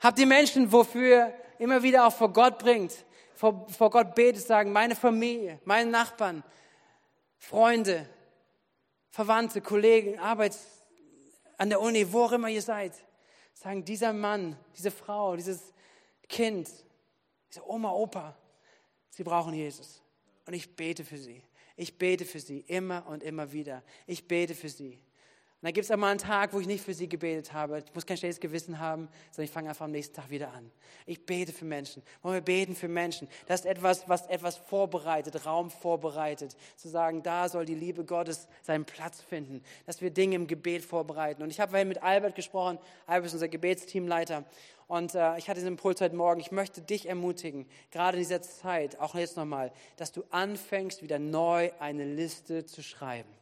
Habt 0.00 0.18
ihr 0.18 0.26
Menschen, 0.26 0.70
wofür 0.70 1.32
immer 1.58 1.82
wieder 1.82 2.06
auch 2.06 2.12
vor 2.12 2.30
Gott 2.30 2.58
bringt, 2.58 2.92
vor, 3.34 3.66
vor 3.70 3.88
Gott 3.88 4.14
betet, 4.14 4.46
sagen, 4.46 4.70
meine 4.70 4.94
Familie, 4.94 5.60
meine 5.64 5.90
Nachbarn, 5.90 6.44
Freunde, 7.38 8.06
Verwandte, 9.08 9.62
Kollegen, 9.62 10.18
Arbeits, 10.18 10.66
an 11.56 11.70
der 11.70 11.80
Uni, 11.80 12.12
wo 12.12 12.24
auch 12.24 12.32
immer 12.32 12.48
ihr 12.48 12.60
seid, 12.60 12.92
sagen, 13.54 13.82
dieser 13.82 14.12
Mann, 14.12 14.58
diese 14.76 14.90
Frau, 14.90 15.36
dieses 15.36 15.72
Kind, 16.28 16.68
diese 17.48 17.66
Oma, 17.66 17.92
Opa, 17.92 18.36
sie 19.08 19.24
brauchen 19.24 19.54
Jesus. 19.54 20.02
Und 20.48 20.54
ich 20.54 20.76
bete 20.76 21.04
für 21.04 21.18
sie. 21.18 21.42
Ich 21.76 21.98
bete 21.98 22.24
für 22.24 22.40
sie 22.40 22.60
immer 22.68 23.06
und 23.06 23.22
immer 23.22 23.52
wieder. 23.52 23.82
Ich 24.06 24.26
bete 24.26 24.54
für 24.54 24.70
sie. 24.70 24.92
Und 25.60 25.66
dann 25.66 25.74
gibt 25.74 25.84
es 25.84 25.90
auch 25.90 25.98
mal 25.98 26.08
einen 26.08 26.18
Tag, 26.18 26.54
wo 26.54 26.60
ich 26.60 26.66
nicht 26.66 26.82
für 26.82 26.94
sie 26.94 27.06
gebetet 27.06 27.52
habe. 27.52 27.80
Ich 27.80 27.94
muss 27.94 28.06
kein 28.06 28.16
schlechtes 28.16 28.40
Gewissen 28.40 28.78
haben, 28.78 29.10
sondern 29.30 29.44
ich 29.44 29.50
fange 29.50 29.68
einfach 29.68 29.84
am 29.84 29.90
nächsten 29.90 30.14
Tag 30.14 30.30
wieder 30.30 30.54
an. 30.54 30.70
Ich 31.04 31.26
bete 31.26 31.52
für 31.52 31.66
Menschen. 31.66 32.02
Wollen 32.22 32.36
wir 32.36 32.40
beten 32.40 32.74
für 32.74 32.88
Menschen? 32.88 33.28
Das 33.46 33.60
ist 33.60 33.66
etwas, 33.66 34.08
was 34.08 34.26
etwas 34.28 34.56
vorbereitet, 34.56 35.44
Raum 35.44 35.70
vorbereitet. 35.70 36.56
Zu 36.76 36.88
sagen, 36.88 37.22
da 37.22 37.50
soll 37.50 37.66
die 37.66 37.74
Liebe 37.74 38.06
Gottes 38.06 38.48
seinen 38.62 38.86
Platz 38.86 39.20
finden. 39.20 39.62
Dass 39.84 40.00
wir 40.00 40.08
Dinge 40.08 40.36
im 40.36 40.46
Gebet 40.46 40.82
vorbereiten. 40.82 41.42
Und 41.42 41.50
ich 41.50 41.60
habe 41.60 41.84
mit 41.84 42.02
Albert 42.02 42.36
gesprochen. 42.36 42.78
Albert 43.06 43.26
ist 43.26 43.34
unser 43.34 43.48
Gebetsteamleiter. 43.48 44.46
Und 44.88 45.14
äh, 45.14 45.36
ich 45.38 45.48
hatte 45.48 45.60
diesen 45.60 45.74
Impuls 45.74 46.00
heute 46.00 46.16
Morgen, 46.16 46.40
ich 46.40 46.50
möchte 46.50 46.80
dich 46.80 47.08
ermutigen, 47.08 47.66
gerade 47.90 48.16
in 48.16 48.22
dieser 48.22 48.42
Zeit, 48.42 48.98
auch 48.98 49.14
jetzt 49.14 49.36
nochmal, 49.36 49.70
dass 49.96 50.12
du 50.12 50.24
anfängst, 50.30 51.02
wieder 51.02 51.18
neu 51.18 51.70
eine 51.78 52.04
Liste 52.04 52.64
zu 52.64 52.82
schreiben 52.82 53.37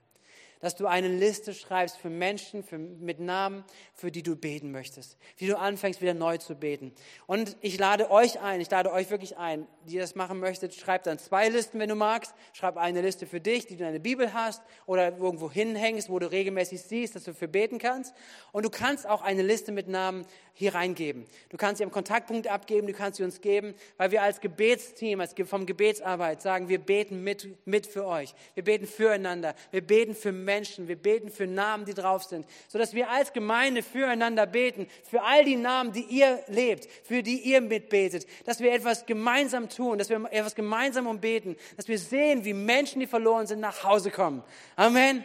dass 0.61 0.77
du 0.77 0.87
eine 0.87 1.09
Liste 1.09 1.55
schreibst 1.55 1.97
für 1.97 2.11
Menschen 2.11 2.63
für, 2.63 2.79
mit 2.79 3.21
Namen, 3.21 3.65
für 3.95 4.11
die 4.11 4.23
du 4.23 4.37
beten 4.37 4.73
möchtest. 4.73 5.17
Wie 5.37 5.47
du 5.47 5.59
anfängst, 5.59 6.01
wieder 6.01 6.15
neu 6.15 6.39
zu 6.39 6.55
beten. 6.55 6.93
Und 7.27 7.57
ich 7.61 7.79
lade 7.79 8.11
euch 8.11 8.41
ein, 8.41 8.61
ich 8.61 8.71
lade 8.71 8.93
euch 8.93 9.11
wirklich 9.11 9.37
ein, 9.37 9.67
die 9.87 9.99
das 9.99 10.15
machen 10.15 10.41
möchtet, 10.41 10.75
schreibt 10.75 11.07
dann 11.07 11.19
zwei 11.19 11.49
Listen, 11.49 11.79
wenn 11.79 11.89
du 11.89 11.95
magst. 11.95 12.35
Schreib 12.53 12.77
eine 12.77 13.03
Liste 13.03 13.27
für 13.27 13.41
dich, 13.41 13.67
die 13.67 13.77
du 13.77 13.85
in 13.85 13.91
deiner 13.91 13.99
Bibel 13.99 14.33
hast 14.33 14.63
oder 14.87 15.17
irgendwo 15.17 15.51
hinhängst, 15.51 16.09
wo 16.09 16.19
du 16.19 16.31
regelmäßig 16.31 16.83
siehst, 16.83 17.15
dass 17.15 17.25
du 17.25 17.35
für 17.35 17.49
beten 17.49 17.79
kannst. 17.79 18.15
Und 18.53 18.65
du 18.65 18.71
kannst 18.71 19.07
auch 19.07 19.23
eine 19.23 19.43
Liste 19.43 19.73
mit 19.73 19.89
Namen 19.89 20.27
hier 20.55 20.75
reingeben. 20.75 21.27
Du 21.51 21.59
kannst 21.59 21.79
sie 21.79 21.85
am 21.85 21.91
Kontaktpunkt 21.91 22.49
abgeben, 22.49 22.87
du 22.87 22.95
kannst 22.95 23.19
sie 23.19 23.25
uns 23.25 23.43
geben, 23.43 23.75
weil 23.99 24.11
wir 24.11 24.23
als 24.23 24.41
Gebetsteam, 24.41 25.21
als 25.21 25.35
vom 25.45 25.67
Gebetsarbeit 25.67 26.41
sagen, 26.41 26.69
wir 26.69 26.79
beten 26.79 27.23
mit, 27.23 27.67
mit 27.67 27.87
für 27.87 28.07
euch. 28.07 28.35
Wir 28.55 28.65
beten 28.65 28.87
füreinander. 28.87 29.55
Wir 29.71 29.87
beten 29.87 30.15
für 30.15 30.33
Menschen. 30.47 30.89
Wir 30.89 30.97
beten 30.97 31.31
für 31.31 31.47
Namen, 31.47 31.85
die 31.85 31.93
drauf 31.93 32.25
sind. 32.25 32.47
Sodass 32.69 32.95
wir 32.95 33.11
als 33.11 33.35
Gemeinde 33.35 33.83
füreinander 33.83 34.47
beten. 34.47 34.89
Für 35.05 35.23
all 35.23 35.45
die 35.45 35.57
Namen, 35.57 35.93
die 35.93 36.05
ihr 36.05 36.43
lebt. 36.49 36.89
Für 37.05 37.23
die 37.23 37.41
ihr 37.41 37.61
mitbetet. 37.61 38.27
Dass 38.47 38.61
wir 38.61 38.73
etwas 38.73 39.05
gemeinsam 39.05 39.69
tun. 39.69 39.99
Dass 39.99 40.09
wir 40.09 40.27
etwas 40.31 40.55
gemeinsam 40.55 41.07
umbeten. 41.07 41.57
Dass 41.77 41.89
wir 41.89 41.99
sehen, 41.99 42.47
wie 42.47 42.55
Menschen, 42.55 43.01
die 43.01 43.07
verloren 43.07 43.47
sind, 43.47 43.61
nach 43.61 43.85
Hause 43.85 44.11
kommen. 44.11 44.43
Amen. 44.77 45.23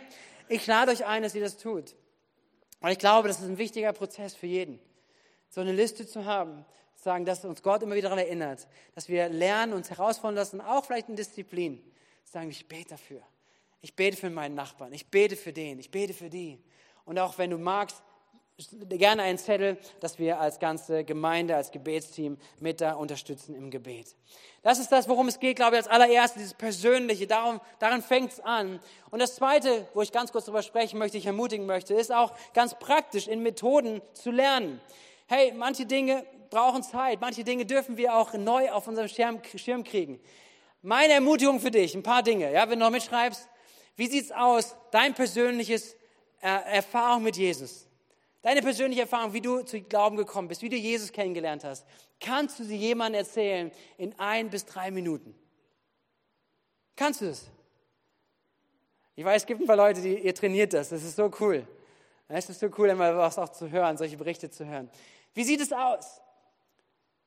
Ich 0.50 0.68
lade 0.68 0.92
euch 0.92 1.06
ein, 1.06 1.24
dass 1.24 1.34
ihr 1.34 1.42
das 1.42 1.56
tut. 1.56 1.96
Und 2.82 2.90
ich 2.90 3.00
glaube, 3.00 3.30
das 3.30 3.40
ist 3.40 3.46
ein 3.46 3.58
wichtiger 3.58 3.94
Prozess 3.94 4.36
für 4.36 4.48
jeden 4.48 4.82
so 5.52 5.62
eine 5.62 5.74
Liste 5.74 6.08
zu 6.08 6.26
haben, 6.26 6.66
sagen, 6.96 7.26
dass 7.26 7.46
uns 7.46 7.62
Gott 7.62 7.84
immer 7.84 7.96
wieder 7.96 8.10
daran 8.10 8.26
erinnert, 8.26 8.68
dass 8.96 9.10
wir 9.10 9.30
lernen, 9.30 9.74
uns 9.74 9.90
herausfordern 9.90 10.36
lassen, 10.36 10.62
auch 10.62 10.86
vielleicht 10.86 11.10
in 11.10 11.16
Disziplin, 11.16 11.84
sagen, 12.24 12.50
ich 12.50 12.68
bete 12.68 12.92
dafür. 12.92 13.22
Ich 13.82 13.96
bete 13.96 14.16
für 14.16 14.30
meinen 14.30 14.56
Nachbarn, 14.56 14.94
ich 14.94 15.08
bete 15.08 15.36
für 15.36 15.54
den, 15.54 15.80
ich 15.80 15.92
bete 15.92 16.14
für 16.14 16.30
die. 16.30 16.60
Und 17.06 17.18
auch 17.20 17.38
wenn 17.38 17.50
du 17.50 17.58
magst, 17.58 18.02
gerne 18.90 19.24
einen 19.24 19.40
Zettel, 19.40 19.78
dass 20.02 20.20
wir 20.20 20.40
als 20.40 20.60
ganze 20.60 21.04
Gemeinde, 21.04 21.56
als 21.56 21.72
Gebetsteam 21.72 22.38
mit 22.60 22.80
da 22.80 22.94
unterstützen 22.94 23.56
im 23.56 23.72
Gebet. 23.72 24.16
Das 24.62 24.78
ist 24.78 24.92
das, 24.92 25.10
worum 25.10 25.28
es 25.28 25.40
geht, 25.40 25.56
glaube 25.56 25.76
ich, 25.76 25.84
als 25.84 25.88
allererstes, 25.88 26.38
dieses 26.38 26.54
Persönliche. 26.54 27.26
Darum, 27.26 27.60
daran 27.80 28.04
fängt 28.04 28.34
es 28.34 28.40
an. 28.40 28.80
Und 29.10 29.20
das 29.20 29.36
Zweite, 29.36 29.88
wo 29.96 30.04
ich 30.04 30.12
ganz 30.12 30.32
kurz 30.32 30.46
darüber 30.46 30.62
sprechen 30.62 31.00
möchte, 31.00 31.18
ich 31.18 31.26
ermutigen 31.26 31.66
möchte, 31.66 31.96
ist 31.96 32.14
auch 32.14 32.36
ganz 32.54 32.78
praktisch 32.78 33.28
in 33.28 33.42
Methoden 33.42 34.02
zu 34.14 34.30
lernen 34.30 34.80
hey, 35.32 35.54
manche 35.56 35.86
Dinge 35.86 36.26
brauchen 36.50 36.84
Zeit, 36.84 37.22
manche 37.22 37.46
Dinge 37.46 37.66
dürfen 37.66 37.96
wir 37.96 38.16
auch 38.16 38.34
neu 38.34 38.70
auf 38.70 38.86
unserem 38.90 39.08
Schirm, 39.08 39.40
Schirm 39.56 39.86
kriegen. 39.86 40.20
Meine 40.82 41.14
Ermutigung 41.14 41.62
für 41.62 41.72
dich, 41.72 41.96
ein 41.96 42.04
paar 42.04 42.22
Dinge, 42.22 42.52
ja, 42.52 42.70
wenn 42.70 42.80
du 42.80 42.86
noch 42.86 42.92
mitschreibst, 42.92 43.48
wie 43.96 44.08
sieht's 44.08 44.32
aus, 44.32 44.76
dein 44.92 45.14
persönliches 45.14 45.94
äh, 46.42 46.76
Erfahrung 46.76 47.24
mit 47.24 47.38
Jesus? 47.38 47.88
Deine 48.42 48.62
persönliche 48.62 49.02
Erfahrung, 49.02 49.34
wie 49.34 49.42
du 49.42 49.62
zu 49.62 49.82
Glauben 49.82 50.18
gekommen 50.18 50.48
bist, 50.48 50.62
wie 50.64 50.70
du 50.70 50.76
Jesus 50.76 51.12
kennengelernt 51.12 51.64
hast, 51.64 51.86
kannst 52.20 52.60
du 52.60 52.64
sie 52.64 52.76
jemandem 52.76 53.20
erzählen 53.20 53.72
in 53.98 54.18
ein 54.18 54.50
bis 54.50 54.66
drei 54.66 54.90
Minuten? 54.90 55.36
Kannst 56.96 57.22
du 57.22 57.26
es? 57.26 57.46
Ich 59.16 59.26
weiß, 59.26 59.44
es 59.44 59.46
gibt 59.46 59.62
ein 59.62 59.68
paar 59.68 59.76
Leute, 59.76 60.02
die 60.02 60.18
ihr 60.18 60.34
trainiert 60.34 60.74
das. 60.74 60.90
Das 60.90 61.04
ist 61.04 61.16
so 61.16 61.32
cool. 61.40 61.68
Es 62.28 62.50
ist 62.50 62.60
so 62.60 62.70
cool, 62.78 62.90
immer 62.90 63.16
was 63.18 63.38
auch 63.38 63.50
zu 63.50 63.70
hören, 63.70 63.98
solche 63.98 64.18
Berichte 64.18 64.50
zu 64.50 64.66
hören. 64.66 64.90
Wie 65.34 65.44
sieht 65.44 65.62
es 65.62 65.72
aus? 65.72 66.22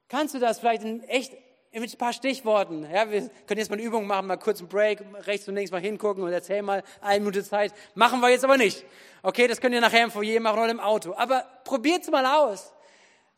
Kannst 0.08 0.34
du 0.34 0.38
das 0.38 0.58
vielleicht 0.58 0.82
in 0.82 1.02
echt 1.04 1.36
mit 1.80 1.92
ein 1.92 1.98
paar 1.98 2.12
Stichworten. 2.12 2.86
Ja, 2.92 3.10
wir 3.10 3.28
können 3.46 3.58
jetzt 3.58 3.70
mal 3.70 3.76
eine 3.76 3.82
Übung 3.82 4.06
machen, 4.06 4.26
mal 4.26 4.36
kurz 4.36 4.60
einen 4.60 4.68
Break, 4.68 5.00
rechts 5.26 5.48
und 5.48 5.54
links 5.56 5.70
mal 5.70 5.80
hingucken 5.80 6.22
und 6.22 6.32
erzähl 6.32 6.62
mal 6.62 6.82
eine 7.00 7.20
Minute 7.20 7.44
Zeit. 7.44 7.72
Machen 7.94 8.20
wir 8.20 8.30
jetzt 8.30 8.44
aber 8.44 8.56
nicht. 8.56 8.84
Okay, 9.22 9.48
das 9.48 9.60
könnt 9.60 9.74
ihr 9.74 9.80
nachher 9.80 10.04
im 10.04 10.10
Foyer 10.10 10.40
machen 10.40 10.58
oder 10.58 10.70
im 10.70 10.80
Auto. 10.80 11.14
Aber 11.16 11.44
probiert's 11.64 12.10
mal 12.10 12.26
aus. 12.26 12.72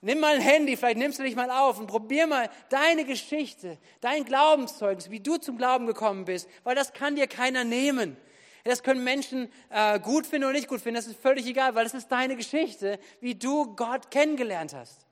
Nimm 0.02 0.20
mal 0.20 0.34
ein 0.34 0.40
Handy, 0.40 0.76
vielleicht 0.76 0.98
nimmst 0.98 1.18
du 1.18 1.22
dich 1.22 1.34
mal 1.34 1.50
auf 1.50 1.80
und 1.80 1.86
probier 1.86 2.26
mal 2.26 2.50
deine 2.68 3.04
Geschichte, 3.04 3.78
dein 4.00 4.24
Glaubenszeugnis, 4.24 5.10
wie 5.10 5.20
du 5.20 5.38
zum 5.38 5.56
Glauben 5.56 5.86
gekommen 5.86 6.26
bist, 6.26 6.48
weil 6.64 6.74
das 6.74 6.92
kann 6.92 7.16
dir 7.16 7.26
keiner 7.26 7.64
nehmen. 7.64 8.16
Das 8.64 8.82
können 8.82 9.04
Menschen 9.04 9.50
äh, 9.70 9.98
gut 9.98 10.26
finden 10.26 10.44
oder 10.44 10.52
nicht 10.52 10.68
gut 10.68 10.80
finden, 10.80 10.96
das 10.96 11.06
ist 11.06 11.20
völlig 11.20 11.46
egal, 11.46 11.74
weil 11.74 11.84
das 11.84 11.94
ist 11.94 12.08
deine 12.08 12.36
Geschichte, 12.36 12.98
wie 13.20 13.34
du 13.34 13.74
Gott 13.74 14.10
kennengelernt 14.10 14.74
hast. 14.74 15.05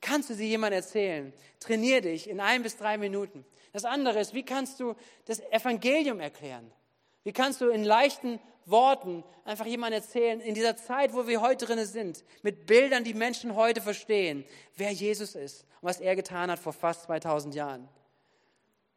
Kannst 0.00 0.30
du 0.30 0.34
sie 0.34 0.48
jemandem 0.48 0.78
erzählen? 0.78 1.32
Trainier 1.58 2.00
dich 2.00 2.28
in 2.28 2.40
ein 2.40 2.62
bis 2.62 2.76
drei 2.76 2.96
Minuten. 2.96 3.44
Das 3.72 3.84
andere 3.84 4.20
ist, 4.20 4.34
wie 4.34 4.44
kannst 4.44 4.80
du 4.80 4.94
das 5.26 5.40
Evangelium 5.50 6.20
erklären? 6.20 6.72
Wie 7.22 7.32
kannst 7.32 7.60
du 7.60 7.68
in 7.68 7.84
leichten 7.84 8.40
Worten 8.64 9.22
einfach 9.44 9.66
jemandem 9.66 10.00
erzählen, 10.00 10.40
in 10.40 10.54
dieser 10.54 10.76
Zeit, 10.76 11.12
wo 11.12 11.26
wir 11.26 11.40
heute 11.42 11.66
drin 11.66 11.84
sind, 11.84 12.24
mit 12.42 12.66
Bildern, 12.66 13.04
die 13.04 13.14
Menschen 13.14 13.54
heute 13.54 13.82
verstehen, 13.82 14.44
wer 14.76 14.90
Jesus 14.90 15.34
ist 15.34 15.62
und 15.80 15.88
was 15.88 16.00
er 16.00 16.16
getan 16.16 16.50
hat 16.50 16.58
vor 16.58 16.72
fast 16.72 17.02
2000 17.02 17.54
Jahren. 17.54 17.88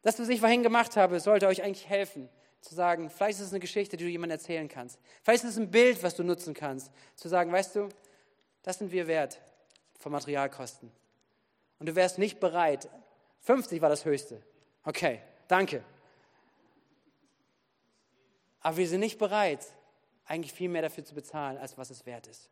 Das, 0.02 0.18
was 0.18 0.28
ich 0.28 0.40
vorhin 0.40 0.62
gemacht 0.62 0.96
habe, 0.96 1.20
sollte 1.20 1.46
euch 1.46 1.62
eigentlich 1.62 1.88
helfen, 1.88 2.28
zu 2.60 2.74
sagen, 2.74 3.10
vielleicht 3.10 3.40
ist 3.40 3.46
es 3.46 3.52
eine 3.52 3.60
Geschichte, 3.60 3.96
die 3.96 4.04
du 4.04 4.10
jemandem 4.10 4.38
erzählen 4.38 4.68
kannst. 4.68 4.98
Vielleicht 5.22 5.44
ist 5.44 5.50
es 5.50 5.58
ein 5.58 5.70
Bild, 5.70 6.02
was 6.02 6.14
du 6.14 6.22
nutzen 6.22 6.54
kannst, 6.54 6.90
zu 7.14 7.28
sagen, 7.28 7.52
weißt 7.52 7.76
du, 7.76 7.88
das 8.62 8.78
sind 8.78 8.90
wir 8.90 9.06
wert 9.06 9.38
von 9.98 10.12
Materialkosten. 10.12 10.90
Und 11.78 11.86
du 11.86 11.94
wärst 11.94 12.18
nicht 12.18 12.40
bereit. 12.40 12.88
50 13.40 13.80
war 13.82 13.88
das 13.88 14.04
höchste. 14.04 14.42
Okay, 14.84 15.20
danke. 15.48 15.84
Aber 18.60 18.76
wir 18.76 18.88
sind 18.88 19.00
nicht 19.00 19.18
bereit, 19.18 19.66
eigentlich 20.24 20.52
viel 20.52 20.68
mehr 20.68 20.82
dafür 20.82 21.04
zu 21.04 21.14
bezahlen, 21.14 21.58
als 21.58 21.76
was 21.76 21.90
es 21.90 22.06
wert 22.06 22.26
ist. 22.26 22.48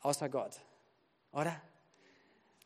Außer 0.00 0.28
Gott. 0.28 0.60
Oder? 1.32 1.60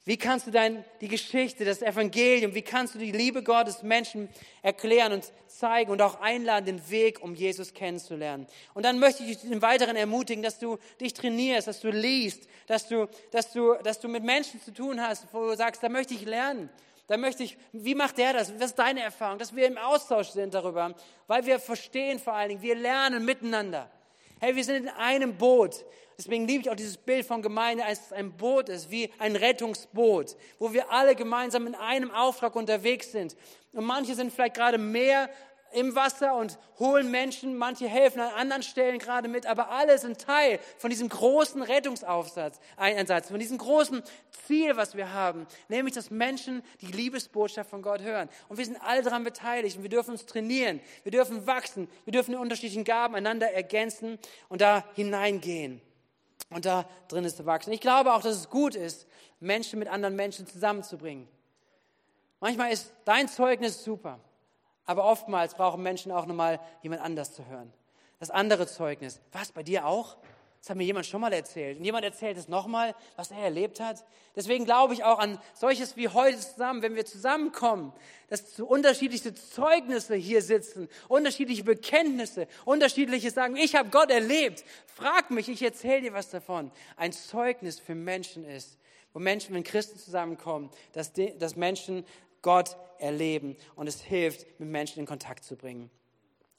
Wie 0.07 0.17
kannst 0.17 0.47
du 0.47 0.53
dein, 0.53 0.85
die 1.01 1.09
Geschichte, 1.09 1.65
das 1.65 1.83
Evangelium, 1.83 2.55
wie 2.55 2.63
kannst 2.63 2.95
du 2.95 2.99
die 3.01 3.11
Liebe 3.11 3.43
Gottes 3.43 3.83
Menschen 3.83 4.29
erklären 4.63 5.13
und 5.13 5.33
zeigen 5.49 5.91
und 5.91 6.01
auch 6.01 6.21
einladen, 6.21 6.65
den 6.65 6.91
Weg, 6.91 7.21
um 7.21 7.35
Jesus 7.35 7.75
kennenzulernen? 7.75 8.47
Und 8.73 8.85
dann 8.85 9.01
möchte 9.01 9.25
ich 9.25 9.37
dich 9.39 9.51
im 9.51 9.63
Weiteren 9.63 9.97
ermutigen, 9.97 10.45
dass 10.45 10.61
du 10.61 10.79
dich 11.01 11.13
trainierst, 11.13 11.67
dass 11.67 11.81
du 11.81 11.91
liest, 11.91 12.49
dass 12.69 12.87
du, 12.87 13.09
dass 13.33 13.53
du, 13.53 13.75
dass 13.83 13.99
du 13.99 14.07
mit 14.07 14.23
Menschen 14.23 14.63
zu 14.63 14.73
tun 14.73 15.03
hast, 15.03 15.27
wo 15.33 15.41
du 15.41 15.57
sagst, 15.57 15.83
da 15.83 15.89
möchte 15.89 16.15
ich 16.15 16.25
lernen. 16.25 16.71
Da 17.09 17.17
möchte 17.17 17.43
ich, 17.43 17.59
wie 17.73 17.97
macht 17.97 18.19
der 18.19 18.33
das? 18.33 18.55
Was 18.55 18.67
ist 18.67 18.79
deine 18.79 19.03
Erfahrung? 19.03 19.41
Dass 19.41 19.57
wir 19.57 19.67
im 19.67 19.77
Austausch 19.77 20.29
sind 20.29 20.55
darüber, 20.55 20.95
weil 21.27 21.45
wir 21.47 21.59
verstehen 21.59 22.21
vor 22.21 22.35
allen 22.35 22.51
Dingen, 22.51 22.63
wir 22.63 22.77
lernen 22.77 23.25
miteinander. 23.25 23.91
Hey, 24.39 24.55
wir 24.55 24.63
sind 24.63 24.85
in 24.85 24.89
einem 24.89 25.37
Boot. 25.37 25.85
Deswegen 26.19 26.47
liebe 26.47 26.63
ich 26.63 26.71
auch 26.71 26.77
dieses 26.77 26.97
Bild 26.97 27.27
von 27.27 27.43
Gemeinde, 27.43 27.85
als 27.85 28.07
es 28.07 28.13
ein 28.13 28.33
Boot 28.33 28.71
ist, 28.71 28.91
wie 28.91 29.11
ein 29.19 29.37
Rettungsboot, 29.37 30.37
wo 30.59 30.73
wir 30.73 30.91
alle 30.91 31.15
gemeinsam 31.15 31.67
in 31.67 31.75
einem 31.75 32.11
Auftrag 32.11 32.57
unterwegs 32.57 33.13
sind. 33.13 33.37
Und 33.73 33.85
manche 33.85 34.15
sind 34.15 34.33
vielleicht 34.33 34.55
gerade 34.55 34.79
mehr 34.79 35.29
im 35.73 35.95
Wasser 35.95 36.35
und 36.37 36.59
holen 36.79 37.11
Menschen, 37.11 37.59
manche 37.59 37.87
helfen 37.87 38.21
an 38.21 38.33
anderen 38.33 38.63
Stellen 38.63 38.99
gerade 38.99 39.29
mit, 39.29 39.47
aber 39.47 39.71
alle 39.71 39.99
sind 39.99 40.19
Teil 40.19 40.59
von 40.79 40.89
diesem 40.89 41.09
großen 41.09 41.61
Rettungsaufsatz, 41.61 42.61
Einsatz, 42.77 43.29
von 43.29 43.39
diesem 43.39 43.59
großen 43.59 44.03
Ziel, 44.47 44.77
was 44.77 44.97
wir 44.97 45.13
haben, 45.13 45.47
nämlich, 45.69 45.95
dass 45.95 46.11
Menschen 46.11 46.63
die 46.81 46.87
Liebesbotschaft 46.87 47.69
von 47.69 47.83
Gott 47.83 48.01
hören. 48.01 48.31
Und 48.49 48.57
wir 48.57 48.65
sind 48.65 48.79
alle 48.83 49.03
daran 49.03 49.25
beteiligt 49.25 49.77
und 49.77 49.83
wir 49.83 49.91
dürfen 49.91 50.13
uns 50.13 50.25
trainieren, 50.25 50.81
wir 51.03 51.13
dürfen 51.13 51.47
wachsen, 51.47 51.89
wir 52.05 52.13
dürfen 52.13 52.31
die 52.31 52.39
unterschiedlichen 52.39 52.85
Gaben 52.85 53.15
einander 53.15 53.51
ergänzen 53.51 54.19
und 54.49 54.63
da 54.63 54.85
hineingehen 54.95 55.83
und 56.51 56.65
da 56.65 56.85
drin 57.09 57.25
ist 57.25 57.37
zu 57.37 57.47
wachsen. 57.47 57.73
Ich 57.73 57.81
glaube 57.81 58.15
auch, 58.15 58.23
dass 58.23 58.37
es 58.37 58.51
gut 58.51 58.75
ist, 58.75 59.07
Menschen 59.41 59.79
mit 59.79 59.89
anderen 59.89 60.17
Menschen 60.17 60.47
zusammenzubringen. 60.47 61.29
Manchmal 62.41 62.73
ist 62.73 62.93
dein 63.05 63.29
Zeugnis 63.29 63.83
super, 63.83 64.21
aber 64.85 65.05
oftmals 65.05 65.55
brauchen 65.55 65.83
Menschen 65.83 66.13
auch 66.13 66.27
nochmal 66.27 66.61
jemand 66.83 67.03
anders 67.03 67.35
zu 67.35 67.47
hören. 67.47 67.73
Das 68.19 68.31
andere 68.31 68.67
Zeugnis, 68.67 69.21
was 69.33 69.53
bei 69.53 69.63
dir 69.63 69.87
auch? 69.87 70.17
Das 70.67 70.71
hat 70.71 70.79
mir 70.79 70.85
jemand 70.85 71.07
schon 71.07 71.21
mal 71.21 71.33
erzählt. 71.33 71.79
Und 71.79 71.85
jemand 71.85 72.05
erzählt 72.05 72.37
es 72.37 72.49
nochmal, 72.49 72.97
was 73.15 73.31
er 73.31 73.39
erlebt 73.39 73.79
hat. 73.79 74.05
Deswegen 74.35 74.65
glaube 74.65 74.95
ich 74.95 75.05
auch 75.05 75.21
an 75.21 75.39
solches 75.55 75.97
wie 75.97 76.09
heute 76.09 76.41
zusammen, 76.41 76.83
wenn 76.83 76.97
wir 76.97 77.07
zusammenkommen, 77.07 77.93
dass 78.31 78.57
so 78.57 78.67
unterschiedliche 78.67 79.33
Zeugnisse 79.33 80.17
hier 80.17 80.43
sitzen, 80.43 80.89
unterschiedliche 81.07 81.63
Bekenntnisse, 81.63 82.49
unterschiedliche 82.65 83.31
sagen, 83.31 83.55
ich 83.55 83.77
habe 83.77 83.91
Gott 83.91 84.11
erlebt. 84.11 84.65
Frag 84.93 85.31
mich, 85.31 85.49
ich 85.49 85.63
erzähle 85.63 86.01
dir 86.01 86.15
was 86.15 86.31
davon. 86.31 86.73
Ein 86.97 87.13
Zeugnis 87.13 87.79
für 87.79 87.95
Menschen 87.95 88.45
ist, 88.45 88.77
wo 89.13 89.21
Menschen, 89.21 89.55
wenn 89.55 89.63
Christen 89.63 90.01
zusammenkommen, 90.01 90.71
dass, 90.95 91.13
die, 91.13 91.39
dass 91.39 91.55
Menschen 91.55 92.05
Gott 92.43 92.77
erleben 92.99 93.57
und 93.77 93.87
es 93.87 94.03
hilft, 94.03 94.45
mit 94.59 94.69
Menschen 94.69 94.99
in 94.99 95.07
Kontakt 95.07 95.45
zu 95.45 95.55
bringen. 95.55 95.93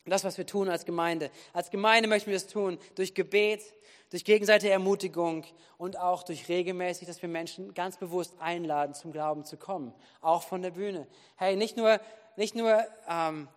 das, 0.05 0.23
was 0.23 0.37
wir 0.37 0.45
tun 0.45 0.69
als 0.69 0.85
Gemeinde. 0.85 1.29
Als 1.51 1.69
Gemeinde 1.69 2.07
möchten 2.07 2.29
wir 2.29 2.37
es 2.37 2.47
tun 2.47 2.79
durch 2.95 3.13
Gebet, 3.13 3.73
durch 4.09 4.23
gegenseitige 4.23 4.71
Ermutigung 4.71 5.45
und 5.77 5.97
auch 5.97 6.23
durch 6.23 6.47
regelmäßig, 6.47 7.07
dass 7.07 7.21
wir 7.21 7.29
Menschen 7.29 7.73
ganz 7.73 7.97
bewusst 7.97 8.35
einladen, 8.39 8.93
zum 8.93 9.11
Glauben 9.11 9.43
zu 9.43 9.57
kommen, 9.57 9.93
auch 10.21 10.43
von 10.43 10.61
der 10.61 10.71
Bühne. 10.71 11.07
Hey, 11.35 11.55
nicht 11.55 11.77
nur, 11.77 11.99
nicht 12.35 12.55
nur, 12.55 12.85
ähm, 13.09 13.47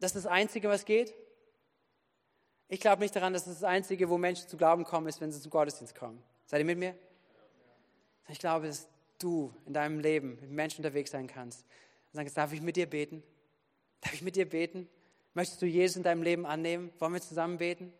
das 0.00 0.14
ist 0.14 0.24
das 0.24 0.32
Einzige, 0.32 0.68
was 0.68 0.84
geht. 0.84 1.14
Ich 2.68 2.80
glaube 2.80 3.02
nicht 3.02 3.14
daran, 3.14 3.32
dass 3.32 3.44
das, 3.44 3.54
das 3.54 3.64
Einzige, 3.64 4.08
wo 4.08 4.18
Menschen 4.18 4.48
zu 4.48 4.56
Glauben 4.56 4.84
kommen, 4.84 5.06
ist, 5.06 5.20
wenn 5.20 5.32
sie 5.32 5.40
zum 5.40 5.50
Gottesdienst 5.50 5.94
kommen. 5.94 6.22
Seid 6.46 6.60
ihr 6.60 6.64
mit 6.64 6.78
mir? 6.78 6.94
Ich 8.28 8.38
glaube, 8.38 8.66
dass 8.68 8.88
du 9.18 9.52
in 9.66 9.72
deinem 9.72 10.00
Leben 10.00 10.38
mit 10.40 10.50
Menschen 10.50 10.84
unterwegs 10.84 11.10
sein 11.10 11.26
kannst. 11.26 11.64
Und 12.12 12.16
sagst, 12.16 12.36
darf 12.36 12.52
ich 12.52 12.60
mit 12.60 12.76
dir 12.76 12.86
beten? 12.86 13.22
Darf 14.00 14.14
ich 14.14 14.22
mit 14.22 14.36
dir 14.36 14.48
beten? 14.48 14.88
Möchtest 15.34 15.62
du 15.62 15.66
Jesus 15.66 15.96
in 15.96 16.02
deinem 16.02 16.22
Leben 16.22 16.46
annehmen? 16.46 16.92
Wollen 16.98 17.12
wir 17.12 17.20
zusammen 17.20 17.58
beten? 17.58 17.92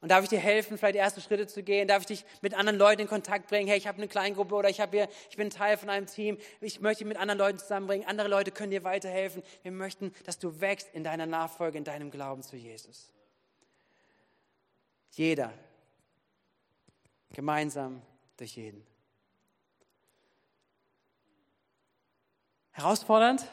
Und 0.00 0.08
darf 0.08 0.22
ich 0.22 0.30
dir 0.30 0.38
helfen, 0.38 0.78
vielleicht 0.78 0.96
erste 0.96 1.20
Schritte 1.20 1.46
zu 1.46 1.62
gehen? 1.62 1.86
Darf 1.86 2.00
ich 2.02 2.06
dich 2.06 2.24
mit 2.40 2.54
anderen 2.54 2.78
Leuten 2.78 3.02
in 3.02 3.08
Kontakt 3.08 3.48
bringen? 3.48 3.68
Hey, 3.68 3.76
ich 3.76 3.86
habe 3.86 3.98
eine 3.98 4.08
Kleingruppe 4.08 4.54
oder 4.54 4.70
ich, 4.70 4.80
habe 4.80 4.96
hier, 4.96 5.08
ich 5.28 5.36
bin 5.36 5.50
Teil 5.50 5.76
von 5.76 5.90
einem 5.90 6.06
Team. 6.06 6.38
Ich 6.62 6.80
möchte 6.80 7.04
dich 7.04 7.08
mit 7.08 7.18
anderen 7.18 7.38
Leuten 7.38 7.58
zusammenbringen. 7.58 8.06
Andere 8.06 8.28
Leute 8.28 8.50
können 8.50 8.70
dir 8.70 8.82
weiterhelfen. 8.82 9.42
Wir 9.62 9.72
möchten, 9.72 10.14
dass 10.24 10.38
du 10.38 10.60
wächst 10.60 10.88
in 10.94 11.04
deiner 11.04 11.26
Nachfolge, 11.26 11.76
in 11.76 11.84
deinem 11.84 12.10
Glauben 12.10 12.42
zu 12.42 12.56
Jesus. 12.56 13.12
Jeder. 15.10 15.52
Gemeinsam 17.32 18.00
durch 18.38 18.56
jeden. 18.56 18.86
Herausfordernd? 22.70 23.44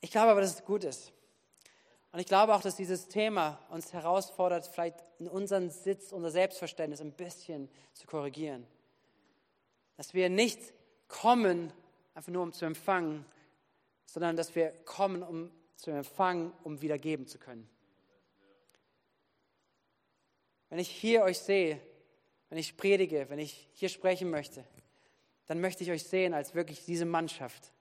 Ich 0.00 0.10
glaube 0.10 0.32
aber, 0.32 0.40
dass 0.40 0.54
es 0.54 0.64
gut 0.64 0.82
ist. 0.82 1.12
Und 2.12 2.18
ich 2.18 2.26
glaube 2.26 2.54
auch, 2.54 2.62
dass 2.62 2.76
dieses 2.76 3.06
Thema 3.08 3.60
uns 3.70 3.92
herausfordert, 3.92 4.66
vielleicht 4.66 4.96
in 5.18 5.28
unseren 5.28 5.70
Sitz, 5.70 6.12
unser 6.12 6.30
Selbstverständnis 6.30 7.00
ein 7.00 7.12
bisschen 7.12 7.68
zu 7.92 8.06
korrigieren. 8.06 8.66
Dass 9.96 10.12
wir 10.12 10.28
nicht 10.28 10.60
kommen, 11.06 11.72
einfach 12.14 12.32
nur 12.32 12.42
um 12.42 12.52
zu 12.52 12.64
empfangen, 12.64 13.24
sondern 14.06 14.36
dass 14.36 14.54
wir 14.56 14.70
kommen, 14.84 15.22
um 15.22 15.52
zu 15.76 15.92
empfangen, 15.92 16.52
um 16.64 16.82
wieder 16.82 16.98
geben 16.98 17.28
zu 17.28 17.38
können. 17.38 17.68
Wenn 20.68 20.80
ich 20.80 20.90
hier 20.90 21.22
euch 21.22 21.38
sehe, 21.38 21.80
wenn 22.48 22.58
ich 22.58 22.76
predige, 22.76 23.28
wenn 23.28 23.38
ich 23.38 23.68
hier 23.72 23.88
sprechen 23.88 24.30
möchte, 24.30 24.64
dann 25.46 25.60
möchte 25.60 25.84
ich 25.84 25.90
euch 25.90 26.04
sehen 26.04 26.34
als 26.34 26.54
wirklich 26.54 26.84
diese 26.84 27.04
Mannschaft, 27.04 27.72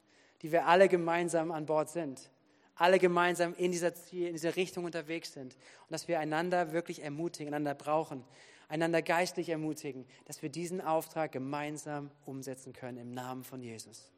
die 0.44 0.52
wir 0.52 0.68
alle 0.68 0.88
gemeinsam 0.88 1.52
an 1.52 1.66
Bord 1.66 1.90
sind 1.90 2.30
alle 2.80 2.98
gemeinsam 2.98 3.54
in 3.56 3.72
dieser, 3.72 3.94
Ziel, 3.94 4.28
in 4.28 4.34
dieser 4.34 4.56
Richtung 4.56 4.86
unterwegs 4.86 5.34
sind 5.34 5.56
und 5.56 5.92
dass 5.92 6.08
wir 6.08 6.20
einander 6.20 6.72
wirklich 6.72 7.04
ermutigen, 7.04 7.54
einander 7.54 7.76
brauchen, 7.76 8.24
einander 8.70 9.02
geistlich 9.02 9.50
ermutigen, 9.50 10.06
dass 10.26 10.42
wir 10.42 10.50
diesen 10.50 10.80
Auftrag 10.80 11.34
gemeinsam 11.34 12.10
umsetzen 12.26 12.72
können 12.72 12.98
im 12.98 13.14
Namen 13.14 13.44
von 13.44 13.62
Jesus. 13.62 14.10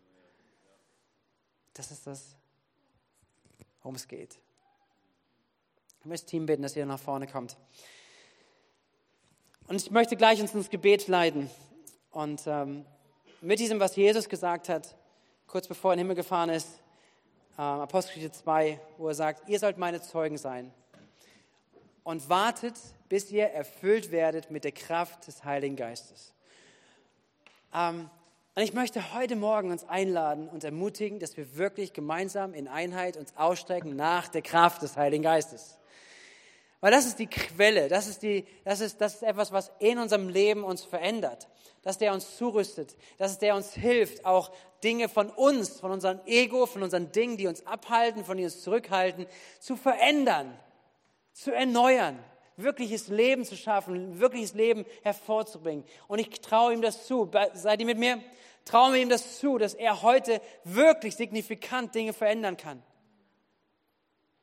Das 1.74 1.89
ist 1.89 2.05
das, 2.05 2.36
worum 3.82 3.95
es 3.95 4.07
geht. 4.07 4.38
Ich 6.01 6.05
möchte 6.05 6.26
das 6.26 6.30
Team 6.30 6.45
bitten, 6.45 6.62
dass 6.62 6.76
ihr 6.76 6.86
nach 6.86 6.99
vorne 6.99 7.26
kommt. 7.26 7.57
Und 9.68 9.76
ich 9.76 9.89
möchte 9.89 10.16
gleich 10.18 10.39
uns 10.39 10.53
ins 10.53 10.70
Gebet 10.70 11.07
leiten. 11.07 11.49
Und 12.12 12.43
ähm, 12.45 12.86
mit 13.39 13.59
diesem, 13.59 13.80
was 13.80 13.95
Jesus 13.95 14.30
gesagt 14.30 14.70
hat, 14.70 14.95
kurz 15.47 15.68
bevor 15.68 15.91
er 15.91 15.93
in 15.93 15.97
den 15.99 16.05
Himmel 16.05 16.16
gefahren 16.18 16.49
ist, 16.49 16.81
Apostelgeschichte 17.62 18.38
2, 18.38 18.80
wo 18.97 19.07
er 19.07 19.16
sagt, 19.16 19.47
ihr 19.47 19.59
sollt 19.59 19.78
meine 19.78 20.01
Zeugen 20.01 20.38
sein. 20.38 20.74
Und 22.03 22.28
wartet, 22.30 22.76
bis 23.09 23.32
ihr 23.32 23.45
erfüllt 23.45 24.12
werdet 24.12 24.49
mit 24.49 24.64
der 24.64 24.72
Kraft 24.72 25.28
des 25.28 25.43
Heiligen 25.43 25.76
Geistes. 25.76 26.34
Ähm, 27.74 28.09
Und 28.53 28.64
ich 28.64 28.74
möchte 28.74 29.14
heute 29.14 29.38
Morgen 29.38 29.72
uns 29.72 29.88
einladen 29.88 30.49
und 30.49 30.64
ermutigen, 30.64 31.20
dass 31.20 31.38
wir 31.38 31.55
wirklich 31.55 31.93
gemeinsam 31.93 32.53
in 32.53 32.68
Einheit 32.68 33.16
uns 33.16 33.38
ausstrecken 33.38 33.95
nach 33.95 34.28
der 34.28 34.41
Kraft 34.41 34.82
des 34.82 34.97
Heiligen 34.97 35.24
Geistes. 35.24 35.78
Weil 36.82 36.92
das 36.92 37.06
ist 37.06 37.20
die 37.20 37.28
Quelle, 37.28 37.88
das 37.88 38.08
ist, 38.08 38.24
die, 38.24 38.44
das, 38.66 38.82
ist, 38.82 39.00
das 39.00 39.16
ist 39.16 39.24
etwas, 39.24 39.52
was 39.52 39.72
in 39.80 40.00
unserem 40.00 40.30
Leben 40.30 40.64
uns 40.64 40.84
verändert. 40.84 41.48
Dass 41.84 41.98
der 41.98 42.14
uns 42.14 42.38
zurüstet, 42.38 42.96
dass 43.18 43.40
der 43.40 43.56
uns 43.56 43.74
hilft, 43.74 44.26
auch 44.26 44.52
Dinge 44.84 45.08
von 45.08 45.30
uns, 45.30 45.80
von 45.80 45.92
unserem 45.92 46.20
Ego, 46.26 46.66
von 46.66 46.84
unseren 46.84 47.12
Dingen, 47.12 47.38
die 47.38 47.48
uns 47.48 47.66
abhalten, 47.66 48.26
von 48.26 48.38
die 48.38 48.44
uns 48.44 48.62
zurückhalten, 48.62 49.28
zu 49.60 49.76
verändern, 49.76 50.58
zu 51.34 51.52
erneuern, 51.52 52.20
wirkliches 52.58 53.08
Leben 53.08 53.46
zu 53.46 53.56
schaffen, 53.56 54.20
wirkliches 54.20 54.54
Leben 54.54 54.86
hervorzubringen. 55.04 55.86
Und 56.08 56.20
ich 56.20 56.30
traue 56.42 56.74
ihm 56.74 56.82
das 56.82 57.06
zu. 57.06 57.30
Seid 57.54 57.80
ihr 57.80 57.86
mit 57.86 57.98
mir? 57.98 58.22
Traue 58.66 59.00
ihm 59.00 59.10
das 59.10 59.40
zu, 59.40 59.58
dass 59.58 59.74
er 59.74 60.02
heute 60.02 60.42
wirklich 60.64 61.16
signifikant 61.16 61.94
Dinge 61.96 62.14
verändern 62.14 62.58
kann. 62.58 62.82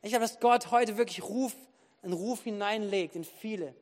Ich 0.03 0.11
glaube, 0.11 0.25
dass 0.25 0.41
Gott 0.41 0.71
heute 0.71 0.97
wirklich 0.97 1.23
Ruf, 1.23 1.55
einen 2.03 2.13
Ruf 2.13 2.45
hineinlegt 2.45 3.17
in 3.17 3.25
viele, 3.25 3.75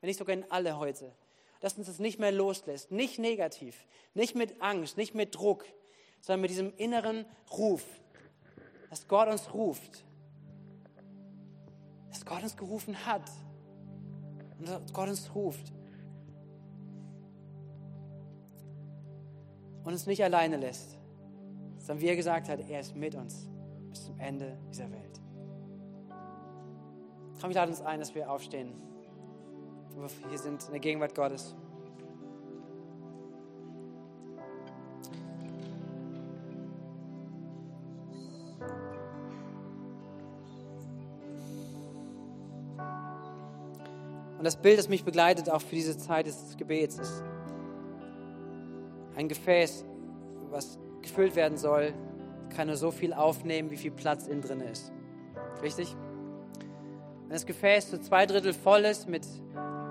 wenn 0.00 0.08
nicht 0.08 0.18
sogar 0.18 0.34
in 0.34 0.50
alle 0.50 0.78
heute. 0.78 1.12
Dass 1.60 1.78
uns 1.78 1.86
das 1.86 1.98
nicht 1.98 2.18
mehr 2.18 2.32
loslässt. 2.32 2.90
Nicht 2.90 3.18
negativ, 3.18 3.86
nicht 4.14 4.34
mit 4.34 4.60
Angst, 4.60 4.96
nicht 4.96 5.14
mit 5.14 5.34
Druck, 5.34 5.64
sondern 6.20 6.42
mit 6.42 6.50
diesem 6.50 6.72
inneren 6.76 7.24
Ruf, 7.50 7.84
dass 8.90 9.06
Gott 9.08 9.28
uns 9.28 9.54
ruft. 9.54 10.04
Dass 12.10 12.26
Gott 12.26 12.42
uns 12.42 12.56
gerufen 12.56 13.06
hat 13.06 13.30
und 14.58 14.68
dass 14.68 14.92
Gott 14.92 15.08
uns 15.08 15.34
ruft. 15.34 15.72
Und 19.84 19.92
uns 19.92 20.06
nicht 20.06 20.22
alleine 20.22 20.56
lässt, 20.56 20.96
sondern 21.78 22.00
wie 22.00 22.08
er 22.08 22.16
gesagt 22.16 22.48
hat, 22.48 22.60
er 22.60 22.80
ist 22.80 22.94
mit 22.94 23.16
uns 23.16 23.48
bis 23.90 24.04
zum 24.04 24.18
Ende 24.20 24.56
dieser 24.68 24.90
Welt. 24.92 25.21
Komm, 27.42 27.50
ich 27.50 27.56
lade 27.56 27.72
uns 27.72 27.82
ein, 27.82 27.98
dass 27.98 28.14
wir 28.14 28.30
aufstehen. 28.30 28.72
Wir 30.28 30.38
sind 30.38 30.62
in 30.62 30.70
der 30.70 30.78
Gegenwart 30.78 31.12
Gottes. 31.12 31.56
Und 44.38 44.44
das 44.44 44.54
Bild, 44.54 44.78
das 44.78 44.88
mich 44.88 45.02
begleitet, 45.04 45.50
auch 45.50 45.62
für 45.62 45.74
diese 45.74 45.98
Zeit 45.98 46.26
des 46.26 46.56
Gebets, 46.56 47.00
ist 47.00 47.24
ein 49.16 49.26
Gefäß, 49.26 49.84
was 50.50 50.78
gefüllt 51.00 51.34
werden 51.34 51.58
soll, 51.58 51.92
kann 52.54 52.68
nur 52.68 52.76
so 52.76 52.92
viel 52.92 53.12
aufnehmen, 53.12 53.72
wie 53.72 53.76
viel 53.76 53.90
Platz 53.90 54.28
innen 54.28 54.42
drin 54.42 54.60
ist. 54.60 54.92
Richtig? 55.60 55.96
Wenn 57.32 57.36
das 57.36 57.46
Gefäß 57.46 57.88
zu 57.88 57.98
zwei 57.98 58.26
Drittel 58.26 58.52
voll 58.52 58.84
ist 58.84 59.08
mit 59.08 59.26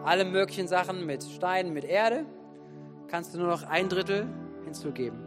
allen 0.06 0.32
möglichen 0.32 0.68
Sachen, 0.68 1.08
mit 1.08 1.24
Steinen, 1.24 1.74
mit 1.74 1.84
Erde, 1.86 2.24
kannst 3.08 3.34
du 3.34 3.40
nur 3.40 3.48
noch 3.48 3.64
ein 3.64 3.90
Drittel 3.90 4.28
hinzugeben. 4.64 5.18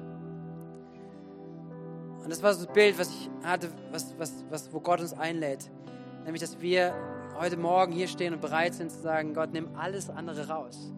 Und 2.22 2.30
das 2.30 2.40
war 2.40 2.54
so 2.54 2.66
das 2.66 2.72
Bild, 2.72 2.96
was 3.00 3.08
ich 3.10 3.28
hatte, 3.42 3.68
was, 3.90 4.14
was, 4.16 4.44
was, 4.48 4.72
wo 4.72 4.78
Gott 4.78 5.00
uns 5.00 5.12
einlädt. 5.12 5.68
Nämlich, 6.22 6.40
dass 6.40 6.60
wir 6.60 6.94
heute 7.36 7.56
Morgen 7.56 7.90
hier 7.90 8.06
stehen 8.06 8.32
und 8.32 8.40
bereit 8.40 8.74
sind 8.74 8.92
zu 8.92 9.00
sagen, 9.00 9.34
Gott, 9.34 9.52
nimm 9.52 9.74
alles 9.74 10.08
andere 10.08 10.46
raus. 10.46 10.92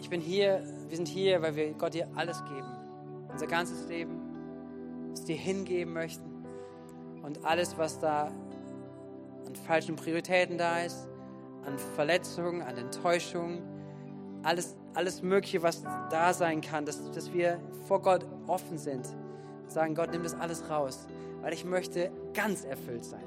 Ich 0.00 0.10
bin 0.10 0.20
hier, 0.20 0.64
wir 0.88 0.96
sind 0.96 1.06
hier, 1.06 1.42
weil 1.42 1.54
wir 1.54 1.72
Gott 1.74 1.94
dir 1.94 2.08
alles 2.16 2.42
geben. 2.42 2.66
Unser 3.30 3.46
ganzes 3.46 3.86
Leben, 3.86 5.12
es 5.12 5.22
dir 5.22 5.36
hingeben 5.36 5.92
möchten. 5.92 6.44
Und 7.22 7.44
alles, 7.44 7.78
was 7.78 8.00
da 8.00 8.32
an 9.46 9.54
falschen 9.54 9.96
Prioritäten 9.96 10.58
da 10.58 10.80
ist, 10.80 11.08
an 11.64 11.78
Verletzungen, 11.94 12.62
an 12.62 12.76
Enttäuschungen, 12.76 13.62
alles, 14.42 14.76
alles 14.94 15.22
Mögliche, 15.22 15.62
was 15.62 15.82
da 16.10 16.32
sein 16.32 16.60
kann, 16.60 16.84
dass, 16.84 17.10
dass 17.10 17.32
wir 17.32 17.60
vor 17.86 18.00
Gott 18.02 18.26
offen 18.46 18.78
sind. 18.78 19.06
Sagen, 19.66 19.94
Gott, 19.94 20.10
nimm 20.10 20.22
das 20.22 20.34
alles 20.34 20.68
raus, 20.70 21.06
weil 21.42 21.52
ich 21.52 21.64
möchte 21.64 22.10
ganz 22.32 22.64
erfüllt 22.64 23.04
sein. 23.04 23.24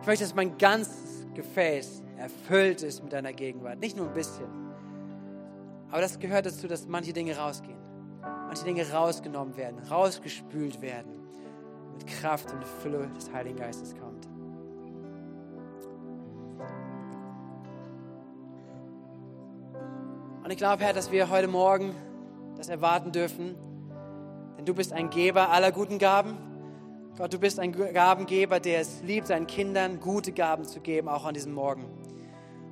Ich 0.00 0.06
möchte, 0.06 0.24
dass 0.24 0.34
mein 0.34 0.58
ganzes 0.58 1.26
Gefäß 1.34 2.02
erfüllt 2.18 2.82
ist 2.82 3.02
mit 3.02 3.12
deiner 3.12 3.32
Gegenwart. 3.32 3.78
Nicht 3.78 3.96
nur 3.96 4.08
ein 4.08 4.14
bisschen. 4.14 4.48
Aber 5.90 6.00
das 6.00 6.18
gehört 6.18 6.46
dazu, 6.46 6.66
dass 6.66 6.86
manche 6.86 7.12
Dinge 7.12 7.36
rausgehen. 7.36 7.78
Manche 8.20 8.64
Dinge 8.64 8.90
rausgenommen 8.90 9.56
werden, 9.56 9.78
rausgespült 9.90 10.80
werden. 10.80 11.12
Mit 11.92 12.06
Kraft 12.06 12.52
und 12.52 12.64
Fülle 12.64 13.08
des 13.16 13.32
Heiligen 13.32 13.56
Geistes 13.56 13.94
Und 20.44 20.50
ich 20.50 20.56
glaube, 20.56 20.82
Herr, 20.82 20.92
dass 20.92 21.12
wir 21.12 21.30
heute 21.30 21.46
Morgen 21.46 21.94
das 22.56 22.68
erwarten 22.68 23.12
dürfen. 23.12 23.54
Denn 24.58 24.64
du 24.64 24.74
bist 24.74 24.92
ein 24.92 25.08
Geber 25.08 25.50
aller 25.50 25.70
guten 25.70 25.98
Gaben. 25.98 26.36
Gott, 27.16 27.32
du 27.32 27.38
bist 27.38 27.60
ein 27.60 27.72
Gabengeber, 27.72 28.58
der 28.58 28.80
es 28.80 29.02
liebt, 29.02 29.28
seinen 29.28 29.46
Kindern 29.46 30.00
gute 30.00 30.32
Gaben 30.32 30.64
zu 30.64 30.80
geben, 30.80 31.08
auch 31.08 31.26
an 31.26 31.34
diesem 31.34 31.52
Morgen. 31.52 31.84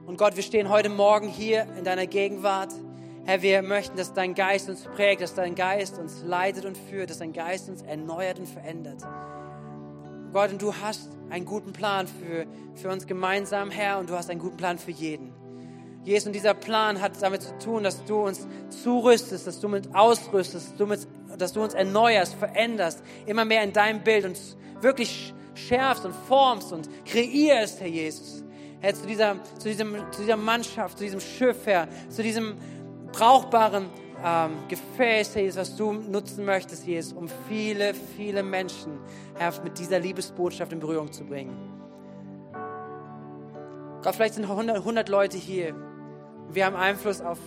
Und 0.06 0.18
Gott, 0.18 0.34
wir 0.34 0.42
stehen 0.42 0.68
heute 0.68 0.88
Morgen 0.88 1.28
hier 1.28 1.66
in 1.78 1.84
deiner 1.84 2.08
Gegenwart. 2.08 2.72
Herr, 3.24 3.42
wir 3.42 3.62
möchten, 3.62 3.96
dass 3.96 4.14
dein 4.14 4.34
Geist 4.34 4.68
uns 4.68 4.82
prägt, 4.82 5.22
dass 5.22 5.34
dein 5.34 5.54
Geist 5.54 5.96
uns 5.98 6.22
leitet 6.24 6.64
und 6.64 6.76
führt, 6.76 7.10
dass 7.10 7.18
dein 7.18 7.32
Geist 7.32 7.68
uns 7.68 7.82
erneuert 7.82 8.40
und 8.40 8.48
verändert. 8.48 9.02
Gott, 10.32 10.50
und 10.50 10.60
du 10.60 10.74
hast 10.74 11.10
einen 11.28 11.44
guten 11.44 11.72
Plan 11.72 12.08
für, 12.08 12.46
für 12.74 12.88
uns 12.88 13.06
gemeinsam, 13.06 13.70
Herr, 13.70 13.98
und 13.98 14.10
du 14.10 14.14
hast 14.14 14.28
einen 14.30 14.40
guten 14.40 14.56
Plan 14.56 14.78
für 14.78 14.90
jeden. 14.90 15.32
Jesus, 16.05 16.28
und 16.28 16.32
dieser 16.32 16.55
Plan 16.55 17.01
hat 17.01 17.20
damit 17.20 17.42
zu 17.42 17.57
tun, 17.59 17.84
dass 17.84 18.03
du 18.05 18.22
uns 18.22 18.46
zurüstest, 18.82 19.46
dass 19.46 19.61
du 19.61 19.68
mit 19.68 19.94
ausrüstest, 19.94 20.70
dass 20.70 20.76
du, 20.76 20.86
mit, 20.86 21.07
dass 21.36 21.53
du 21.53 21.62
uns 21.62 21.74
erneuerst, 21.74 22.34
veränderst, 22.34 23.03
immer 23.26 23.44
mehr 23.44 23.62
in 23.62 23.72
deinem 23.72 24.03
Bild 24.03 24.24
und 24.24 24.38
wirklich 24.80 25.34
schärfst 25.55 26.07
und 26.07 26.14
formst 26.26 26.72
und 26.72 26.88
kreierst, 27.05 27.80
Herr 27.80 27.88
Jesus. 27.88 28.42
Herr, 28.80 28.94
zu 28.94 29.07
dieser, 29.07 29.36
zu, 29.59 29.68
diesem, 29.68 29.94
zu 30.11 30.22
dieser 30.22 30.38
Mannschaft, 30.38 30.96
zu 30.96 31.05
diesem 31.05 31.20
Schiff, 31.20 31.66
Herr, 31.66 31.86
zu 32.09 32.22
diesem 32.22 32.57
brauchbaren 33.12 33.90
ähm, 34.24 34.53
Gefäß, 34.68 35.34
Herr 35.34 35.42
Jesus, 35.42 35.61
was 35.61 35.76
du 35.76 35.92
nutzen 35.92 36.46
möchtest, 36.46 36.86
Jesus, 36.86 37.12
um 37.12 37.28
viele, 37.46 37.92
viele 38.16 38.42
Menschen, 38.42 38.98
Herr, 39.36 39.53
mit 39.62 39.78
dieser 39.78 39.98
Liebesbotschaft 39.98 40.72
in 40.72 40.80
Berührung 40.80 41.12
zu 41.12 41.24
bringen. 41.24 41.55
Gott, 44.03 44.14
vielleicht 44.14 44.34
sind 44.34 44.44
100, 44.44 44.78
100 44.78 45.11
Leute 45.11 45.36
hier 45.36 45.74
wir 46.53 46.66
haben 46.66 46.76
Einfluss 46.76 47.20
auf 47.20 47.38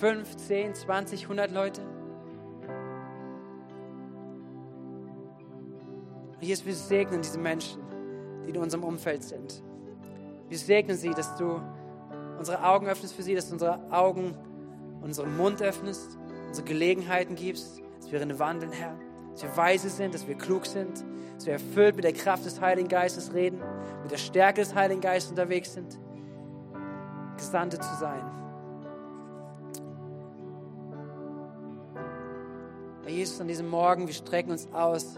5, 0.00 0.36
10, 0.36 0.74
20, 0.74 1.22
100 1.24 1.50
Leute. 1.50 1.82
Jesus, 6.40 6.64
wir 6.64 6.74
segnen 6.74 7.22
diese 7.22 7.38
Menschen, 7.38 7.82
die 8.44 8.50
in 8.50 8.56
unserem 8.56 8.84
Umfeld 8.84 9.22
sind. 9.22 9.62
Wir 10.48 10.58
segnen 10.58 10.96
sie, 10.96 11.10
dass 11.10 11.36
du 11.36 11.60
unsere 12.38 12.64
Augen 12.64 12.86
öffnest 12.86 13.14
für 13.14 13.22
sie, 13.22 13.34
dass 13.34 13.48
du 13.48 13.54
unsere 13.54 13.92
Augen, 13.92 14.34
unseren 15.02 15.36
Mund 15.36 15.60
öffnest, 15.60 16.18
unsere 16.48 16.66
Gelegenheiten 16.66 17.34
gibst, 17.34 17.82
dass 18.00 18.10
wir 18.10 18.38
wandeln, 18.38 18.72
Herr. 18.72 18.98
Dass 19.32 19.42
wir 19.42 19.56
weise 19.56 19.90
sind, 19.90 20.14
dass 20.14 20.26
wir 20.26 20.34
klug 20.36 20.66
sind, 20.66 21.04
dass 21.36 21.46
wir 21.46 21.54
erfüllt 21.54 21.96
mit 21.96 22.04
der 22.04 22.12
Kraft 22.12 22.44
des 22.44 22.60
Heiligen 22.60 22.88
Geistes 22.88 23.34
reden, 23.34 23.60
mit 24.02 24.10
der 24.10 24.18
Stärke 24.18 24.60
des 24.60 24.74
Heiligen 24.74 25.00
Geistes 25.00 25.30
unterwegs 25.30 25.74
sind. 25.74 25.98
Gesandte 27.40 27.80
zu 27.80 27.94
sein. 27.94 28.22
Herr 33.02 33.10
Jesus, 33.10 33.40
an 33.40 33.48
diesem 33.48 33.68
Morgen, 33.68 34.06
wir 34.06 34.14
strecken 34.14 34.50
uns 34.50 34.68
aus, 34.72 35.16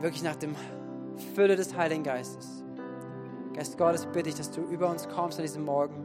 wirklich 0.00 0.22
nach 0.22 0.36
dem 0.36 0.54
Fülle 1.34 1.56
des 1.56 1.76
Heiligen 1.76 2.04
Geistes. 2.04 2.64
Geist 3.52 3.76
Gottes, 3.76 4.06
bitte 4.06 4.28
ich, 4.28 4.36
dass 4.36 4.52
du 4.52 4.60
über 4.60 4.88
uns 4.88 5.08
kommst 5.08 5.38
an 5.38 5.42
diesem 5.42 5.64
Morgen. 5.64 6.04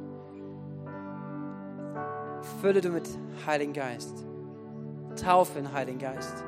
Fülle 2.59 2.81
du 2.81 2.89
mit 2.89 3.07
Heiligen 3.45 3.73
Geist. 3.73 4.25
Taufe 5.23 5.59
in 5.59 5.71
Heiligen 5.71 5.99
Geist. 5.99 6.43